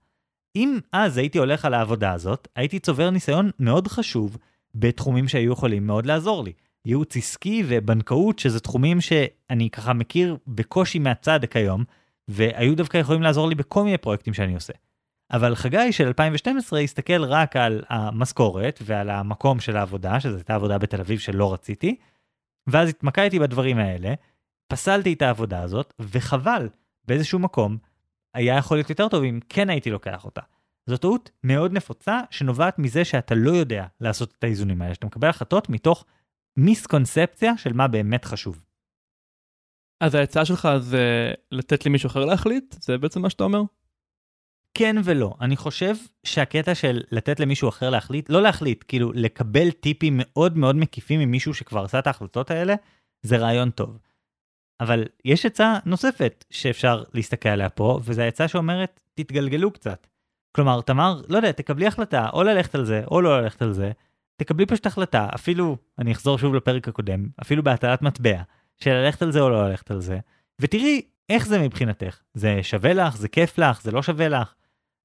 אם 0.57 0.79
אז 0.93 1.17
הייתי 1.17 1.39
הולך 1.39 1.65
על 1.65 1.75
העבודה 1.75 2.13
הזאת, 2.13 2.49
הייתי 2.57 2.79
צובר 2.79 3.11
ניסיון 3.11 3.51
מאוד 3.59 3.89
חשוב 3.89 4.37
בתחומים 4.75 5.29
שהיו 5.29 5.53
יכולים 5.53 5.87
מאוד 5.87 6.07
לעזור 6.07 6.45
לי. 6.45 6.53
ייעוץ 6.89 7.17
עסקי 7.17 7.63
ובנקאות, 7.69 8.39
שזה 8.39 8.61
תחומים 8.61 9.01
שאני 9.01 9.71
ככה 9.71 9.93
מכיר 9.93 10.37
בקושי 10.47 10.99
מהצד 10.99 11.41
כיום, 11.45 11.85
והיו 12.29 12.77
דווקא 12.77 12.99
יכולים 12.99 13.23
לעזור 13.23 13.49
לי 13.49 13.55
בכל 13.55 13.85
מיני 13.85 13.99
פרויקטים 13.99 14.35
שאני 14.35 14.55
עושה. 14.55 14.73
אבל 15.33 15.55
חגי 15.55 15.93
של 15.93 16.07
2012 16.07 16.81
הסתכל 16.81 17.25
רק 17.25 17.57
על 17.57 17.85
המשכורת 17.89 18.79
ועל 18.83 19.11
המקום 19.11 19.61
של 19.61 19.77
העבודה, 19.77 20.21
שזו 20.21 20.37
הייתה 20.37 20.55
עבודה 20.55 20.79
בתל 20.79 21.01
אביב 21.01 21.19
שלא 21.19 21.53
רציתי, 21.53 21.97
ואז 22.67 22.89
התמקדתי 22.89 23.39
בדברים 23.39 23.79
האלה, 23.79 24.15
פסלתי 24.69 25.13
את 25.13 25.23
העבודה 25.23 25.63
הזאת, 25.63 25.95
וחבל, 26.01 26.69
באיזשהו 27.05 27.39
מקום, 27.39 27.79
היה 28.35 28.57
יכול 28.57 28.77
להיות 28.77 28.91
יותר 28.91 29.09
טוב 29.09 29.25
אם 29.25 29.41
כן 29.49 29.71
הייתי 29.71 29.91
לוקח 29.91 30.25
אותה. 30.25 30.41
זו 30.87 30.97
טעות 30.97 31.31
מאוד 31.45 31.73
נפוצה 31.73 32.21
שנובעת 32.31 32.79
מזה 32.79 33.05
שאתה 33.05 33.35
לא 33.35 33.51
יודע 33.51 33.87
לעשות 34.01 34.35
את 34.39 34.45
האיזונים 34.45 34.83
האלה, 34.83 34.95
שאתה 34.95 35.07
מקבל 35.07 35.29
החלטות 35.29 35.69
מתוך 35.69 36.05
מיסקונספציה 36.59 37.57
של 37.57 37.73
מה 37.73 37.89
באמת 37.89 38.25
חשוב. 38.25 38.61
אז 40.01 40.15
ההצעה 40.15 40.45
שלך 40.45 40.69
זה 40.79 41.33
לתת 41.53 41.87
למישהו 41.87 42.07
אחר 42.07 42.25
להחליט? 42.25 42.75
זה 42.81 42.99
בעצם 42.99 43.23
מה 43.23 43.31
שאתה 43.31 43.45
אומר? 43.45 43.63
כן 44.75 44.97
ולא. 45.05 45.35
אני 45.41 45.57
חושב 45.57 45.95
שהקטע 46.25 46.75
של 46.75 47.03
לתת 47.11 47.41
למישהו 47.41 47.69
אחר 47.69 47.91
להחליט, 47.91 48.31
לא 48.31 48.43
להחליט, 48.43 48.85
כאילו 48.89 49.13
לקבל 49.13 49.71
טיפים 49.71 50.15
מאוד 50.19 50.57
מאוד 50.57 50.77
מקיפים 50.77 51.21
ממישהו 51.21 51.55
שכבר 51.55 51.85
עשה 51.85 51.99
את 51.99 52.07
ההחלטות 52.07 52.51
האלה, 52.51 52.75
זה 53.23 53.37
רעיון 53.37 53.71
טוב. 53.71 53.99
אבל 54.81 55.05
יש 55.25 55.47
עצה 55.47 55.79
נוספת 55.87 56.45
שאפשר 56.51 57.05
להסתכל 57.15 57.49
עליה 57.49 57.69
פה, 57.69 58.01
וזו 58.05 58.23
העצה 58.23 58.49
שאומרת, 58.49 59.01
תתגלגלו 59.15 59.71
קצת. 59.71 60.07
כלומר, 60.53 60.81
תמר, 60.81 61.23
לא 61.29 61.37
יודע, 61.37 61.53
תקבלי 61.53 61.87
החלטה, 61.87 62.29
או 62.33 62.43
ללכת 62.43 62.75
על 62.75 62.85
זה, 62.85 63.05
או 63.11 63.21
לא 63.21 63.41
ללכת 63.41 63.63
על 63.63 63.73
זה, 63.73 63.93
תקבלי 64.39 64.67
פשוט 64.67 64.87
החלטה, 64.87 65.29
אפילו, 65.35 65.77
אני 65.99 66.13
אחזור 66.13 66.39
שוב 66.39 66.55
לפרק 66.55 66.89
הקודם, 66.89 67.29
אפילו 67.43 67.63
בהטלת 67.63 68.03
מטבע, 68.03 68.43
של 68.77 68.91
ללכת 68.91 69.23
על 69.23 69.33
זה 69.33 69.41
או 69.41 69.51
לא 69.51 69.69
ללכת 69.69 69.91
על 69.91 70.01
זה, 70.01 70.19
ותראי 70.61 71.03
איך 71.29 71.47
זה 71.47 71.59
מבחינתך. 71.59 72.19
זה 72.35 72.59
שווה 72.63 72.95
לך, 72.95 73.17
זה 73.17 73.29
כיף 73.29 73.59
לך, 73.59 73.83
זה 73.83 73.91
לא 73.91 74.03
שווה 74.03 74.29
לך, 74.29 74.55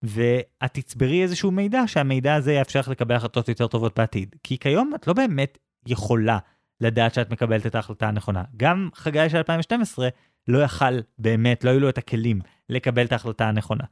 ואת 0.04 0.74
תצברי 0.74 1.24
איזשהו 1.24 1.52
מידע 1.52 1.84
שהמידע 1.88 2.36
הזה 2.36 2.54
יאפשר 2.54 2.80
לך 2.80 2.88
לקבל 2.88 3.16
החלטות 3.16 3.50
יותר 3.50 3.68
טובות 3.68 4.00
בעתיד. 4.00 4.36
כי 4.44 4.58
כיום 4.58 4.92
את 4.96 5.08
לא 5.08 5.14
באמת 5.14 5.58
יכולה 5.88 6.38
לדעת 6.82 7.14
שאת 7.14 7.32
מקבלת 7.32 7.66
את 7.66 7.76
ההחלטה 7.76 8.08
הנכונה. 8.08 8.44
גם 8.58 8.90
חגי 8.96 9.30
של 9.30 9.38
2012 9.38 10.10
לא 10.48 10.64
יכל 10.64 11.00
באמת, 11.20 11.64
לא 11.64 11.70
היו 11.70 11.80
לו 11.80 11.90
את 11.90 11.98
הכלים 11.98 12.40
לקבל 12.70 13.06
את 13.06 13.12
ההחלטה 13.12 13.48
הנכונה. 13.48 13.84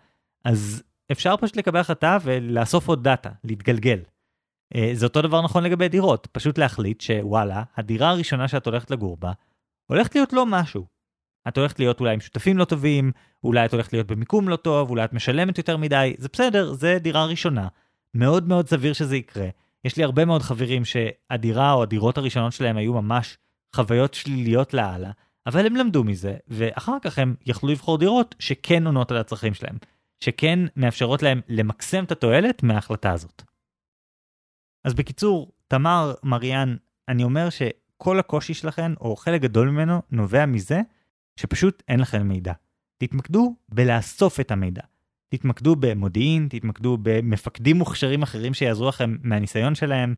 אז 0.46 0.84
אפשר 1.12 1.38
פשוט 1.38 1.58
לקבל 1.58 1.80
החלטה 1.80 2.18
ולאסוף 2.24 2.88
עוד 2.88 3.04
דאטה, 3.04 3.30
להתגלגל. 3.44 4.00
אה, 4.76 4.92
זה 4.94 5.06
אותו 5.06 5.22
דבר 5.22 5.42
נכון 5.42 5.64
לגבי 5.64 5.90
דירות, 5.90 6.28
פשוט 6.32 6.58
להחליט 6.58 7.02
שוואלה, 7.02 7.64
הדירה 7.78 8.10
הראשונה 8.10 8.48
שאת 8.48 8.66
הולכת 8.66 8.92
לגור 8.92 9.18
בה, 9.18 9.32
הולכת 9.88 10.16
להיות 10.16 10.34
לא 10.34 10.46
משהו. 10.46 10.86
את 11.48 11.58
הולכת 11.58 11.80
להיות 11.80 12.00
אולי 12.00 12.14
עם 12.14 12.20
שותפים 12.20 12.58
לא 12.58 12.66
טובים, 12.66 13.12
אולי 13.44 13.66
את 13.66 13.74
הולכת 13.74 13.94
להיות 13.94 14.08
במיקום 14.08 14.50
לא 14.50 14.56
טוב, 14.56 14.90
אולי 14.90 15.04
את 15.04 15.14
משלמת 15.14 15.58
יותר 15.58 15.78
מדי, 15.78 16.14
זה 16.18 16.28
בסדר, 16.34 16.74
זה 16.74 16.98
דירה 17.02 17.26
ראשונה. 17.26 17.68
מאוד 18.14 18.48
מאוד 18.48 18.68
סביר 18.68 18.94
שזה 18.94 19.16
יקרה. 19.16 19.48
יש 19.86 19.98
לי 19.98 20.04
הרבה 20.04 20.26
מאוד 20.26 20.42
חברים 20.42 20.86
שהדירה 20.86 21.74
או 21.74 21.84
הדירות 21.84 22.18
הראשונות 22.18 22.54
שלהם 22.54 22.78
היו 22.78 22.94
ממש 22.94 23.38
חוויות 23.76 24.14
שליליות 24.14 24.74
לאללה, 24.74 25.12
אבל 25.48 25.66
הם 25.66 25.76
למדו 25.76 26.04
מזה, 26.04 26.36
ואחר 26.48 26.98
כך 27.02 27.20
הם 27.20 27.36
יכלו 27.46 27.70
לבחור 27.70 27.98
דירות 27.98 28.36
שכן 28.40 28.88
עונות 28.88 29.12
על 29.12 29.18
הצרכים 29.18 29.54
שלהם, 29.54 29.78
שכן 30.20 30.60
מאפשרות 30.76 31.24
להם 31.24 31.42
למקסם 31.50 32.04
את 32.04 32.12
התועלת 32.12 32.64
מההחלטה 32.64 33.12
הזאת. 33.12 33.44
אז 34.84 34.94
בקיצור, 34.94 35.52
תמר, 35.68 36.14
מריאן, 36.24 36.76
אני 37.08 37.24
אומר 37.24 37.50
שכל 37.50 38.20
הקושי 38.20 38.54
שלכם, 38.54 38.94
או 39.02 39.16
חלק 39.16 39.42
גדול 39.42 39.70
ממנו, 39.70 40.02
נובע 40.12 40.46
מזה 40.46 40.82
שפשוט 41.36 41.84
אין 41.88 42.00
לכם 42.00 42.28
מידע. 42.28 42.54
תתמקדו 42.98 43.56
בלאסוף 43.70 44.40
את 44.40 44.52
המידע. 44.52 44.82
תתמקדו 45.30 45.76
במודיעין, 45.76 46.48
תתמקדו 46.50 46.98
במפקדים 47.02 47.78
מוכשרים 47.78 48.22
אחרים 48.22 48.54
שיעזרו 48.54 48.90
לכם 48.90 49.18
מהניסיון 49.24 49.76
שלהם. 49.76 50.14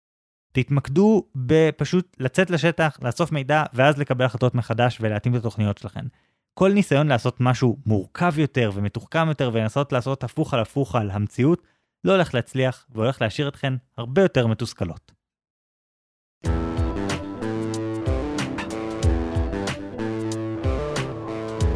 תתמקדו 0.51 1.27
בפשוט 1.35 2.17
לצאת 2.19 2.49
לשטח, 2.49 2.97
לאסוף 3.01 3.31
מידע, 3.31 3.63
ואז 3.73 3.97
לקבל 3.97 4.25
החלטות 4.25 4.55
מחדש 4.55 4.97
ולהתאים 5.01 5.35
את 5.35 5.39
התוכניות 5.39 5.77
שלכם. 5.77 6.05
כל 6.53 6.73
ניסיון 6.73 7.07
לעשות 7.07 7.41
משהו 7.41 7.77
מורכב 7.85 8.39
יותר 8.39 8.71
ומתוחכם 8.73 9.27
יותר 9.27 9.49
ולנסות 9.53 9.91
לעשות 9.93 10.23
הפוך 10.23 10.53
על 10.53 10.59
הפוך 10.59 10.95
על 10.95 11.11
המציאות, 11.11 11.61
לא 12.05 12.11
הולך 12.11 12.33
להצליח 12.33 12.85
והולך 12.89 13.21
להשאיר 13.21 13.47
אתכן 13.47 13.73
הרבה 13.97 14.21
יותר 14.21 14.47
מתוסכלות. 14.47 15.11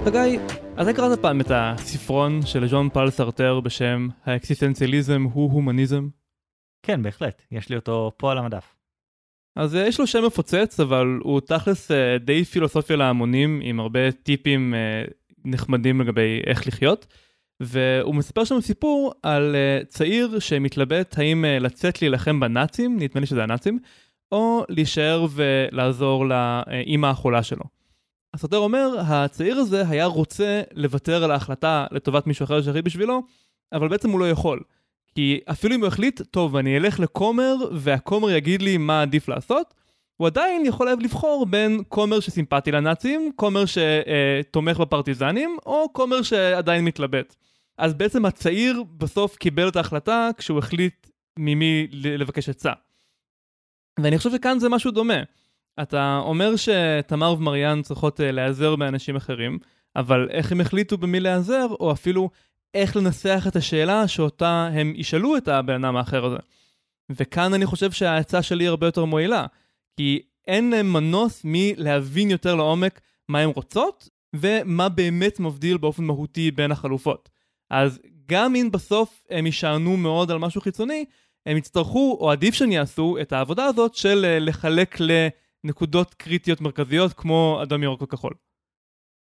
חגי, 0.06 0.38
אתה 0.82 0.94
קראת 0.96 1.20
פעם 1.20 1.42
את 1.42 1.52
הספרון 1.52 2.42
של 2.46 2.68
ז'ון 2.68 2.90
פל 2.90 3.10
סרטר 3.10 3.60
בשם 3.60 4.08
האקסיסטנציאליזם 4.26 5.24
הוא 5.24 5.52
הומניזם? 5.52 6.08
כן, 6.84 7.04
בהחלט, 7.04 7.42
יש 7.52 7.70
לי 7.70 7.76
אותו 7.76 8.12
פה 8.18 8.32
על 8.32 8.38
המדף. 8.38 8.76
אז 9.56 9.76
אה, 9.76 9.88
יש 9.88 10.00
לו 10.00 10.08
שם 10.08 10.26
מפוצץ, 10.26 10.80
אבל 10.80 11.20
הוא 11.24 11.40
תכלס 11.40 11.92
אה, 11.92 12.18
די 12.18 12.46
פילוסופיה 12.46 12.96
להמונים, 12.96 13.60
עם 13.64 13.80
הרבה 13.80 14.12
טיפים 14.12 14.74
אה, 14.74 15.04
נחמדים 15.46 16.02
לגבי 16.02 16.42
איך 16.48 16.68
לחיות. 16.68 17.08
והוא 17.60 18.16
מספר 18.16 18.44
שם 18.44 18.62
סיפור 18.62 19.14
על 19.24 19.56
צעיר 19.88 20.40
שמתלבט 20.40 21.20
האם 21.20 21.46
לצאת 21.60 22.02
להילחם 22.02 22.40
בנאצים, 22.40 22.96
נדמה 23.00 23.22
לי 23.22 23.26
שזה 23.26 23.44
הנאצים, 23.44 23.80
או 24.32 24.64
להישאר 24.70 25.26
ולעזור 25.32 26.26
לאימא 26.28 27.08
החולה 27.08 27.44
שלו. 27.44 27.64
הסותר 28.34 28.58
אומר, 28.58 28.90
הצעיר 29.00 29.58
הזה 29.58 29.84
היה 29.90 30.06
רוצה 30.06 30.62
לוותר 30.74 31.24
על 31.24 31.32
ההחלטה 31.32 31.86
לטובת 31.92 32.28
מישהו 32.28 32.44
אחר 32.44 32.62
שיחליט 32.62 32.86
בשבילו, 32.86 33.24
אבל 33.74 33.88
בעצם 33.88 34.10
הוא 34.10 34.20
לא 34.20 34.30
יכול. 34.30 34.60
כי 35.16 35.40
אפילו 35.46 35.76
אם 35.76 35.80
הוא 35.80 35.88
החליט, 35.88 36.22
טוב, 36.32 36.56
אני 36.56 36.78
אלך 36.78 37.00
לכומר, 37.00 37.56
והכומר 37.72 38.32
יגיד 38.32 38.62
לי 38.62 38.78
מה 38.78 39.02
עדיף 39.02 39.28
לעשות, 39.28 39.74
הוא 40.18 40.28
עדיין 40.28 40.66
יכול 40.66 40.90
לבחור 41.02 41.46
בין 41.46 41.84
כומר 41.90 42.20
שסימפטי 42.20 42.72
לנאצים, 42.72 43.32
כומר 43.36 43.64
שתומך 43.66 44.80
בפרטיזנים, 44.80 45.58
או 45.66 45.94
כומר 45.94 46.22
שעדיין 46.22 46.86
מתלבט. 46.86 47.36
אז 47.78 47.94
בעצם 47.94 48.26
הצעיר 48.26 48.84
בסוף 48.98 49.36
קיבל 49.36 49.68
את 49.68 49.76
ההחלטה 49.76 50.30
כשהוא 50.38 50.60
החליט 50.60 51.10
ממי 51.40 51.88
לבקש 51.92 52.50
עצה. 52.50 52.72
ואני 54.00 54.18
חושב 54.18 54.32
שכאן 54.32 54.60
זה 54.60 54.70
משהו 54.70 54.92
דומה. 54.92 55.24
אתה 55.82 56.20
אומר 56.24 56.54
שתמר 56.56 57.34
ומריאן 57.34 57.82
צריכות 57.82 58.22
אה, 58.22 58.32
להיעזר 58.32 58.76
באנשים 58.76 59.16
אחרים, 59.16 59.60
אבל 59.96 60.28
איך 60.32 60.52
הם 60.52 60.62
החליטו 60.62 60.98
במי 60.98 61.20
להיעזר, 61.20 61.68
או 61.80 61.92
אפילו 61.92 62.30
איך 62.74 62.96
לנסח 62.96 63.46
את 63.48 63.56
השאלה 63.56 64.08
שאותה 64.08 64.70
הם 64.74 64.94
ישאלו 64.96 65.38
את 65.38 65.48
הבן 65.48 65.86
אדם 65.86 65.96
האחר 65.96 66.26
הזה. 66.26 66.38
וכאן 67.10 67.54
אני 67.54 67.66
חושב 67.66 67.92
שהעצה 67.92 68.42
שלי 68.42 68.68
הרבה 68.68 68.88
יותר 68.88 69.06
מועילה, 69.06 69.46
כי 69.98 70.22
אין 70.48 70.70
להם 70.70 70.94
מנוס 70.94 71.42
מלהבין 71.44 72.32
יותר 72.32 72.56
לעומק 72.56 73.02
מה 73.28 73.40
הן 73.40 73.50
רוצות, 73.50 74.10
ומה 74.36 74.90
באמת 74.90 75.40
מבדיל 75.40 75.78
באופן 75.78 76.04
מהותי 76.04 76.52
בין 76.52 76.72
החלופות. 76.72 77.30
אז 77.70 78.00
גם 78.30 78.56
אם 78.56 78.70
בסוף 78.72 79.24
הם 79.30 79.46
יישענו 79.46 79.98
מאוד 79.98 80.32
על 80.32 80.38
משהו 80.38 80.62
חיצוני, 80.62 81.06
הם 81.46 81.58
יצטרכו, 81.58 82.18
או 82.20 82.32
עדיף 82.32 82.54
שהם 82.54 82.72
יעשו, 82.72 83.18
את 83.22 83.34
העבודה 83.34 83.66
הזאת 83.66 83.96
של 83.96 84.26
אה, 84.26 84.40
לחלק 84.40 85.02
ל... 85.02 85.28
נקודות 85.64 86.14
קריטיות 86.14 86.62
מרכזיות 86.62 87.14
כמו 87.14 87.60
אדום 87.64 87.84
ירוק 87.84 88.02
וכחול. 88.02 88.34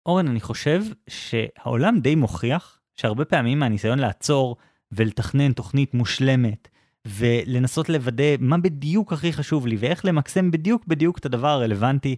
אורן, 0.05 0.27
אני 0.27 0.39
חושב 0.39 0.83
שהעולם 1.09 1.99
די 1.99 2.15
מוכיח 2.15 2.81
שהרבה 2.95 3.25
פעמים 3.25 3.59
מהניסיון 3.59 3.99
לעצור 3.99 4.57
ולתכנן 4.91 5.53
תוכנית 5.53 5.93
מושלמת 5.93 6.67
ולנסות 7.07 7.89
לוודא 7.89 8.35
מה 8.39 8.57
בדיוק 8.57 9.13
הכי 9.13 9.33
חשוב 9.33 9.67
לי 9.67 9.75
ואיך 9.79 10.05
למקסם 10.05 10.51
בדיוק 10.51 10.85
בדיוק 10.87 11.17
את 11.17 11.25
הדבר 11.25 11.47
הרלוונטי, 11.47 12.15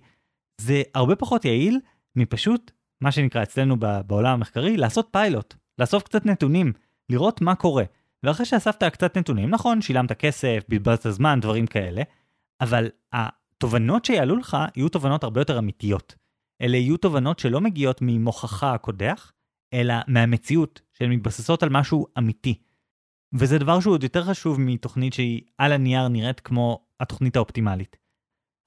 זה 0.62 0.82
הרבה 0.96 1.16
פחות 1.16 1.46
יעיל 1.46 1.80
מפשוט, 2.16 2.72
מה 3.02 3.12
שנקרא 3.12 3.44
אצלנו 3.44 3.78
בעולם 4.08 4.34
המחקרי, 4.34 4.78
לעשות 4.78 5.08
פיילוט, 5.12 5.56
לאסוף 5.80 6.04
קצת 6.04 6.26
נתונים, 6.26 6.74
לראות 7.10 7.42
מה 7.42 7.56
קורה. 7.56 7.84
ואחרי 8.24 8.46
שאספת 8.46 8.84
קצת 8.84 9.18
נתונים, 9.18 9.50
נכון, 9.50 9.82
שילמת 9.82 10.12
כסף, 10.12 10.64
בזבזת 10.70 11.10
זמן, 11.10 11.40
דברים 11.42 11.68
כאלה, 11.68 12.02
אבל 12.62 12.90
התובנות 13.14 14.06
שיעלו 14.06 14.36
לך 14.36 14.58
יהיו 14.76 14.90
תובנות 14.90 15.24
הרבה 15.24 15.42
יותר 15.42 15.60
אמיתיות. 15.60 16.16
אלה 16.62 16.78
יהיו 16.78 16.98
תובנות 16.98 17.40
שלא 17.40 17.62
מגיעות 17.62 17.98
ממוחך 18.02 18.64
הקודח, 18.64 19.34
אלא 19.74 19.94
מהמציאות, 20.08 20.82
שהן 20.94 21.12
מתבססות 21.12 21.64
על 21.64 21.70
משהו 21.70 22.06
אמיתי. 22.18 22.60
וזה 23.34 23.58
דבר 23.58 23.80
שהוא 23.80 23.94
עוד 23.94 24.04
יותר 24.04 24.24
חשוב 24.24 24.60
מתוכנית 24.60 25.14
שהיא 25.14 25.42
על 25.58 25.72
הנייר 25.72 26.08
נראית 26.08 26.40
כמו 26.40 26.86
התוכנית 27.00 27.36
האופטימלית. 27.36 27.98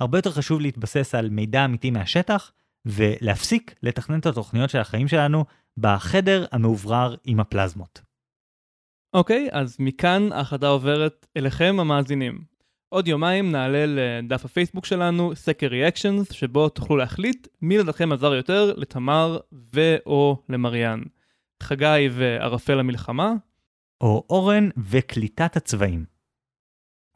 הרבה 0.00 0.18
יותר 0.18 0.30
חשוב 0.30 0.60
להתבסס 0.60 1.14
על 1.14 1.30
מידע 1.30 1.64
אמיתי 1.64 1.90
מהשטח, 1.90 2.52
ולהפסיק 2.86 3.74
לתכנן 3.82 4.18
את 4.18 4.26
התוכניות 4.26 4.70
של 4.70 4.78
החיים 4.78 5.08
שלנו 5.08 5.44
בחדר 5.80 6.46
המאוורר 6.52 7.14
עם 7.24 7.40
הפלזמות. 7.40 8.00
אוקיי, 9.14 9.48
okay, 9.48 9.54
אז 9.54 9.76
מכאן 9.78 10.32
ההחלטה 10.32 10.68
עוברת 10.68 11.26
אליכם 11.36 11.76
המאזינים. 11.80 12.44
עוד 12.88 13.08
יומיים 13.08 13.52
נעלה 13.52 13.84
לדף 13.86 14.44
הפייסבוק 14.44 14.86
שלנו 14.86 15.36
סקר 15.36 15.66
reactions, 15.66 16.32
שבו 16.32 16.68
תוכלו 16.68 16.96
להחליט 16.96 17.46
מי 17.62 17.78
לדעתכם 17.78 18.12
עזר 18.12 18.34
יותר 18.34 18.72
לתמר 18.76 19.38
ו/או 19.74 20.42
למריאן. 20.48 21.02
חגי 21.62 22.08
וערפל 22.12 22.80
המלחמה. 22.80 23.32
או 24.00 24.24
אורן 24.30 24.68
וקליטת 24.90 25.56
הצבעים. 25.56 26.04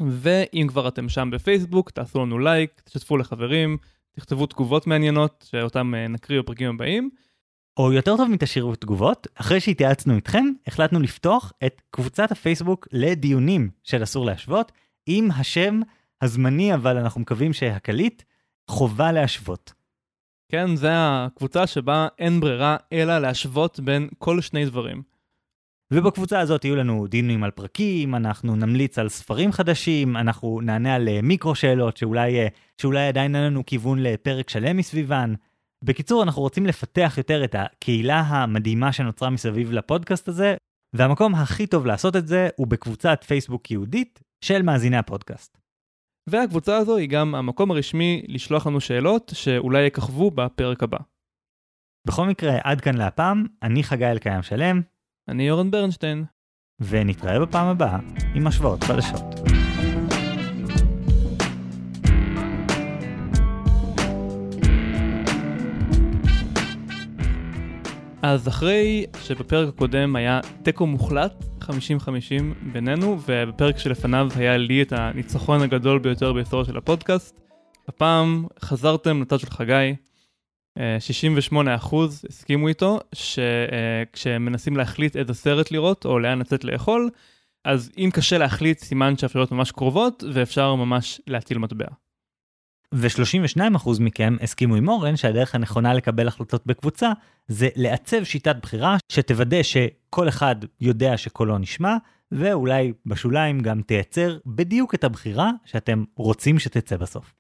ואם 0.03 0.67
כבר 0.69 0.89
אתם 0.89 1.09
שם 1.09 1.31
בפייסבוק, 1.33 1.91
תעשו 1.91 2.19
לנו 2.19 2.39
לייק, 2.39 2.83
תשתפו 2.85 3.17
לחברים, 3.17 3.77
תכתבו 4.13 4.47
תגובות 4.47 4.87
מעניינות 4.87 5.49
שאותם 5.51 5.95
אה, 5.95 6.09
נקריא 6.09 6.41
בפרקים 6.41 6.75
הבאים. 6.75 7.11
או 7.77 7.93
יותר 7.93 8.17
טוב 8.17 8.31
מתשאירו 8.31 8.75
תגובות, 8.75 9.27
אחרי 9.35 9.61
שהתייעצנו 9.61 10.17
איתכם, 10.17 10.45
החלטנו 10.67 11.01
לפתוח 11.01 11.53
את 11.67 11.83
קבוצת 11.91 12.33
הפייסבוק 12.33 12.89
לדיונים 12.93 13.71
של 13.83 14.03
אסור 14.03 14.27
להשוות, 14.27 14.73
עם 15.07 15.31
השם 15.31 15.81
הזמני, 16.23 16.75
אבל 16.75 16.97
אנחנו 16.97 17.21
מקווים 17.21 17.53
שהקליט, 17.53 18.23
חובה 18.69 19.13
להשוות. 19.13 19.73
כן, 20.49 20.77
זה 20.77 20.91
הקבוצה 20.93 21.67
שבה 21.67 22.09
אין 22.19 22.41
ברירה 22.41 22.77
אלא 22.93 23.19
להשוות 23.19 23.81
בין 23.81 24.09
כל 24.19 24.41
שני 24.41 24.65
דברים. 24.65 25.03
ובקבוצה 25.91 26.41
הזאת 26.41 26.65
יהיו 26.65 26.77
לנו 26.77 27.07
דיונים 27.07 27.45
על 27.45 27.51
פרקים, 27.51 28.15
אנחנו 28.15 28.57
נמליץ 28.57 28.99
על 28.99 29.09
ספרים 29.09 29.53
חדשים, 29.53 30.17
אנחנו 30.17 30.61
נענה 30.63 30.95
על 30.95 31.09
אה, 31.09 31.21
מיקרו 31.23 31.55
שאלות 31.55 31.97
שאולי, 31.97 32.41
אה, 32.41 32.49
שאולי 32.81 33.09
עדיין 33.09 33.37
אין 33.37 33.45
לנו 33.45 33.67
כיוון 33.67 34.03
לפרק 34.03 34.51
שלם 34.51 34.77
מסביבן. 34.77 35.35
בקיצור, 35.85 36.23
אנחנו 36.23 36.43
רוצים 36.43 36.67
לפתח 36.67 37.15
יותר 37.17 37.45
את 37.45 37.55
הקהילה 37.59 38.21
המדהימה 38.21 38.93
שנוצרה 38.93 39.31
מסביב 39.31 39.73
לפודקאסט 39.73 40.29
הזה, 40.29 40.57
והמקום 40.93 41.35
הכי 41.35 41.67
טוב 41.67 41.87
לעשות 41.87 42.17
את 42.17 42.27
זה 42.27 42.49
הוא 42.57 42.67
בקבוצת 42.67 43.25
פייסבוק 43.27 43.71
יהודית 43.71 44.23
של 44.45 44.63
מאזיני 44.63 44.97
הפודקאסט. 44.97 45.59
והקבוצה 46.31 46.77
הזו 46.77 46.97
היא 46.97 47.09
גם 47.09 47.35
המקום 47.35 47.71
הרשמי 47.71 48.23
לשלוח 48.29 48.67
לנו 48.67 48.81
שאלות 48.81 49.33
שאולי 49.35 49.87
יככבו 49.87 50.31
בפרק 50.31 50.83
הבא. 50.83 50.99
בכל 52.07 52.27
מקרה, 52.27 52.59
עד 52.65 52.81
כאן 52.81 52.95
להפעם, 52.95 53.47
אני 53.63 53.83
חגי 53.83 54.07
אלקיים 54.07 54.43
שלם. 54.43 54.81
אני 55.29 55.51
אורן 55.51 55.71
ברנשטיין. 55.71 56.25
ונתראה 56.81 57.41
בפעם 57.41 57.67
הבאה 57.67 57.99
עם 58.35 58.47
השוואות 58.47 58.85
חדשות. 58.85 59.54
אז 68.27 68.49
אחרי 68.49 69.07
שבפרק 69.23 69.69
הקודם 69.69 70.17
היה 70.17 70.41
תיקו 70.63 70.87
מוחלט, 70.87 71.45
50-50 71.63 71.69
בינינו, 72.73 73.19
ובפרק 73.27 73.79
שלפניו 73.79 74.29
היה 74.37 74.57
לי 74.57 74.83
את 74.83 74.93
הניצחון 74.93 75.63
הגדול 75.63 75.99
ביותר 75.99 76.33
בהיסטוריה 76.33 76.65
של 76.65 76.77
הפודקאסט, 76.77 77.41
הפעם 77.89 78.47
חזרתם 78.61 79.23
לצד 79.23 79.41
של 79.41 79.51
חגי, 79.51 79.95
68% 80.79 80.81
אה, 81.57 81.75
הסכימו 82.29 82.69
איתו, 82.69 83.01
שכשהם 83.13 84.45
מנסים 84.45 84.77
להחליט 84.77 85.17
איזה 85.17 85.35
סרט 85.35 85.71
לראות 85.71 86.05
או 86.05 86.19
לאן 86.19 86.39
לצאת 86.39 86.65
לאכול, 86.65 87.11
אז 87.65 87.91
אם 87.99 88.11
קשה 88.13 88.39
להחליט, 88.39 88.79
סימן 88.79 89.17
שהאפשרויות 89.17 89.53
ממש 89.53 89.73
קרובות, 89.73 90.25
ואפשר 90.33 90.75
ממש 90.75 91.21
להטיל 91.27 91.59
מטבע. 91.59 91.87
ו-32% 92.95 93.91
מכם 94.01 94.37
הסכימו 94.41 94.75
עם 94.75 94.89
אורן 94.89 95.17
שהדרך 95.17 95.55
הנכונה 95.55 95.95
לקבל 95.95 96.29
החלטות 96.29 96.67
בקבוצה 96.67 97.13
זה 97.49 97.69
לעצב 97.77 98.25
שיטת 98.25 98.57
בחירה 98.63 98.97
שתוודא 99.09 99.63
שכל 99.63 100.29
אחד 100.29 100.57
יודע 100.81 101.17
שקולו 101.17 101.59
נשמע, 101.59 101.97
ואולי 102.33 102.93
בשוליים 103.07 103.61
גם 103.61 103.83
תייצר 103.83 104.39
בדיוק 104.47 104.95
את 104.95 105.05
הבחירה 105.05 105.51
שאתם 105.65 106.05
רוצים 106.17 106.59
שתצא 106.59 106.97
בסוף. 106.97 107.35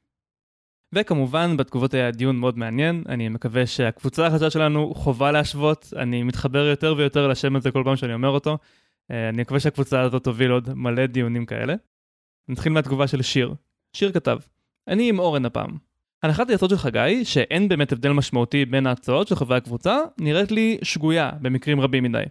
וכמובן 0.94 1.56
בתגובות 1.56 1.94
היה 1.94 2.10
דיון 2.10 2.36
מאוד 2.36 2.58
מעניין, 2.58 3.04
אני 3.08 3.28
מקווה 3.28 3.66
שהקבוצה 3.66 4.26
החדשה 4.26 4.50
שלנו 4.50 4.94
חובה 4.94 5.32
להשוות, 5.32 5.92
אני 5.96 6.22
מתחבר 6.22 6.66
יותר 6.66 6.94
ויותר 6.98 7.28
לשם 7.28 7.56
הזה 7.56 7.70
כל 7.70 7.82
פעם 7.84 7.96
שאני 7.96 8.14
אומר 8.14 8.28
אותו, 8.28 8.58
אה, 9.10 9.28
אני 9.28 9.42
מקווה 9.42 9.60
שהקבוצה 9.60 10.00
הזאת 10.00 10.24
תוביל 10.24 10.50
עוד 10.50 10.74
מלא 10.74 11.06
דיונים 11.06 11.46
כאלה. 11.46 11.74
נתחיל 12.48 12.72
מהתגובה 12.72 13.06
של 13.06 13.22
שיר. 13.22 13.54
שיר 13.92 14.12
כתב, 14.12 14.38
אני 14.88 15.08
עם 15.08 15.18
אורן 15.18 15.44
הפעם. 15.44 15.76
הנחת 16.22 16.50
היסוד 16.50 16.70
של 16.70 16.76
חגי, 16.76 17.24
שאין 17.24 17.68
באמת 17.68 17.92
הבדל 17.92 18.12
משמעותי 18.12 18.64
בין 18.64 18.86
ההצעות 18.86 19.28
של 19.28 19.34
חברי 19.34 19.56
הקבוצה, 19.56 19.98
נראית 20.18 20.52
לי 20.52 20.78
שגויה 20.82 21.30
במקרים 21.40 21.80
רבים 21.80 22.04
מדי. 22.04 22.24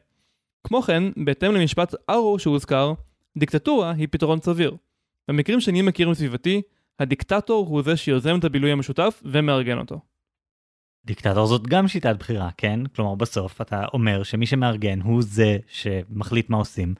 כמו 0.63 0.81
כן, 0.81 1.03
בהתאם 1.25 1.53
למשפט 1.53 1.95
ארו 2.09 2.39
שהוזכר, 2.39 2.93
דיקטטורה 3.37 3.91
היא 3.91 4.07
פתרון 4.11 4.41
סביר. 4.41 4.75
במקרים 5.27 5.61
שאני 5.61 5.81
מכיר 5.81 6.09
מסביבתי, 6.09 6.61
הדיקטטור 6.99 7.67
הוא 7.67 7.81
זה 7.81 7.97
שיוזם 7.97 8.39
את 8.39 8.43
הבילוי 8.43 8.71
המשותף 8.71 9.21
ומארגן 9.25 9.77
אותו. 9.77 9.99
דיקטטור 11.05 11.47
זאת 11.47 11.67
גם 11.67 11.87
שיטת 11.87 12.15
בחירה, 12.19 12.49
כן? 12.57 12.79
כלומר 12.95 13.15
בסוף 13.15 13.61
אתה 13.61 13.85
אומר 13.93 14.23
שמי 14.23 14.45
שמארגן 14.45 15.01
הוא 15.01 15.21
זה 15.21 15.57
שמחליט 15.67 16.49
מה 16.49 16.57
עושים. 16.57 16.95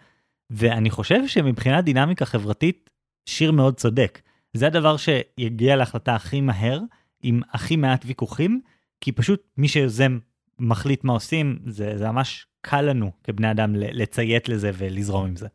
ואני 0.49 0.89
חושב 0.89 1.27
שמבחינת 1.27 1.83
דינמיקה 1.83 2.25
חברתית, 2.25 2.89
שיר 3.25 3.51
מאוד 3.51 3.75
צודק. 3.75 4.21
זה 4.53 4.67
הדבר 4.67 4.95
שיגיע 4.97 5.75
להחלטה 5.75 6.15
הכי 6.15 6.41
מהר, 6.41 6.79
עם 7.23 7.41
הכי 7.49 7.75
מעט 7.75 8.03
ויכוחים, 8.05 8.61
כי 9.01 9.11
פשוט 9.11 9.43
מי 9.57 9.67
שיוזם 9.67 10.19
מחליט 10.59 11.03
מה 11.03 11.13
עושים, 11.13 11.59
זה, 11.65 11.97
זה 11.97 12.11
ממש 12.11 12.47
קל 12.61 12.81
לנו 12.81 13.11
כבני 13.23 13.51
אדם 13.51 13.75
לציית 13.75 14.49
לזה 14.49 14.71
ולזרום 14.73 15.25
עם 15.25 15.35
זה. 15.35 15.47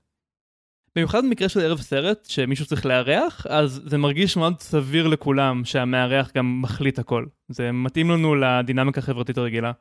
במיוחד 0.96 1.24
במקרה 1.24 1.48
של 1.48 1.60
ערב 1.60 1.80
סרט, 1.80 2.24
שמישהו 2.24 2.66
צריך 2.66 2.86
לארח, 2.86 3.46
אז 3.46 3.82
זה 3.86 3.98
מרגיש 3.98 4.36
מאוד 4.36 4.60
סביר 4.60 5.06
לכולם 5.06 5.64
שהמארח 5.64 6.32
גם 6.34 6.62
מחליט 6.62 6.98
הכל. 6.98 7.26
זה 7.48 7.72
מתאים 7.72 8.10
לנו 8.10 8.34
לדינמיקה 8.34 9.00
החברתית 9.00 9.38
הרגילה. 9.38 9.72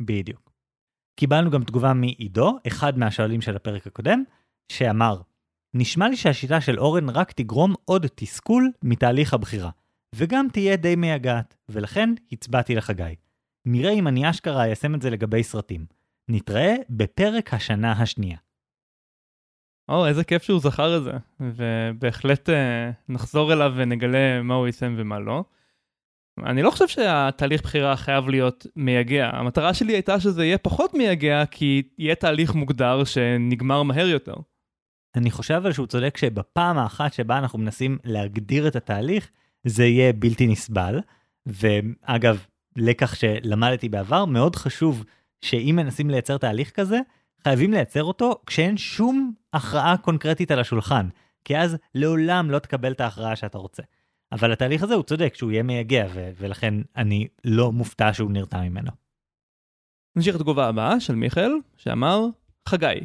בדיוק. 0.00 0.50
קיבלנו 1.20 1.50
גם 1.50 1.64
תגובה 1.64 1.92
מעידו, 1.92 2.58
אחד 2.66 2.98
מהשואלים 2.98 3.40
של 3.40 3.56
הפרק 3.56 3.86
הקודם, 3.86 4.22
שאמר, 4.72 5.20
נשמע 5.74 6.08
לי 6.08 6.16
שהשיטה 6.16 6.60
של 6.60 6.78
אורן 6.78 7.08
רק 7.08 7.32
תגרום 7.32 7.74
עוד 7.84 8.06
תסכול 8.14 8.70
מתהליך 8.84 9.34
הבחירה, 9.34 9.70
וגם 10.14 10.46
תהיה 10.52 10.76
די 10.76 10.96
מייגעת, 10.96 11.56
ולכן 11.68 12.14
הצבעתי 12.32 12.74
לחגי. 12.74 13.14
נראה 13.66 13.92
אם 13.92 14.08
אני 14.08 14.30
אשכרה 14.30 14.64
איישם 14.64 14.94
את 14.94 15.02
זה 15.02 15.10
לגבי 15.10 15.42
סרטים. 15.42 15.86
נתראה 16.28 16.74
בפרק 16.90 17.54
השנה 17.54 17.92
השנייה. 17.92 18.38
או, 19.88 20.06
איזה 20.06 20.24
כיף 20.24 20.42
שהוא 20.42 20.60
זכר 20.60 20.96
את 20.96 21.02
זה, 21.02 21.12
ובהחלט 21.40 22.50
אה, 22.50 22.90
נחזור 23.08 23.52
אליו 23.52 23.72
ונגלה 23.76 24.42
מה 24.42 24.54
הוא 24.54 24.66
יישם 24.66 24.94
ומה 24.98 25.18
לא. 25.18 25.44
אני 26.46 26.62
לא 26.62 26.70
חושב 26.70 26.88
שהתהליך 26.88 27.62
בחירה 27.62 27.96
חייב 27.96 28.28
להיות 28.28 28.66
מייגע. 28.76 29.30
המטרה 29.32 29.74
שלי 29.74 29.92
הייתה 29.92 30.20
שזה 30.20 30.44
יהיה 30.44 30.58
פחות 30.58 30.94
מייגע, 30.94 31.46
כי 31.50 31.82
יהיה 31.98 32.14
תהליך 32.14 32.54
מוגדר 32.54 33.04
שנגמר 33.04 33.82
מהר 33.82 34.08
יותר. 34.08 34.34
אני 35.14 35.30
חושב 35.30 35.54
אבל 35.54 35.72
שהוא 35.72 35.86
צודק 35.86 36.16
שבפעם 36.16 36.78
האחת 36.78 37.12
שבה 37.12 37.38
אנחנו 37.38 37.58
מנסים 37.58 37.98
להגדיר 38.04 38.68
את 38.68 38.76
התהליך, 38.76 39.30
זה 39.64 39.84
יהיה 39.84 40.12
בלתי 40.12 40.46
נסבל. 40.46 41.00
ואגב, 41.46 42.44
לקח 42.76 43.14
שלמדתי 43.14 43.88
בעבר, 43.88 44.24
מאוד 44.24 44.56
חשוב 44.56 45.04
שאם 45.40 45.74
מנסים 45.76 46.10
לייצר 46.10 46.38
תהליך 46.38 46.70
כזה, 46.70 46.98
חייבים 47.44 47.72
לייצר 47.72 48.04
אותו 48.04 48.34
כשאין 48.46 48.76
שום 48.76 49.32
הכרעה 49.52 49.96
קונקרטית 49.96 50.50
על 50.50 50.58
השולחן, 50.58 51.08
כי 51.44 51.58
אז 51.58 51.76
לעולם 51.94 52.50
לא 52.50 52.58
תקבל 52.58 52.92
את 52.92 53.00
ההכרעה 53.00 53.36
שאתה 53.36 53.58
רוצה. 53.58 53.82
אבל 54.32 54.52
התהליך 54.52 54.82
הזה 54.82 54.94
הוא 54.94 55.02
צודק 55.02 55.34
שהוא 55.34 55.50
יהיה 55.50 55.62
מייגע, 55.62 56.06
ו- 56.14 56.30
ולכן 56.38 56.74
אני 56.96 57.28
לא 57.44 57.72
מופתע 57.72 58.12
שהוא 58.12 58.30
נרתע 58.30 58.60
ממנו. 58.60 58.90
נמשיך 60.16 60.34
לתגובה 60.34 60.68
הבאה 60.68 61.00
של 61.00 61.14
מיכאל, 61.14 61.52
שאמר, 61.76 62.24
חגי, 62.68 63.04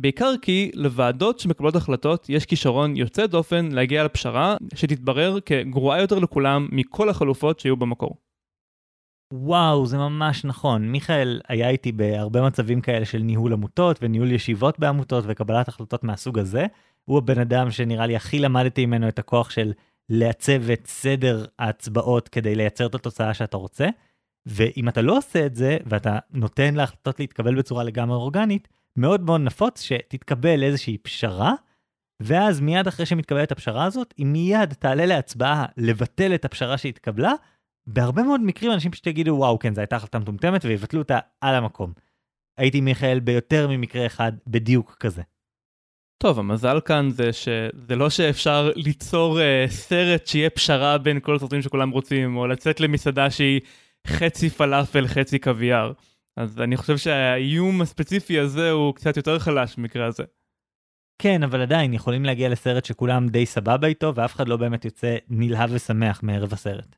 בעיקר 0.00 0.32
כי 0.42 0.70
לוועדות 0.74 1.38
שמקבלות 1.38 1.76
החלטות 1.76 2.26
יש 2.28 2.46
כישרון 2.46 2.96
יוצא 2.96 3.26
דופן 3.26 3.68
להגיע 3.72 4.04
לפשרה 4.04 4.56
שתתברר 4.74 5.40
כגרועה 5.40 6.00
יותר 6.00 6.18
לכולם 6.18 6.68
מכל 6.72 7.08
החלופות 7.08 7.60
שהיו 7.60 7.76
במקור. 7.76 8.16
וואו, 9.32 9.86
זה 9.86 9.98
ממש 9.98 10.44
נכון. 10.44 10.88
מיכאל 10.88 11.40
היה 11.48 11.70
איתי 11.70 11.92
בהרבה 11.92 12.42
מצבים 12.42 12.80
כאלה 12.80 13.04
של 13.04 13.18
ניהול 13.18 13.52
עמותות 13.52 13.98
וניהול 14.02 14.32
ישיבות 14.32 14.78
בעמותות 14.78 15.24
וקבלת 15.26 15.68
החלטות 15.68 16.04
מהסוג 16.04 16.38
הזה. 16.38 16.66
הוא 17.04 17.18
הבן 17.18 17.38
אדם 17.38 17.70
שנראה 17.70 18.06
לי 18.06 18.16
הכי 18.16 18.38
למדתי 18.38 18.86
ממנו 18.86 19.08
את 19.08 19.18
הכוח 19.18 19.50
של 19.50 19.72
לעצב 20.08 20.70
את 20.70 20.86
סדר 20.86 21.44
ההצבעות 21.58 22.28
כדי 22.28 22.54
לייצר 22.54 22.86
את 22.86 22.94
התוצאה 22.94 23.34
שאתה 23.34 23.56
רוצה. 23.56 23.88
ואם 24.46 24.88
אתה 24.88 25.02
לא 25.02 25.18
עושה 25.18 25.46
את 25.46 25.54
זה, 25.54 25.76
ואתה 25.86 26.18
נותן 26.30 26.74
להחלטות 26.74 27.20
להתקבל 27.20 27.54
בצורה 27.54 27.84
לגמרי 27.84 28.16
אורגנית, 28.16 28.68
מאוד 28.98 29.20
מאוד 29.20 29.40
נפוץ 29.40 29.82
שתתקבל 29.82 30.62
איזושהי 30.62 30.98
פשרה, 30.98 31.52
ואז 32.22 32.60
מיד 32.60 32.86
אחרי 32.86 33.06
שמתקבלת 33.06 33.52
הפשרה 33.52 33.84
הזאת, 33.84 34.14
היא 34.16 34.26
מיד 34.26 34.72
תעלה 34.72 35.06
להצבעה 35.06 35.66
לבטל 35.76 36.34
את 36.34 36.44
הפשרה 36.44 36.78
שהתקבלה, 36.78 37.32
בהרבה 37.86 38.22
מאוד 38.22 38.40
מקרים 38.40 38.72
אנשים 38.72 38.90
פשוט 38.90 39.06
יגידו, 39.06 39.30
וואו, 39.30 39.58
כן, 39.58 39.74
זו 39.74 39.80
הייתה 39.80 39.96
החלטה 39.96 40.18
מטומטמת, 40.18 40.64
ויבטלו 40.64 41.00
אותה 41.00 41.18
על 41.40 41.54
המקום. 41.54 41.92
הייתי 42.58 42.80
מיכאל 42.80 43.20
ביותר 43.20 43.68
ממקרה 43.68 44.06
אחד 44.06 44.32
בדיוק 44.46 44.96
כזה. 45.00 45.22
טוב, 46.22 46.38
המזל 46.38 46.80
כאן 46.80 47.10
זה 47.10 47.32
שזה 47.32 47.96
לא 47.96 48.10
שאפשר 48.10 48.70
ליצור 48.76 49.38
uh, 49.38 49.70
סרט 49.70 50.26
שיהיה 50.26 50.50
פשרה 50.50 50.98
בין 50.98 51.20
כל 51.20 51.36
הסרטים 51.36 51.62
שכולם 51.62 51.90
רוצים, 51.90 52.36
או 52.36 52.46
לצאת 52.46 52.80
למסעדה 52.80 53.30
שהיא 53.30 53.60
חצי 54.06 54.50
פלאפל, 54.50 55.06
חצי 55.06 55.38
קוויאר. 55.38 55.92
אז 56.38 56.60
אני 56.60 56.76
חושב 56.76 56.96
שהאיום 56.96 57.82
הספציפי 57.82 58.38
הזה 58.38 58.70
הוא 58.70 58.94
קצת 58.94 59.16
יותר 59.16 59.38
חלש 59.38 59.76
במקרה 59.76 60.06
הזה. 60.06 60.24
כן, 61.22 61.42
אבל 61.42 61.60
עדיין 61.60 61.94
יכולים 61.94 62.24
להגיע 62.24 62.48
לסרט 62.48 62.84
שכולם 62.84 63.28
די 63.28 63.46
סבבה 63.46 63.86
איתו, 63.86 64.14
ואף 64.14 64.34
אחד 64.34 64.48
לא 64.48 64.56
באמת 64.56 64.84
יוצא 64.84 65.16
נלהב 65.28 65.70
ושמח 65.72 66.22
מערב 66.22 66.52
הסרט. 66.52 66.96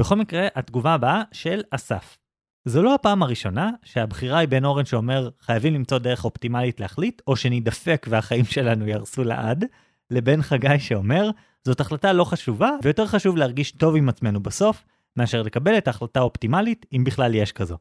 בכל 0.00 0.14
מקרה, 0.14 0.48
התגובה 0.54 0.94
הבאה 0.94 1.22
של 1.32 1.62
אסף. 1.70 2.18
זו 2.64 2.82
לא 2.82 2.94
הפעם 2.94 3.22
הראשונה 3.22 3.70
שהבחירה 3.84 4.38
היא 4.38 4.48
בין 4.48 4.64
אורן 4.64 4.84
שאומר 4.84 5.28
חייבים 5.40 5.74
למצוא 5.74 5.98
דרך 5.98 6.24
אופטימלית 6.24 6.80
להחליט, 6.80 7.22
או 7.26 7.36
שנידפק 7.36 8.06
והחיים 8.10 8.44
שלנו 8.44 8.88
יהרסו 8.88 9.24
לעד, 9.24 9.64
לבין 10.10 10.42
חגי 10.42 10.78
שאומר 10.78 11.30
זאת 11.64 11.80
החלטה 11.80 12.12
לא 12.12 12.24
חשובה, 12.24 12.70
ויותר 12.82 13.06
חשוב 13.06 13.36
להרגיש 13.36 13.72
טוב 13.72 13.96
עם 13.96 14.08
עצמנו 14.08 14.40
בסוף, 14.40 14.84
מאשר 15.16 15.42
לקבל 15.42 15.78
את 15.78 15.86
ההחלטה 15.86 16.20
האופטימלית, 16.20 16.86
אם 16.92 17.04
בכלל 17.04 17.34
יש 17.34 17.52
כזו. 17.52 17.76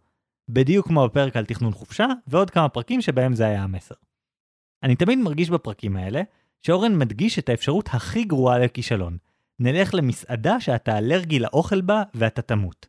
בדיוק 0.49 0.87
כמו 0.87 1.05
בפרק 1.07 1.35
על 1.35 1.45
תכנון 1.45 1.71
חופשה, 1.71 2.05
ועוד 2.27 2.49
כמה 2.49 2.69
פרקים 2.69 3.01
שבהם 3.01 3.33
זה 3.33 3.45
היה 3.45 3.63
המסר. 3.63 3.95
אני 4.83 4.95
תמיד 4.95 5.19
מרגיש 5.19 5.49
בפרקים 5.49 5.95
האלה, 5.95 6.21
שאורן 6.61 6.97
מדגיש 6.97 7.39
את 7.39 7.49
האפשרות 7.49 7.89
הכי 7.93 8.23
גרועה 8.23 8.59
לכישלון. 8.59 9.17
נלך 9.59 9.93
למסעדה 9.93 10.59
שאתה 10.59 10.97
אלרגי 10.97 11.39
לאוכל 11.39 11.81
בה 11.81 12.03
ואתה 12.13 12.41
תמות. 12.41 12.87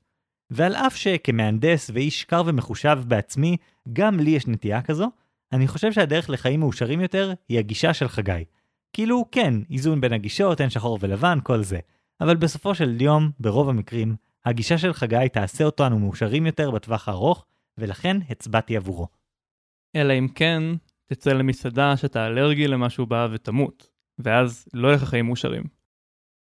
ועל 0.51 0.75
אף 0.75 0.97
שכמהנדס 0.97 1.91
ואיש 1.95 2.25
קר 2.25 2.43
ומחושב 2.47 2.99
בעצמי, 3.07 3.57
גם 3.93 4.21
לי 4.21 4.31
יש 4.31 4.47
נטייה 4.47 4.83
כזו, 4.83 5.11
אני 5.53 5.69
חושב 5.69 5.93
שהדרך 5.93 6.31
לחיים 6.31 6.61
מאושרים 6.61 7.01
יותר 7.01 7.33
היא 7.49 7.59
הגישה 7.59 7.95
של 7.95 8.09
חגי. 8.09 8.45
כאילו, 8.93 9.25
כן, 9.33 9.55
איזון 9.71 10.01
בין 10.01 10.13
הגישות, 10.13 10.61
אין 10.61 10.71
שחור 10.71 10.99
ולבן, 11.01 11.39
כל 11.43 11.63
זה. 11.63 11.79
אבל 12.21 12.37
בסופו 12.37 12.75
של 12.75 13.01
יום, 13.01 13.31
ברוב 13.41 13.69
המקרים, 13.69 14.17
הגישה 14.47 14.79
של 14.79 14.93
חגי 14.93 15.29
תעשה 15.33 15.65
אותנו 15.65 15.99
מאושרים 15.99 16.47
יותר 16.47 16.71
בטווח 16.71 17.09
הארוך, 17.09 17.47
ולכן 17.79 18.17
הצבעתי 18.31 18.77
עבורו. 18.77 19.09
אלא 19.97 20.13
אם 20.19 20.29
כן, 20.29 20.63
תצא 21.07 21.33
למסעדה 21.33 21.97
שאתה 21.97 22.27
אלרגי 22.27 22.69
למשהו 22.69 23.07
בה 23.07 23.29
ותמות, 23.33 23.89
ואז 24.19 24.69
לא 24.75 24.89
יהיה 24.89 24.97
לך 24.97 25.05
חיים 25.05 25.27
מאושרים. 25.27 25.65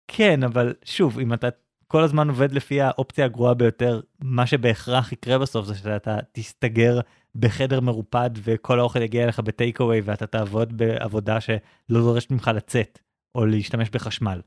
כן, 0.08 0.42
אבל 0.42 0.74
שוב, 0.84 1.18
אם 1.18 1.32
אתה 1.32 1.48
כל 1.86 2.02
הזמן 2.02 2.28
עובד 2.28 2.52
לפי 2.52 2.80
האופציה 2.80 3.24
הגרועה 3.24 3.54
ביותר, 3.54 4.00
מה 4.20 4.46
שבהכרח 4.46 5.12
יקרה 5.12 5.38
בסוף 5.38 5.66
זה 5.66 5.74
שאתה 5.74 6.18
תסתגר 6.32 7.00
בחדר 7.34 7.80
מרופד 7.80 8.30
וכל 8.34 8.78
האוכל 8.78 9.02
יגיע 9.02 9.24
אליך 9.24 9.40
בטייק 9.40 9.80
אווי 9.80 10.00
ואתה 10.00 10.26
תעבוד 10.26 10.76
בעבודה 10.76 11.40
שלא 11.40 11.58
דורשת 11.90 12.30
ממך 12.30 12.50
לצאת 12.54 12.98
או 13.34 13.46
להשתמש 13.46 13.90
בחשמל. 13.90 14.40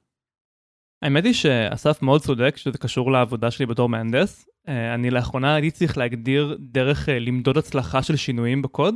האמת 1.05 1.25
היא 1.25 1.33
שאסף 1.33 2.01
מאוד 2.01 2.21
צודק 2.21 2.57
שזה 2.57 2.77
קשור 2.77 3.11
לעבודה 3.11 3.51
שלי 3.51 3.65
בתור 3.65 3.89
מהנדס. 3.89 4.49
אה, 4.67 4.93
אני 4.93 5.11
לאחרונה 5.11 5.55
הייתי 5.55 5.71
צריך 5.71 5.97
להגדיר 5.97 6.57
דרך 6.59 7.09
אה, 7.09 7.19
למדוד 7.19 7.57
הצלחה 7.57 8.03
של 8.03 8.15
שינויים 8.15 8.61
בקוד, 8.61 8.95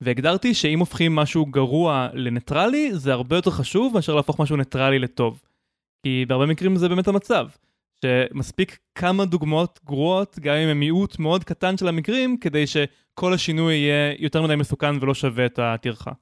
והגדרתי 0.00 0.54
שאם 0.54 0.78
הופכים 0.78 1.14
משהו 1.14 1.46
גרוע 1.46 2.08
לניטרלי, 2.12 2.90
זה 2.94 3.12
הרבה 3.12 3.36
יותר 3.36 3.50
חשוב 3.50 3.94
מאשר 3.94 4.14
להפוך 4.14 4.40
משהו 4.40 4.56
ניטרלי 4.56 4.98
לטוב. 4.98 5.42
כי 6.02 6.24
בהרבה 6.28 6.46
מקרים 6.46 6.76
זה 6.76 6.88
באמת 6.88 7.08
המצב. 7.08 7.48
שמספיק 8.04 8.78
כמה 8.94 9.24
דוגמאות 9.24 9.80
גרועות, 9.84 10.38
גם 10.38 10.54
אם 10.54 10.68
הם 10.68 10.80
מיעוט 10.80 11.18
מאוד 11.18 11.44
קטן 11.44 11.76
של 11.76 11.88
המקרים, 11.88 12.36
כדי 12.36 12.64
שכל 12.66 13.32
השינוי 13.34 13.74
יהיה 13.74 14.14
יותר 14.18 14.42
מדי 14.42 14.56
מסוכן 14.56 14.94
ולא 15.00 15.14
שווה 15.14 15.46
את 15.46 15.58
הטרחה. 15.58 16.12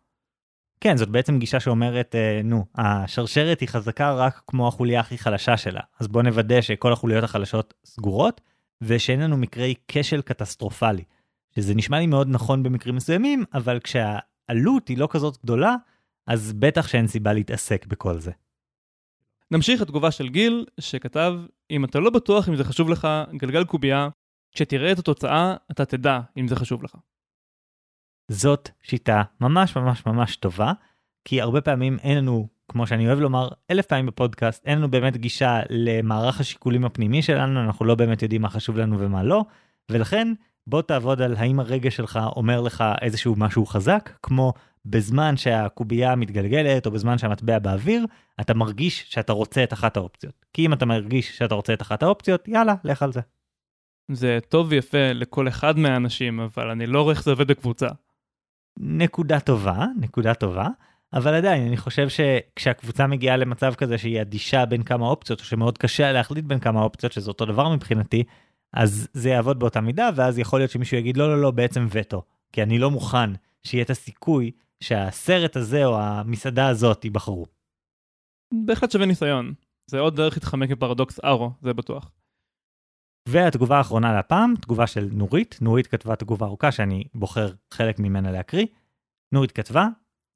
כן, 0.82 0.96
זאת 0.96 1.08
בעצם 1.08 1.38
גישה 1.38 1.60
שאומרת, 1.60 2.14
אה, 2.14 2.40
נו, 2.44 2.64
השרשרת 2.74 3.60
היא 3.60 3.68
חזקה 3.68 4.14
רק 4.14 4.42
כמו 4.46 4.68
החוליה 4.68 5.00
הכי 5.00 5.18
חלשה 5.18 5.56
שלה, 5.56 5.80
אז 6.00 6.08
בוא 6.08 6.22
נוודא 6.22 6.60
שכל 6.60 6.92
החוליות 6.92 7.24
החלשות 7.24 7.74
סגורות, 7.84 8.40
ושאין 8.80 9.20
לנו 9.20 9.36
מקרי 9.36 9.74
כשל 9.88 10.22
קטסטרופלי. 10.22 11.04
שזה 11.56 11.74
נשמע 11.74 11.98
לי 11.98 12.06
מאוד 12.06 12.28
נכון 12.28 12.62
במקרים 12.62 12.96
מסוימים, 12.96 13.44
אבל 13.54 13.80
כשהעלות 13.80 14.88
היא 14.88 14.98
לא 14.98 15.08
כזאת 15.10 15.38
גדולה, 15.42 15.74
אז 16.26 16.52
בטח 16.52 16.88
שאין 16.88 17.06
סיבה 17.06 17.32
להתעסק 17.32 17.86
בכל 17.86 18.18
זה. 18.18 18.32
נמשיך 19.50 19.80
לתגובה 19.80 20.10
של 20.10 20.28
גיל, 20.28 20.66
שכתב, 20.80 21.34
אם 21.70 21.84
אתה 21.84 21.98
לא 21.98 22.10
בטוח 22.10 22.48
אם 22.48 22.56
זה 22.56 22.64
חשוב 22.64 22.88
לך, 22.88 23.08
גלגל 23.32 23.64
קובייה, 23.64 24.08
כשתראה 24.52 24.92
את 24.92 24.98
התוצאה, 24.98 25.54
אתה 25.70 25.84
תדע 25.84 26.20
אם 26.36 26.48
זה 26.48 26.56
חשוב 26.56 26.84
לך. 26.84 26.96
זאת 28.32 28.70
שיטה 28.82 29.22
ממש 29.40 29.76
ממש 29.76 30.06
ממש 30.06 30.36
טובה, 30.36 30.72
כי 31.24 31.40
הרבה 31.40 31.60
פעמים 31.60 31.98
אין 32.02 32.18
לנו, 32.18 32.48
כמו 32.68 32.86
שאני 32.86 33.06
אוהב 33.06 33.18
לומר 33.18 33.48
אלף 33.70 33.86
פעמים 33.86 34.06
בפודקאסט, 34.06 34.66
אין 34.66 34.78
לנו 34.78 34.90
באמת 34.90 35.16
גישה 35.16 35.60
למערך 35.70 36.40
השיקולים 36.40 36.84
הפנימי 36.84 37.22
שלנו, 37.22 37.60
אנחנו 37.60 37.84
לא 37.84 37.94
באמת 37.94 38.22
יודעים 38.22 38.42
מה 38.42 38.48
חשוב 38.48 38.76
לנו 38.76 38.98
ומה 38.98 39.22
לא, 39.22 39.44
ולכן 39.90 40.32
בוא 40.66 40.82
תעבוד 40.82 41.22
על 41.22 41.36
האם 41.36 41.60
הרגע 41.60 41.90
שלך 41.90 42.20
אומר 42.36 42.60
לך 42.60 42.84
איזשהו 43.00 43.34
משהו 43.38 43.66
חזק, 43.66 44.10
כמו 44.22 44.52
בזמן 44.84 45.36
שהקובייה 45.36 46.16
מתגלגלת 46.16 46.86
או 46.86 46.90
בזמן 46.90 47.18
שהמטבע 47.18 47.58
באוויר, 47.58 48.06
אתה 48.40 48.54
מרגיש 48.54 49.04
שאתה 49.08 49.32
רוצה 49.32 49.64
את 49.64 49.72
אחת 49.72 49.96
האופציות. 49.96 50.46
כי 50.52 50.66
אם 50.66 50.72
אתה 50.72 50.86
מרגיש 50.86 51.38
שאתה 51.38 51.54
רוצה 51.54 51.72
את 51.72 51.82
אחת 51.82 52.02
האופציות, 52.02 52.48
יאללה, 52.48 52.74
לך 52.84 53.02
על 53.02 53.12
זה. 53.12 53.20
זה 54.12 54.38
טוב 54.48 54.66
ויפה 54.70 55.12
לכל 55.12 55.48
אחד 55.48 55.78
מהאנשים, 55.78 56.40
אבל 56.40 56.70
אני 56.70 56.86
לא 56.86 57.02
רואה 57.02 57.14
איך 57.14 57.24
זה 57.24 57.30
עובד 57.30 57.48
בקבוצה. 57.48 57.88
נקודה 58.78 59.40
טובה, 59.40 59.86
נקודה 60.00 60.34
טובה, 60.34 60.68
אבל 61.12 61.34
עדיין 61.34 61.66
אני 61.66 61.76
חושב 61.76 62.08
שכשהקבוצה 62.08 63.06
מגיעה 63.06 63.36
למצב 63.36 63.74
כזה 63.74 63.98
שהיא 63.98 64.20
אדישה 64.20 64.66
בין 64.66 64.82
כמה 64.82 65.06
אופציות, 65.06 65.40
או 65.40 65.44
שמאוד 65.44 65.78
קשה 65.78 66.12
להחליט 66.12 66.44
בין 66.44 66.58
כמה 66.58 66.82
אופציות, 66.82 67.12
שזה 67.12 67.30
אותו 67.30 67.44
דבר 67.44 67.68
מבחינתי, 67.68 68.24
אז 68.72 69.08
זה 69.12 69.30
יעבוד 69.30 69.58
באותה 69.58 69.80
מידה, 69.80 70.10
ואז 70.14 70.38
יכול 70.38 70.60
להיות 70.60 70.70
שמישהו 70.70 70.96
יגיד 70.96 71.16
לא, 71.16 71.28
לא, 71.28 71.42
לא, 71.42 71.50
בעצם 71.50 71.86
וטו. 71.90 72.22
כי 72.52 72.62
אני 72.62 72.78
לא 72.78 72.90
מוכן 72.90 73.30
שיהיה 73.62 73.84
את 73.84 73.90
הסיכוי 73.90 74.50
שהסרט 74.80 75.56
הזה 75.56 75.84
או 75.84 76.00
המסעדה 76.00 76.68
הזאת 76.68 77.04
ייבחרו. 77.04 77.46
בהחלט 78.66 78.90
שווה 78.90 79.06
ניסיון. 79.06 79.54
זה 79.86 79.98
עוד 79.98 80.16
דרך 80.16 80.34
להתחמק 80.34 80.70
מפרדוקס 80.70 81.20
ארו, 81.24 81.50
זה 81.62 81.74
בטוח. 81.74 82.10
והתגובה 83.28 83.78
האחרונה 83.78 84.12
להפעם, 84.12 84.54
תגובה 84.60 84.86
של 84.86 85.08
נורית. 85.12 85.58
נורית 85.60 85.86
כתבה 85.86 86.16
תגובה 86.16 86.46
ארוכה 86.46 86.72
שאני 86.72 87.04
בוחר 87.14 87.52
חלק 87.70 87.98
ממנה 87.98 88.32
להקריא. 88.32 88.66
נורית 89.32 89.52
כתבה, 89.52 89.88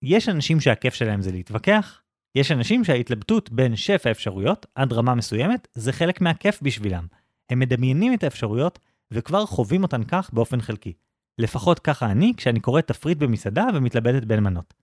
יש 0.02 0.28
אנשים 0.28 0.60
שהכיף 0.60 0.94
שלהם 0.94 1.22
זה 1.22 1.32
להתווכח, 1.32 2.02
יש 2.36 2.52
אנשים 2.52 2.84
שההתלבטות 2.84 3.50
בין 3.50 3.76
שפע 3.76 4.10
אפשרויות 4.10 4.66
עד 4.74 4.92
רמה 4.92 5.14
מסוימת 5.14 5.68
זה 5.74 5.92
חלק 5.92 6.20
מהכיף 6.20 6.62
בשבילם. 6.62 7.06
הם 7.50 7.58
מדמיינים 7.58 8.14
את 8.14 8.24
האפשרויות 8.24 8.78
וכבר 9.10 9.46
חווים 9.46 9.82
אותן 9.82 10.04
כך 10.04 10.30
באופן 10.32 10.60
חלקי. 10.60 10.92
לפחות 11.38 11.78
ככה 11.78 12.10
אני 12.10 12.32
כשאני 12.36 12.60
קורא 12.60 12.80
תפריט 12.80 13.18
במסעדה 13.18 13.66
ומתלבטת 13.74 14.24
בין 14.24 14.42
מנות. 14.42 14.74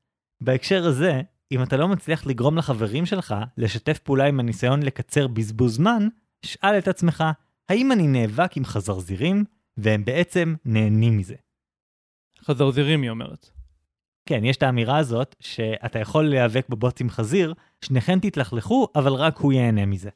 בהקשר 0.43 0.86
הזה, 0.86 1.22
אם 1.51 1.64
אתה 1.64 1.78
לא 1.78 1.88
מצליח 1.88 2.26
לגרום 2.26 2.58
לחברים 2.58 3.06
שלך 3.06 3.36
לשתף 3.58 3.99
פעולה 3.99 4.26
עם 4.26 4.39
הניסיון 4.39 4.84
לקצר 4.84 5.28
בזבוז 5.28 5.76
זמן, 5.76 6.08
שאל 6.45 6.78
את 6.78 6.88
עצמך, 6.88 7.24
האם 7.70 7.91
אני 7.91 8.07
נאבק 8.07 8.57
עם 8.57 8.66
חזרזירים, 8.66 9.43
והם 9.78 10.05
בעצם 10.05 10.55
נהנים 10.66 11.18
מזה. 11.18 11.36
חזרזירים 12.43 13.01
היא 13.01 13.09
אומרת. 13.09 13.49
כן, 14.26 14.45
יש 14.45 14.57
את 14.57 14.64
האמירה 14.64 14.97
הזאת, 14.97 15.36
שאתה 15.39 15.99
יכול 15.99 16.24
להיאבק 16.24 16.70
בבוץ 16.70 17.01
עם 17.01 17.09
חזיר, 17.09 17.53
שניכם 17.82 18.20
תתלכלכו, 18.20 18.88
אבל 18.95 19.14
רק 19.14 19.38
הוא 19.38 19.53
ייהנה 19.53 19.86
מזה. 19.86 20.09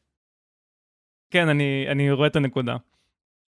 כן, 1.31 1.49
אני, 1.49 1.85
אני 1.91 2.11
רואה 2.11 2.27
את 2.27 2.35
הנקודה. 2.35 2.77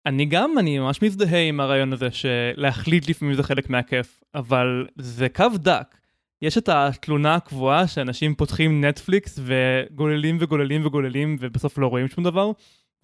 אני 0.06 0.26
גם, 0.26 0.58
אני 0.60 0.80
ממש 0.80 1.02
מזדהה 1.02 1.48
עם 1.48 1.60
הרעיון 1.60 1.94
הזה 1.94 2.08
שלהחליט 2.12 3.10
לפעמים 3.10 3.34
זה 3.34 3.44
חלק 3.44 3.70
מהכיף, 3.70 4.24
אבל 4.36 4.88
זה 4.96 5.30
קו 5.30 5.50
דק. 5.56 5.98
יש 6.42 6.58
את 6.58 6.70
התלונה 6.70 7.36
הקבועה 7.36 7.88
שאנשים 7.88 8.36
פותחים 8.36 8.86
נטפליקס 8.86 9.40
וגוללים 9.44 10.38
וגוללים 10.40 10.86
וגוללים 10.86 11.38
ובסוף 11.40 11.78
לא 11.78 11.88
רואים 11.88 12.08
שום 12.08 12.24
דבר, 12.24 12.52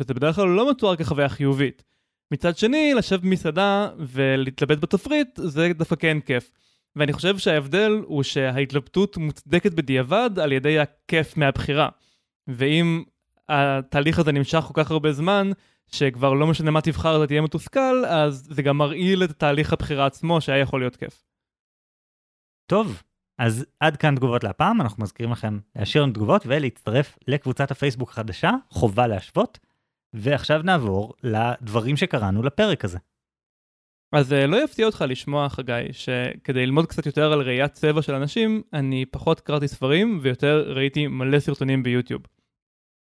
וזה 0.01 0.13
בדרך 0.13 0.35
כלל 0.35 0.47
לא 0.47 0.71
מתואר 0.71 0.95
כחוויה 0.95 1.29
חיובית. 1.29 1.83
מצד 2.31 2.57
שני, 2.57 2.93
לשבת 2.93 3.21
במסעדה 3.21 3.89
ולהתלבט 3.99 4.77
בתפריט 4.77 5.39
זה 5.43 5.71
דווקא 5.73 5.95
כן 5.95 6.19
כיף. 6.19 6.51
ואני 6.95 7.13
חושב 7.13 7.37
שההבדל 7.37 8.01
הוא 8.05 8.23
שההתלבטות 8.23 9.17
מוצדקת 9.17 9.73
בדיעבד 9.73 10.29
על 10.41 10.51
ידי 10.51 10.79
הכיף 10.79 11.37
מהבחירה. 11.37 11.89
ואם 12.47 13.03
התהליך 13.49 14.19
הזה 14.19 14.31
נמשך 14.31 14.59
כל 14.59 14.83
כך 14.83 14.91
הרבה 14.91 15.13
זמן, 15.13 15.51
שכבר 15.87 16.33
לא 16.33 16.47
משנה 16.47 16.71
מה 16.71 16.81
תבחר 16.81 17.17
אתה 17.17 17.27
תהיה 17.27 17.41
מתוסכל, 17.41 18.05
אז 18.05 18.47
זה 18.51 18.61
גם 18.61 18.77
מרעיל 18.77 19.23
את 19.23 19.31
תהליך 19.31 19.73
הבחירה 19.73 20.05
עצמו 20.05 20.41
שהיה 20.41 20.57
יכול 20.57 20.79
להיות 20.81 20.95
כיף. 20.95 21.23
טוב, 22.65 23.01
אז 23.39 23.65
עד 23.79 23.97
כאן 23.97 24.15
תגובות 24.15 24.43
להפעם, 24.43 24.81
אנחנו 24.81 25.03
מזכירים 25.03 25.31
לכם 25.31 25.59
להשאיר 25.75 26.03
לנו 26.03 26.13
תגובות 26.13 26.43
ולהצטרף 26.45 27.17
לקבוצת 27.27 27.71
הפייסבוק 27.71 28.09
החדשה, 28.09 28.51
חובה 28.69 29.07
להשוות. 29.07 29.59
ועכשיו 30.14 30.62
נעבור 30.64 31.14
לדברים 31.24 31.97
שקראנו 31.97 32.43
לפרק 32.43 32.86
הזה. 32.86 32.97
אז 34.14 34.34
אה, 34.34 34.47
לא 34.47 34.64
יפתיע 34.64 34.86
אותך 34.86 35.05
לשמוע, 35.07 35.49
חגי, 35.49 35.88
שכדי 35.91 36.66
ללמוד 36.66 36.86
קצת 36.86 37.05
יותר 37.05 37.34
על 37.34 37.41
ראיית 37.41 37.74
צבע 37.74 38.01
של 38.01 38.14
אנשים, 38.14 38.62
אני 38.74 39.05
פחות 39.05 39.39
קראתי 39.39 39.68
ספרים 39.68 40.20
ויותר 40.22 40.74
ראיתי 40.76 41.07
מלא 41.07 41.39
סרטונים 41.39 41.84
ביוטיוב. 41.84 42.22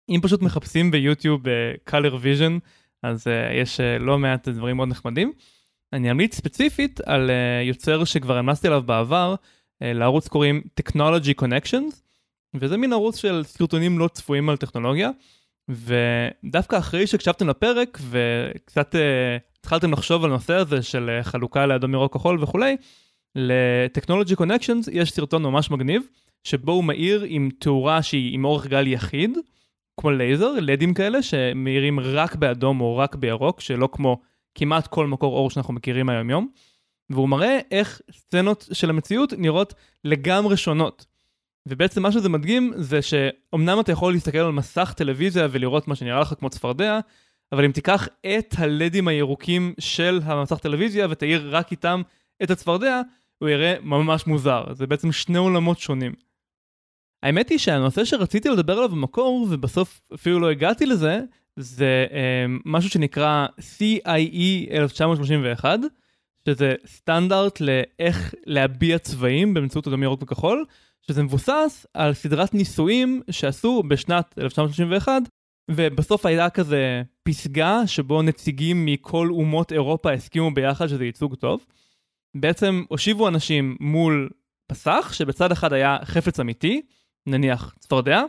אם 0.09 0.21
פשוט 0.23 0.43
מחפשים 0.43 0.91
ביוטיוב 0.91 1.43
uh, 1.47 1.91
color 1.91 2.13
vision, 2.25 2.61
אז 3.03 3.27
uh, 3.27 3.31
יש 3.55 3.81
uh, 3.81 4.03
לא 4.03 4.19
מעט 4.19 4.49
דברים 4.49 4.77
מאוד 4.77 4.89
נחמדים. 4.89 5.33
אני 5.93 6.11
אמליץ 6.11 6.35
ספציפית 6.35 7.01
על 7.01 7.31
uh, 7.31 7.69
יוצר 7.69 8.05
שכבר 8.05 8.37
המלצתי 8.37 8.67
עליו 8.67 8.83
בעבר, 8.83 9.35
uh, 9.35 9.87
לערוץ 9.87 10.29
קוראים 10.29 10.63
Technology 10.81 11.43
Connections, 11.43 11.95
וזה 12.55 12.77
מין 12.77 12.93
ערוץ 12.93 13.17
של 13.17 13.43
סרטונים 13.45 13.99
לא 13.99 14.09
צפויים 14.09 14.49
על 14.49 14.57
טכנולוגיה, 14.57 15.11
ודווקא 15.69 16.79
אחרי 16.79 17.07
שהקשבתם 17.07 17.49
לפרק 17.49 17.99
וקצת 18.11 18.95
uh, 18.95 18.99
התחלתם 19.61 19.93
לחשוב 19.93 20.25
על 20.25 20.31
הנושא 20.31 20.55
הזה 20.55 20.83
של 20.83 21.19
uh, 21.21 21.25
חלוקה 21.25 21.67
לאדום 21.67 21.95
ירוק 21.95 22.15
כחול 22.15 22.43
וכולי, 22.43 22.77
ל-Technology 23.35 24.35
Connections 24.41 24.91
יש 24.93 25.11
סרטון 25.13 25.43
ממש 25.43 25.71
מגניב, 25.71 26.03
שבו 26.45 26.73
הוא 26.73 26.85
מאיר 26.85 27.25
עם 27.27 27.49
תאורה 27.59 28.03
שהיא 28.03 28.35
עם 28.35 28.45
אורך 28.45 28.67
גל 28.67 28.87
יחיד, 28.87 29.39
כמו 30.01 30.11
לייזר, 30.11 30.53
לדים 30.61 30.95
כאלה 30.95 31.23
שמאירים 31.23 32.01
רק 32.01 32.37
באדום 32.37 32.81
או 32.81 32.97
רק 32.97 33.15
בירוק, 33.15 33.61
שלא 33.61 33.89
כמו 33.93 34.21
כמעט 34.55 34.87
כל 34.87 35.07
מקור 35.07 35.37
אור 35.37 35.51
שאנחנו 35.51 35.75
מכירים 35.75 36.09
היום 36.09 36.31
יום. 36.31 36.49
והוא 37.11 37.29
מראה 37.29 37.59
איך 37.71 38.01
סצנות 38.13 38.69
של 38.73 38.91
המציאות 38.91 39.33
נראות 39.39 39.75
לגמרי 40.05 40.57
שונות. 40.57 41.07
ובעצם 41.69 42.03
מה 42.03 42.13
שזה 42.13 42.29
מדגים 42.29 42.73
זה 42.77 43.03
שאומנם 43.03 43.81
אתה 43.81 43.93
יכול 43.93 44.13
להסתכל 44.13 44.39
על 44.39 44.53
מסך 44.53 44.95
טלוויזיה 44.97 45.49
ולראות 45.51 45.89
מה 45.89 45.95
שנראה 45.95 46.21
לך 46.21 46.35
כמו 46.39 46.51
צפרדע, 46.51 47.01
אבל 47.53 47.65
אם 47.65 47.73
תיקח 47.73 48.09
את 48.27 48.55
הלדים 48.59 49.09
הירוקים 49.09 49.75
של 49.79 50.21
המסך 50.25 50.59
טלוויזיה 50.59 51.07
ותאיר 51.11 51.57
רק 51.57 51.71
איתם 51.71 52.03
את 52.43 52.51
הצפרדע, 52.51 53.01
הוא 53.39 53.49
יראה 53.49 53.75
ממש 53.83 54.27
מוזר. 54.27 54.65
זה 54.73 54.87
בעצם 54.87 55.13
שני 55.13 55.39
עולמות 55.39 55.79
שונים. 55.79 56.13
האמת 57.23 57.49
היא 57.49 57.59
שהנושא 57.59 58.05
שרציתי 58.05 58.49
לדבר 58.49 58.73
עליו 58.73 58.89
במקור, 58.89 59.47
ובסוף 59.51 60.01
אפילו 60.15 60.41
לא 60.41 60.51
הגעתי 60.51 60.87
לזה, 60.87 61.21
זה 61.57 62.07
אה, 62.13 62.47
משהו 62.65 62.91
שנקרא 62.91 63.47
CIE 63.59 64.71
1931, 64.71 65.79
שזה 66.49 66.75
סטנדרט 66.87 67.61
לאיך 67.61 68.35
להביע 68.47 68.99
צבעים 68.99 69.55
באמצעות 69.55 69.87
אדום 69.87 70.03
ירוק 70.03 70.23
וכחול, 70.23 70.65
שזה 71.09 71.23
מבוסס 71.23 71.87
על 71.95 72.15
סדרת 72.15 72.55
ניסויים 72.55 73.23
שעשו 73.31 73.83
בשנת 73.89 74.35
1931, 74.39 75.13
ובסוף 75.71 76.27
הייתה 76.27 76.51
כזה 76.51 77.03
פסגה 77.23 77.87
שבו 77.87 78.23
נציגים 78.23 78.87
מכל 78.87 79.29
אומות 79.31 79.73
אירופה 79.73 80.13
הסכימו 80.13 80.55
ביחד 80.55 80.87
שזה 80.87 81.05
ייצוג 81.05 81.35
טוב. 81.35 81.67
בעצם 82.37 82.85
הושיבו 82.89 83.29
אנשים 83.29 83.77
מול 83.81 84.31
מסך, 84.67 85.13
שבצד 85.13 85.53
אחד 85.53 85.73
היה 85.73 85.99
חפץ 86.05 86.41
אמיתי, 86.41 86.83
נניח 87.27 87.75
צפרדע, 87.79 88.23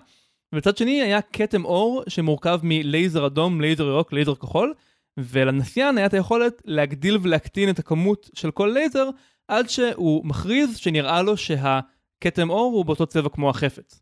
ובצד 0.54 0.78
שני 0.78 1.02
היה 1.02 1.22
כתם 1.22 1.66
אור 1.66 2.04
שמורכב 2.08 2.60
מלייזר 2.64 3.28
אדום, 3.28 3.62
לייזר 3.62 3.88
ירוק, 3.88 4.14
לייזר 4.14 4.36
כחול, 4.36 4.74
ולנסיין 5.20 5.98
היה 5.98 6.06
את 6.06 6.14
היכולת 6.14 6.62
להגדיל 6.66 7.18
ולהקטין 7.22 7.70
את 7.70 7.80
הכמות 7.80 8.30
של 8.34 8.52
כל 8.52 8.72
לייזר, 8.74 9.10
עד 9.48 9.70
שהוא 9.70 10.26
מכריז 10.26 10.78
שנראה 10.78 11.22
לו 11.22 11.38
שהכתם 12.24 12.50
אור 12.50 12.74
הוא 12.76 12.86
באותו 12.86 13.06
צבע 13.06 13.30
כמו 13.30 13.50
החפץ. 13.50 14.02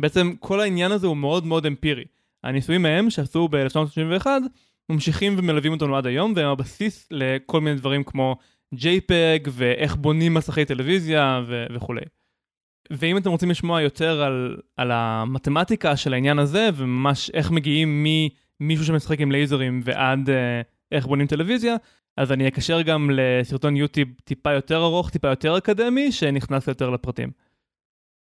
בעצם 0.00 0.32
כל 0.40 0.60
העניין 0.60 0.92
הזה 0.92 1.06
הוא 1.06 1.16
מאוד 1.16 1.46
מאוד 1.46 1.66
אמפירי. 1.66 2.04
הניסויים 2.44 2.82
מהם 2.82 3.10
שעשו 3.10 3.48
ב-1931 3.48 4.26
ממשיכים 4.88 5.34
ומלווים 5.38 5.72
אותנו 5.72 5.96
עד 5.96 6.06
היום, 6.06 6.32
והם 6.36 6.48
הבסיס 6.48 7.08
לכל 7.10 7.60
מיני 7.60 7.76
דברים 7.76 8.04
כמו 8.04 8.36
JPEG 8.74 9.48
ואיך 9.50 9.96
בונים 9.96 10.34
מסכי 10.34 10.64
טלוויזיה 10.64 11.42
ו- 11.46 11.66
וכולי. 11.74 12.00
ואם 12.90 13.16
אתם 13.16 13.30
רוצים 13.30 13.50
לשמוע 13.50 13.82
יותר 13.82 14.22
על, 14.22 14.56
על 14.76 14.90
המתמטיקה 14.92 15.96
של 15.96 16.14
העניין 16.14 16.38
הזה, 16.38 16.68
וממש 16.74 17.30
איך 17.30 17.50
מגיעים 17.50 18.06
ממישהו 18.60 18.84
שמשחק 18.84 19.20
עם 19.20 19.32
לייזרים 19.32 19.80
ועד 19.84 20.30
אה, 20.30 20.60
איך 20.92 21.06
בונים 21.06 21.26
טלוויזיה, 21.26 21.76
אז 22.16 22.32
אני 22.32 22.48
אקשר 22.48 22.82
גם 22.82 23.10
לסרטון 23.12 23.76
יוטיוב 23.76 24.08
טיפה 24.24 24.52
יותר 24.52 24.84
ארוך, 24.84 25.10
טיפה 25.10 25.28
יותר 25.28 25.58
אקדמי, 25.58 26.12
שנכנס 26.12 26.68
יותר 26.68 26.90
לפרטים. 26.90 27.30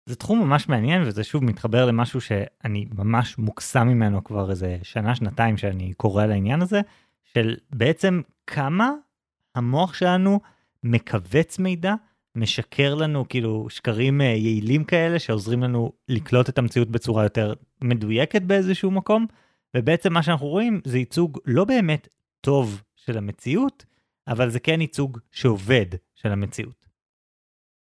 זה 0.07 0.17
תחום 0.17 0.41
ממש 0.41 0.69
מעניין 0.69 1.03
וזה 1.03 1.25
שוב 1.25 1.45
מתחבר 1.45 1.87
למשהו 1.87 2.21
שאני 2.21 2.87
ממש 2.95 3.39
מוקסם 3.39 3.89
ממנו 3.89 4.25
כבר 4.25 4.51
איזה 4.51 4.79
שנה 4.83 5.15
שנתיים 5.15 5.57
שאני 5.57 5.95
קורא 5.95 6.23
על 6.23 6.31
העניין 6.31 6.63
הזה 6.63 6.81
של 7.25 7.57
בעצם 7.71 8.21
כמה 8.47 8.91
המוח 9.55 9.95
שלנו 9.95 10.41
מכווץ 10.83 11.59
מידע 11.59 11.95
משקר 12.37 12.95
לנו 12.95 13.29
כאילו 13.29 13.67
שקרים 13.71 14.21
אה, 14.21 14.27
יעילים 14.27 14.85
כאלה 14.85 15.19
שעוזרים 15.19 15.63
לנו 15.63 15.93
לקלוט 16.09 16.49
את 16.49 16.59
המציאות 16.59 16.89
בצורה 16.89 17.23
יותר 17.23 17.55
מדויקת 17.83 18.43
באיזשהו 18.43 18.91
מקום 18.91 19.27
ובעצם 19.77 20.13
מה 20.13 20.23
שאנחנו 20.23 20.47
רואים 20.47 20.81
זה 20.85 20.99
ייצוג 20.99 21.39
לא 21.45 21.65
באמת 21.65 22.09
טוב 22.41 22.83
של 22.97 23.19
המציאות 23.19 23.85
אבל 24.29 24.51
זה 24.51 24.61
כן 24.61 24.81
ייצוג 24.81 25.19
שעובד 25.31 25.87
של 26.15 26.33
המציאות. 26.33 26.87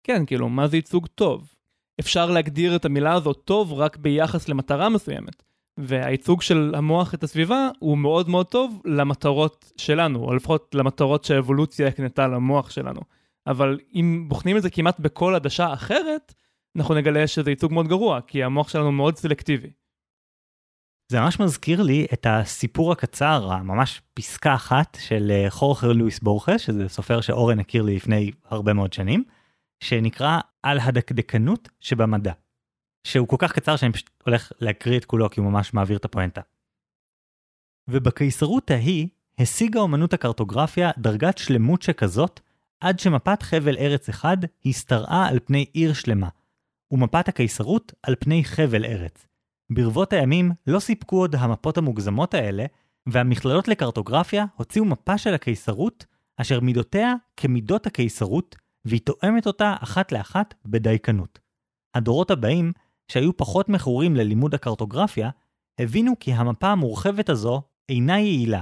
כן 0.03 0.26
כאילו 0.26 0.49
מה 0.49 0.68
זה 0.68 0.78
ייצוג 0.78 1.07
טוב? 1.07 1.53
אפשר 2.00 2.32
להגדיר 2.32 2.76
את 2.76 2.86
המילה 2.86 3.14
הזאת 3.14 3.41
טוב 3.46 3.74
רק 3.74 3.98
ביחס 3.98 4.50
למטרה 4.50 4.89
מסוימת. 4.89 5.44
והייצוג 5.78 6.41
של 6.41 6.74
המוח 6.78 7.14
את 7.14 7.24
הסביבה 7.24 7.70
הוא 7.80 7.98
מאוד 7.98 8.30
מאוד 8.30 8.46
טוב 8.46 8.82
למטרות 8.86 9.72
שלנו, 9.78 10.24
או 10.24 10.34
לפחות 10.34 10.76
למטרות 10.76 11.24
שהאבולוציה 11.24 11.88
הקנתה 11.88 12.28
למוח 12.28 12.70
שלנו. 12.70 13.02
אבל 13.48 13.80
אם 13.96 14.26
בוחנים 14.28 14.58
את 14.58 14.62
זה 14.62 14.70
כמעט 14.70 15.00
בכל 15.00 15.36
עדשה 15.36 15.74
אחרת, 15.74 16.34
אנחנו 16.76 16.96
נגלה 16.96 17.28
שזה 17.28 17.52
ייצוג 17.52 17.74
מאוד 17.74 17.88
גרוע, 17.88 18.22
כי 18.22 18.44
המוח 18.44 18.70
שלנו 18.70 18.91
מאוד 18.91 19.18
סלקטיבי. 19.18 19.70
זה 21.12 21.20
ממש 21.20 21.39
מזכיר 21.39 21.82
לי 21.82 22.08
את 22.14 22.28
הסיפור 22.30 22.91
הקצר, 22.91 23.52
הממש 23.52 24.02
פסקה 24.14 24.56
אחת 24.56 24.98
של 25.02 25.32
אה, 25.32 25.50
חורכר 25.50 25.91
לואיס 25.91 26.20
בורכס, 26.20 26.62
שזה 26.62 26.89
סופר 26.89 27.22
שאורן 27.22 27.60
הכיר 27.60 27.84
לי 27.84 27.96
לפני 27.96 28.32
הרבה 28.46 28.74
מאוד 28.74 28.94
שנים, 28.94 29.24
שנקרא 29.80 30.39
על 30.63 30.80
הדקדקנות 30.80 31.69
שבמדע. 31.80 32.34
שהוא 33.03 33.28
כל 33.28 33.36
כך 33.39 33.51
קצר 33.51 33.76
שאני 33.76 33.93
פשוט 33.93 34.09
הולך 34.26 34.51
להקריא 34.59 34.97
את 34.97 35.05
כולו 35.05 35.30
כי 35.30 35.39
הוא 35.39 35.51
ממש 35.51 35.74
מעביר 35.74 35.97
את 35.97 36.05
הפואנטה. 36.05 36.41
ובקיסרות 37.88 38.71
ההיא 38.71 39.07
השיגה 39.39 39.80
אומנות 39.80 40.13
הקרטוגרפיה 40.13 40.91
דרגת 40.97 41.38
שלמות 41.38 41.82
שכזאת, 41.82 42.39
עד 42.80 42.99
שמפת 42.99 43.43
חבל 43.43 43.78
ארץ 43.78 44.09
אחד 44.09 44.38
השתרעה 44.65 45.28
על 45.28 45.39
פני 45.45 45.65
עיר 45.74 45.93
שלמה, 45.93 46.30
ומפת 46.91 47.28
הקיסרות 47.28 47.93
על 48.03 48.15
פני 48.19 48.43
חבל 48.43 48.86
ארץ. 48.86 49.26
ברבות 49.69 50.13
הימים 50.13 50.51
לא 50.67 50.80
סיפקו 50.80 51.17
עוד 51.17 51.36
המפות 51.36 51.78
המוגזמות 51.78 52.34
האלה, 52.34 52.65
והמכללות 53.07 53.67
לקרטוגרפיה 53.67 54.45
הוציאו 54.55 54.86
מפה 54.86 55.17
של 55.17 55.34
הקיסרות, 55.34 56.05
אשר 56.38 56.59
מידותיה 56.59 57.13
כמידות 57.38 57.88
הקיסרות, 57.88 58.55
והיא 58.86 59.02
תואמת 59.02 59.48
אותה 59.48 59.76
אחת 59.84 60.12
לאחת 60.12 60.54
בדייקנות. 60.66 61.40
הדורות 61.96 62.32
הבאים, 62.32 62.72
שהיו 63.12 63.38
פחות 63.38 63.70
מכורים 63.70 64.16
ללימוד 64.16 64.54
הקרטוגרפיה, 64.54 65.30
הבינו 65.80 66.14
כי 66.20 66.34
המפה 66.34 66.68
המורחבת 66.68 67.30
הזו 67.30 67.62
אינה 67.90 68.20
יעילה, 68.20 68.62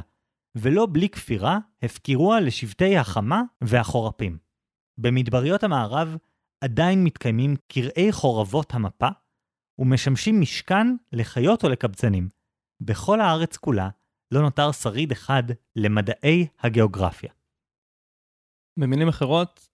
ולא 0.56 0.88
בלי 0.92 1.10
כפירה 1.10 1.60
הפקירוה 1.82 2.40
לשבטי 2.40 2.98
החמה 2.98 3.42
והחורפים. 3.62 4.38
במדבריות 4.98 5.64
המערב 5.64 6.18
עדיין 6.62 7.04
מתקיימים 7.04 7.56
קרעי 7.68 8.12
חורבות 8.12 8.74
המפה, 8.74 9.10
ומשמשים 9.80 10.42
משכן 10.42 10.88
לחיות 11.12 11.64
או 11.64 11.70
לקבצנים. 11.70 12.30
בכל 12.82 13.22
הארץ 13.22 13.58
כולה 13.58 13.90
לא 14.32 14.42
נותר 14.42 14.72
שריד 14.72 15.12
אחד 15.12 15.44
למדעי 15.76 16.48
הגיאוגרפיה. 16.60 17.32
במילים 18.80 19.08
אחרות, 19.08 19.68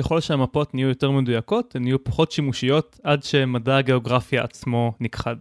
ככל 0.00 0.20
שהמפות 0.20 0.74
נהיו 0.74 0.88
יותר 0.88 1.10
מדויקות, 1.10 1.76
הן 1.76 1.82
נהיו 1.82 2.04
פחות 2.04 2.32
שימושיות 2.32 3.00
עד 3.02 3.22
שמדע 3.22 3.76
הגיאוגרפיה 3.76 4.44
עצמו 4.44 4.92
נכחד. 5.00 5.36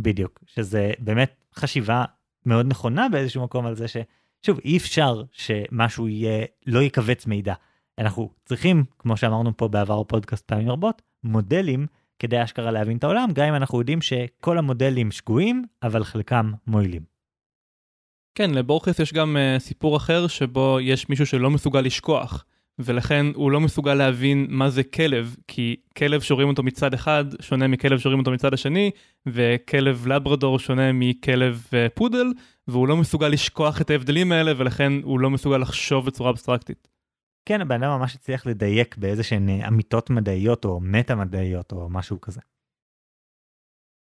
בדיוק, 0.00 0.40
שזה 0.46 0.92
באמת 0.98 1.44
חשיבה 1.54 2.04
מאוד 2.46 2.66
נכונה 2.66 3.08
באיזשהו 3.08 3.44
מקום 3.44 3.66
על 3.66 3.74
זה 3.74 3.86
ששוב, 3.88 4.58
אי 4.64 4.76
אפשר 4.76 5.22
שמשהו 5.32 6.08
יהיה, 6.08 6.46
לא 6.66 6.82
יקבץ 6.82 7.26
מידע. 7.26 7.54
אנחנו 7.98 8.30
צריכים, 8.44 8.84
כמו 8.98 9.16
שאמרנו 9.16 9.56
פה 9.56 9.68
בעבר 9.68 10.02
בפודקאסט 10.02 10.44
פעמים 10.46 10.70
רבות, 10.70 11.02
מודלים 11.24 11.86
כדי 12.18 12.44
אשכרה 12.44 12.70
להבין 12.70 12.96
את 12.96 13.04
העולם, 13.04 13.28
גם 13.32 13.46
אם 13.46 13.54
אנחנו 13.54 13.78
יודעים 13.78 14.02
שכל 14.02 14.58
המודלים 14.58 15.12
שגויים, 15.12 15.64
אבל 15.82 16.04
חלקם 16.04 16.52
מועילים. 16.66 17.02
כן, 18.34 18.50
לבורכס 18.50 18.98
יש 18.98 19.12
גם 19.12 19.36
uh, 19.36 19.60
סיפור 19.60 19.96
אחר 19.96 20.26
שבו 20.26 20.78
יש 20.80 21.08
מישהו 21.08 21.26
שלא 21.26 21.50
מסוגל 21.50 21.80
לשכוח, 21.80 22.44
ולכן 22.78 23.26
הוא 23.34 23.50
לא 23.50 23.60
מסוגל 23.60 23.94
להבין 23.94 24.46
מה 24.48 24.70
זה 24.70 24.82
כלב, 24.82 25.36
כי 25.48 25.76
כלב 25.96 26.20
שרואים 26.20 26.48
אותו 26.48 26.62
מצד 26.62 26.94
אחד 26.94 27.24
שונה 27.40 27.68
מכלב 27.68 27.98
שרואים 27.98 28.18
אותו 28.18 28.30
מצד 28.30 28.54
השני, 28.54 28.90
וכלב 29.26 30.06
לברדור 30.06 30.58
שונה 30.58 30.92
מכלב 30.92 31.66
uh, 31.70 31.94
פודל, 31.94 32.32
והוא 32.68 32.88
לא 32.88 32.96
מסוגל 32.96 33.28
לשכוח 33.28 33.80
את 33.80 33.90
ההבדלים 33.90 34.32
האלה, 34.32 34.52
ולכן 34.56 34.92
הוא 35.02 35.20
לא 35.20 35.30
מסוגל 35.30 35.58
לחשוב 35.58 36.06
בצורה 36.06 36.30
אבסטרקטית. 36.30 36.88
כן, 37.48 37.60
הבן 37.60 37.82
אדם 37.82 37.98
ממש 37.98 38.14
הצליח 38.14 38.46
לדייק 38.46 38.96
באיזה 38.96 39.22
שהן 39.22 39.48
אה, 39.48 39.68
אמיתות 39.68 40.10
מדעיות 40.10 40.64
או 40.64 40.80
מטה 40.80 41.14
מדעיות 41.14 41.72
או 41.72 41.88
משהו 41.90 42.20
כזה. 42.20 42.40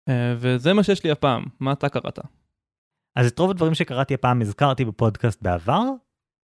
Uh, 0.09 0.13
וזה 0.37 0.73
מה 0.73 0.83
שיש 0.83 1.03
לי 1.03 1.11
הפעם, 1.11 1.43
מה 1.59 1.71
אתה 1.71 1.89
קראת? 1.89 2.19
אז 3.15 3.27
את 3.27 3.39
רוב 3.39 3.51
הדברים 3.51 3.73
שקראתי 3.73 4.13
הפעם 4.13 4.41
הזכרתי 4.41 4.85
בפודקאסט 4.85 5.41
בעבר, 5.41 5.83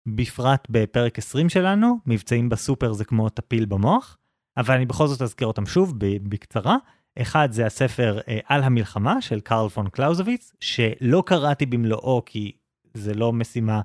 בפרט 0.06 0.66
בפרק 0.70 1.18
20 1.18 1.48
שלנו, 1.48 1.98
מבצעים 2.06 2.48
בסופר 2.48 2.92
זה 2.92 3.04
כמו 3.04 3.28
טפיל 3.28 3.64
במוח, 3.64 4.16
אבל 4.56 4.74
אני 4.74 4.86
בכל 4.86 5.06
זאת 5.06 5.22
אזכיר 5.22 5.46
אותם 5.46 5.66
שוב 5.66 5.94
בקצרה. 5.98 6.76
אחד 7.18 7.52
זה 7.52 7.66
הספר 7.66 8.20
אה, 8.28 8.38
על 8.44 8.62
המלחמה 8.62 9.22
של 9.22 9.40
קרל 9.40 9.68
פון 9.68 9.88
קלאוזוויץ, 9.88 10.52
שלא 10.60 11.22
קראתי 11.26 11.66
במלואו 11.66 12.22
כי 12.26 12.52
זה 12.94 13.14
לא 13.14 13.32
משימה 13.32 13.80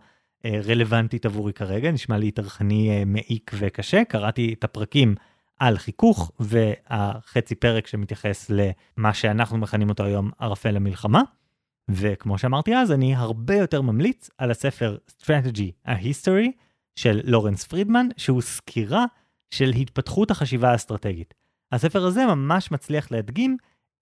אה, 0.46 0.60
רלוונטית 0.66 1.26
עבורי 1.26 1.54
כרגע, 1.54 1.92
נשמע 1.92 2.18
לי 2.18 2.32
טרחני 2.32 2.90
אה, 2.90 3.06
מעיק 3.06 3.52
וקשה, 3.54 4.04
קראתי 4.04 4.56
את 4.60 4.64
הפרקים 4.64 5.16
על 5.60 5.78
חיכוך 5.78 6.32
והחצי 6.40 7.56
פרק 7.56 7.88
שמתייחס 7.88 8.50
למה 8.50 9.14
שאנחנו 9.14 9.58
מכנים 9.58 9.90
אותו 9.90 10.04
היום 10.04 10.32
ערפל 10.40 10.76
המלחמה. 10.76 11.22
וכמו 11.92 12.38
שאמרתי 12.38 12.76
אז, 12.76 12.92
אני 12.92 13.16
הרבה 13.16 13.56
יותר 13.56 13.82
ממליץ 13.82 14.30
על 14.38 14.52
הספר 14.52 14.98
Strategy, 15.22 15.88
a 15.88 15.92
History 15.92 16.52
של 16.96 17.22
לורנס 17.24 17.64
פרידמן, 17.64 18.08
שהוא 18.18 18.42
סקירה 18.42 19.06
של 19.52 19.70
התפתחות 19.70 20.32
החשיבה 20.32 20.72
האסטרטגית. 20.72 21.34
הספר 21.72 22.06
הזה 22.06 22.26
ממש 22.26 22.72
מצליח 22.72 23.12
להדגים 23.12 23.58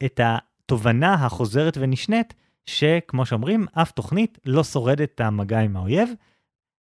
את 0.06 0.20
התובנה 0.24 1.14
החוזרת 1.14 1.78
ונשנית, 1.82 2.34
שכמו 2.66 3.26
שאומרים, 3.26 3.66
אף 3.74 3.92
תוכנית 3.92 4.40
לא 4.46 4.64
שורדת 4.64 5.12
את 5.16 5.22
המגע 5.22 5.60
עם 5.60 5.78
האויב, 5.78 6.10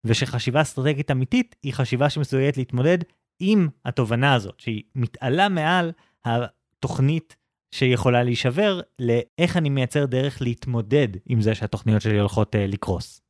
ושחשיבה 0.05 0.61
אסטרטגית 0.61 1.11
אמיתית 1.11 1.55
היא 1.63 1.73
חשיבה 1.73 2.09
שמסוגלת 2.09 2.57
להתמודד 2.57 2.97
עם 3.39 3.67
התובנה 3.85 4.33
הזאת, 4.33 4.59
שהיא 4.59 4.83
מתעלה 4.95 5.49
מעל 5.49 5.91
התוכנית 6.25 7.35
שיכולה 7.73 8.23
להישבר 8.23 8.81
לאיך 8.99 9.57
אני 9.57 9.69
מייצר 9.69 10.05
דרך 10.05 10.41
להתמודד 10.41 11.07
עם 11.25 11.41
זה 11.41 11.55
שהתוכניות 11.55 12.01
שלי 12.01 12.19
הולכות 12.19 12.55
uh, 12.55 12.57
לקרוס. 12.67 13.21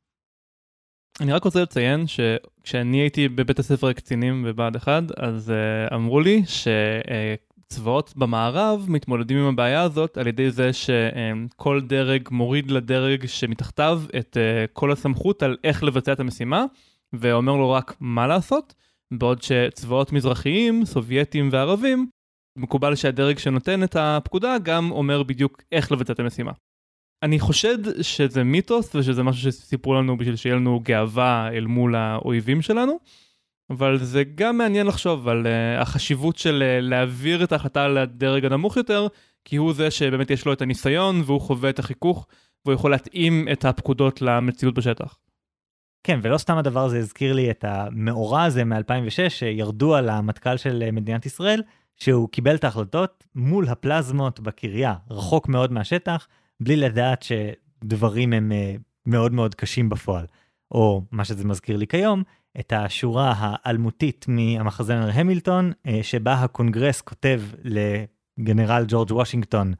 אני 1.20 1.32
רק 1.32 1.44
רוצה 1.44 1.62
לציין 1.62 2.04
שכשאני 2.06 2.96
הייתי 2.96 3.28
בבית 3.28 3.58
הספר 3.58 3.86
הקצינים 3.88 4.44
בבה"ד 4.44 4.76
1, 4.76 5.02
אז 5.16 5.52
uh, 5.90 5.94
אמרו 5.94 6.20
לי 6.20 6.42
שצבאות 6.46 8.08
uh, 8.08 8.12
במערב 8.16 8.86
מתמודדים 8.88 9.38
עם 9.38 9.46
הבעיה 9.46 9.82
הזאת 9.82 10.18
על 10.18 10.26
ידי 10.26 10.50
זה 10.50 10.70
שכל 10.72 11.80
uh, 11.82 11.88
דרג 11.88 12.28
מוריד 12.30 12.70
לדרג 12.70 13.26
שמתחתיו 13.26 14.02
את 14.18 14.36
uh, 14.36 14.70
כל 14.72 14.92
הסמכות 14.92 15.42
על 15.42 15.56
איך 15.64 15.82
לבצע 15.82 16.12
את 16.12 16.20
המשימה, 16.20 16.64
ואומר 17.12 17.52
לו 17.52 17.70
רק 17.70 17.94
מה 18.00 18.26
לעשות, 18.26 18.74
בעוד 19.10 19.42
שצבאות 19.42 20.12
מזרחיים, 20.12 20.84
סובייטים 20.84 21.48
וערבים 21.52 22.08
מקובל 22.56 22.94
שהדרג 22.94 23.38
שנותן 23.38 23.82
את 23.82 23.96
הפקודה 23.96 24.58
גם 24.62 24.90
אומר 24.90 25.22
בדיוק 25.22 25.62
איך 25.72 25.92
לבצע 25.92 26.12
את 26.12 26.20
המשימה. 26.20 26.52
אני 27.22 27.40
חושד 27.40 28.02
שזה 28.02 28.44
מיתוס 28.44 28.94
ושזה 28.94 29.22
משהו 29.22 29.52
שסיפרו 29.52 29.94
לנו 29.94 30.16
בשביל 30.16 30.36
שיהיה 30.36 30.56
לנו 30.56 30.80
גאווה 30.82 31.48
אל 31.52 31.66
מול 31.66 31.94
האויבים 31.94 32.62
שלנו, 32.62 32.98
אבל 33.70 33.98
זה 33.98 34.24
גם 34.34 34.58
מעניין 34.58 34.86
לחשוב 34.86 35.28
על 35.28 35.46
uh, 35.46 35.82
החשיבות 35.82 36.36
של 36.36 36.62
uh, 36.62 36.82
להעביר 36.82 37.44
את 37.44 37.52
ההחלטה 37.52 37.88
לדרג 37.88 38.44
הנמוך 38.44 38.76
יותר, 38.76 39.06
כי 39.44 39.56
הוא 39.56 39.72
זה 39.72 39.90
שבאמת 39.90 40.30
יש 40.30 40.46
לו 40.46 40.52
את 40.52 40.62
הניסיון 40.62 41.22
והוא 41.24 41.40
חווה 41.40 41.70
את 41.70 41.78
החיכוך 41.78 42.26
והוא 42.64 42.74
יכול 42.74 42.90
להתאים 42.90 43.48
את 43.52 43.64
הפקודות 43.64 44.22
למציאות 44.22 44.74
בשטח. 44.74 45.18
כן, 46.06 46.20
ולא 46.22 46.38
סתם 46.38 46.56
הדבר 46.56 46.84
הזה 46.84 46.98
הזכיר 46.98 47.32
לי 47.32 47.50
את 47.50 47.64
המאורע 47.68 48.42
הזה 48.42 48.64
מ-2006 48.64 49.28
שירדו 49.28 49.94
על 49.94 50.08
המטכ"ל 50.08 50.56
של 50.56 50.82
אה, 50.82 50.90
מדינת 50.90 51.26
ישראל. 51.26 51.62
שהוא 51.96 52.28
קיבל 52.28 52.54
את 52.54 52.64
ההחלטות 52.64 53.24
מול 53.34 53.68
הפלזמות 53.68 54.40
בקריה, 54.40 54.94
רחוק 55.10 55.48
מאוד 55.48 55.72
מהשטח, 55.72 56.28
בלי 56.60 56.76
לדעת 56.76 57.22
שדברים 57.22 58.32
הם 58.32 58.52
uh, 58.52 58.80
מאוד 59.06 59.32
מאוד 59.32 59.54
קשים 59.54 59.88
בפועל. 59.88 60.26
או 60.70 61.02
מה 61.10 61.24
שזה 61.24 61.44
מזכיר 61.44 61.76
לי 61.76 61.86
כיום, 61.86 62.22
את 62.60 62.72
השורה 62.72 63.34
האלמותית 63.36 64.26
מהמחזמר 64.28 65.10
המילטון, 65.12 65.72
uh, 65.72 65.90
שבה 66.02 66.34
הקונגרס 66.34 67.00
כותב 67.00 67.42
לגנרל 67.64 68.84
ג'ורג' 68.88 69.12
וושינגטון, 69.12 69.74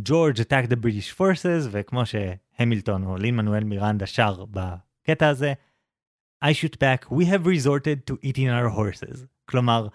George 0.00 0.38
attacked 0.38 0.70
the 0.70 0.76
British 0.76 1.18
forces, 1.18 1.68
וכמו 1.70 2.02
שהמילטון 2.06 3.04
או 3.04 3.16
לין 3.16 3.36
מנואל 3.36 3.64
מירנדה 3.64 4.06
שר 4.06 4.44
בקטע 4.50 5.28
הזה, 5.28 5.52
I 6.44 6.48
shoot 6.48 6.76
back, 6.78 7.10
we 7.10 7.24
have 7.24 7.46
resorted 7.46 8.06
to 8.10 8.14
eating 8.22 8.48
our 8.48 8.68
horses. 8.68 9.26
כלומר, 9.44 9.88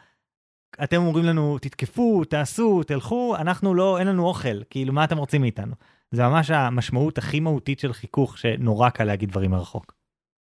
אתם 0.83 0.97
אומרים 0.97 1.25
לנו, 1.25 1.57
תתקפו, 1.61 2.23
תעשו, 2.23 2.83
תלכו, 2.83 3.35
אנחנו 3.35 3.75
לא, 3.75 3.99
אין 3.99 4.07
לנו 4.07 4.27
אוכל, 4.27 4.63
כאילו, 4.69 4.93
מה 4.93 5.03
אתם 5.03 5.17
רוצים 5.17 5.41
מאיתנו? 5.41 5.75
זה 6.11 6.23
ממש 6.23 6.51
המשמעות 6.51 7.17
הכי 7.17 7.39
מהותית 7.39 7.79
של 7.79 7.93
חיכוך, 7.93 8.37
שנורא 8.37 8.89
קל 8.89 9.03
להגיד 9.03 9.29
דברים 9.29 9.51
מרחוק. 9.51 9.93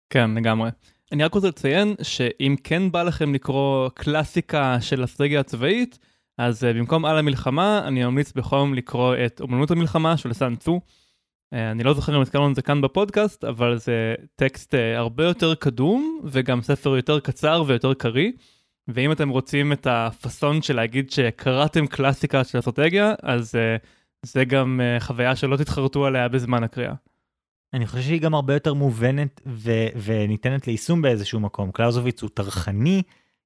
כן, 0.10 0.32
לגמרי. 0.32 0.70
אני 1.12 1.24
רק 1.24 1.34
רוצה 1.34 1.48
לציין 1.48 1.96
שאם 2.02 2.56
כן 2.64 2.92
בא 2.92 3.04
לכם 3.04 3.34
לקרוא 3.34 3.90
קלאסיקה 3.90 4.82
של 4.82 5.04
אסטרטגיה 5.04 5.40
הצבאית, 5.40 6.00
אז 6.38 6.64
uh, 6.64 6.68
במקום 6.68 7.06
על 7.06 7.18
המלחמה, 7.18 7.82
אני 7.88 8.06
ממליץ 8.06 8.34
בחום 8.34 8.74
לקרוא 8.74 9.16
את 9.26 9.42
אומנות 9.42 9.72
המלחמה 9.72 10.18
של 10.18 10.34
סאן 10.34 10.56
צו. 10.56 10.82
Uh, 11.54 11.58
אני 11.72 11.84
לא 11.84 11.94
זוכר 11.94 12.16
אם 12.16 12.22
הזכרנו 12.22 12.50
את 12.50 12.56
זה 12.56 12.62
כאן 12.62 12.82
בפודקאסט, 12.82 13.44
אבל 13.44 13.78
זה 13.78 14.16
טקסט 14.36 14.74
uh, 14.74 14.78
הרבה 14.98 15.26
יותר 15.26 15.56
קדום, 15.56 16.20
וגם 16.24 16.62
ספר 16.62 16.96
יותר 16.96 17.20
קצר 17.20 17.64
ויותר 17.68 17.94
קריא. 17.94 18.32
ואם 18.88 19.12
אתם 19.12 19.30
רוצים 19.30 19.74
את 19.74 19.88
הפאסון 19.90 20.62
של 20.62 20.76
להגיד 20.76 21.12
שקראתם 21.12 21.88
קלאסיקה 21.88 22.44
של 22.44 22.60
אסטרטגיה, 22.60 23.14
אז 23.24 23.56
uh, 23.56 23.86
זה 24.24 24.46
גם 24.46 24.82
uh, 24.82 25.04
חוויה 25.04 25.36
שלא 25.36 25.58
תתחרטו 25.58 26.06
עליה 26.06 26.28
בזמן 26.28 26.64
הקריאה. 26.64 26.94
אני 27.74 27.88
חושב 27.88 28.02
שהיא 28.02 28.22
גם 28.22 28.34
הרבה 28.34 28.54
יותר 28.54 28.74
מובנת 28.74 29.42
ו- 29.46 29.88
וניתנת 30.04 30.68
ליישום 30.68 31.02
באיזשהו 31.02 31.40
מקום. 31.40 31.72
קלאוזוביץ 31.72 32.22
הוא 32.22 32.30
טרחני, 32.34 33.02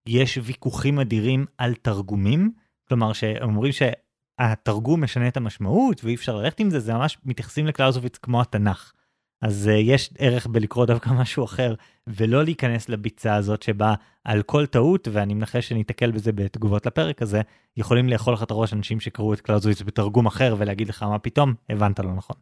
יש 0.08 0.40
ויכוחים 0.44 1.00
אדירים 1.00 1.46
על 1.58 1.74
תרגומים, 1.76 2.52
כלומר 2.88 3.14
שאומרים 3.14 3.72
שהתרגום 3.72 5.04
משנה 5.04 5.28
את 5.28 5.38
המשמעות 5.38 6.04
ואי 6.04 6.16
אפשר 6.16 6.36
ללכת 6.36 6.60
עם 6.60 6.70
זה, 6.70 6.80
זה 6.80 6.94
ממש 6.94 7.18
מתייחסים 7.26 7.68
לקלאוזוביץ 7.68 8.18
כמו 8.18 8.42
התנ"ך. 8.42 8.94
אז 9.42 9.70
uh, 9.72 9.72
יש 9.72 10.14
ערך 10.18 10.48
בלקרוא 10.48 10.86
דווקא 10.86 11.10
משהו 11.10 11.46
אחר, 11.46 11.74
ולא 12.08 12.44
להיכנס 12.44 12.90
לביצה 12.90 13.36
הזאת 13.36 13.62
שבה 13.62 13.94
על 14.24 14.42
כל 14.42 14.66
טעות, 14.66 15.08
ואני 15.12 15.34
מנחש 15.34 15.70
שניתקל 15.70 16.12
בזה 16.12 16.32
בתגובות 16.32 16.86
לפרק 16.86 17.22
הזה, 17.22 17.42
יכולים 17.78 18.10
לאכול 18.10 18.34
לך 18.34 18.44
את 18.44 18.52
הראש 18.52 18.74
אנשים 18.74 19.00
שקראו 19.00 19.34
את 19.34 19.42
קלאוזוויץ 19.42 19.82
בתרגום 19.82 20.26
אחר 20.26 20.56
ולהגיד 20.58 20.90
לך 20.90 21.04
מה 21.04 21.20
פתאום, 21.20 21.54
הבנת 21.70 22.00
לא 22.00 22.14
נכון. 22.14 22.36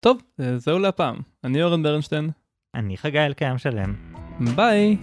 טוב, 0.00 0.22
זהו 0.56 0.78
להפעם. 0.78 1.16
אני 1.44 1.62
אורן 1.62 1.82
ברנשטיין. 1.82 2.30
אני 2.74 2.96
חגי 2.96 3.18
אלקיים 3.18 3.58
שלם. 3.58 3.94
ביי. 4.56 4.96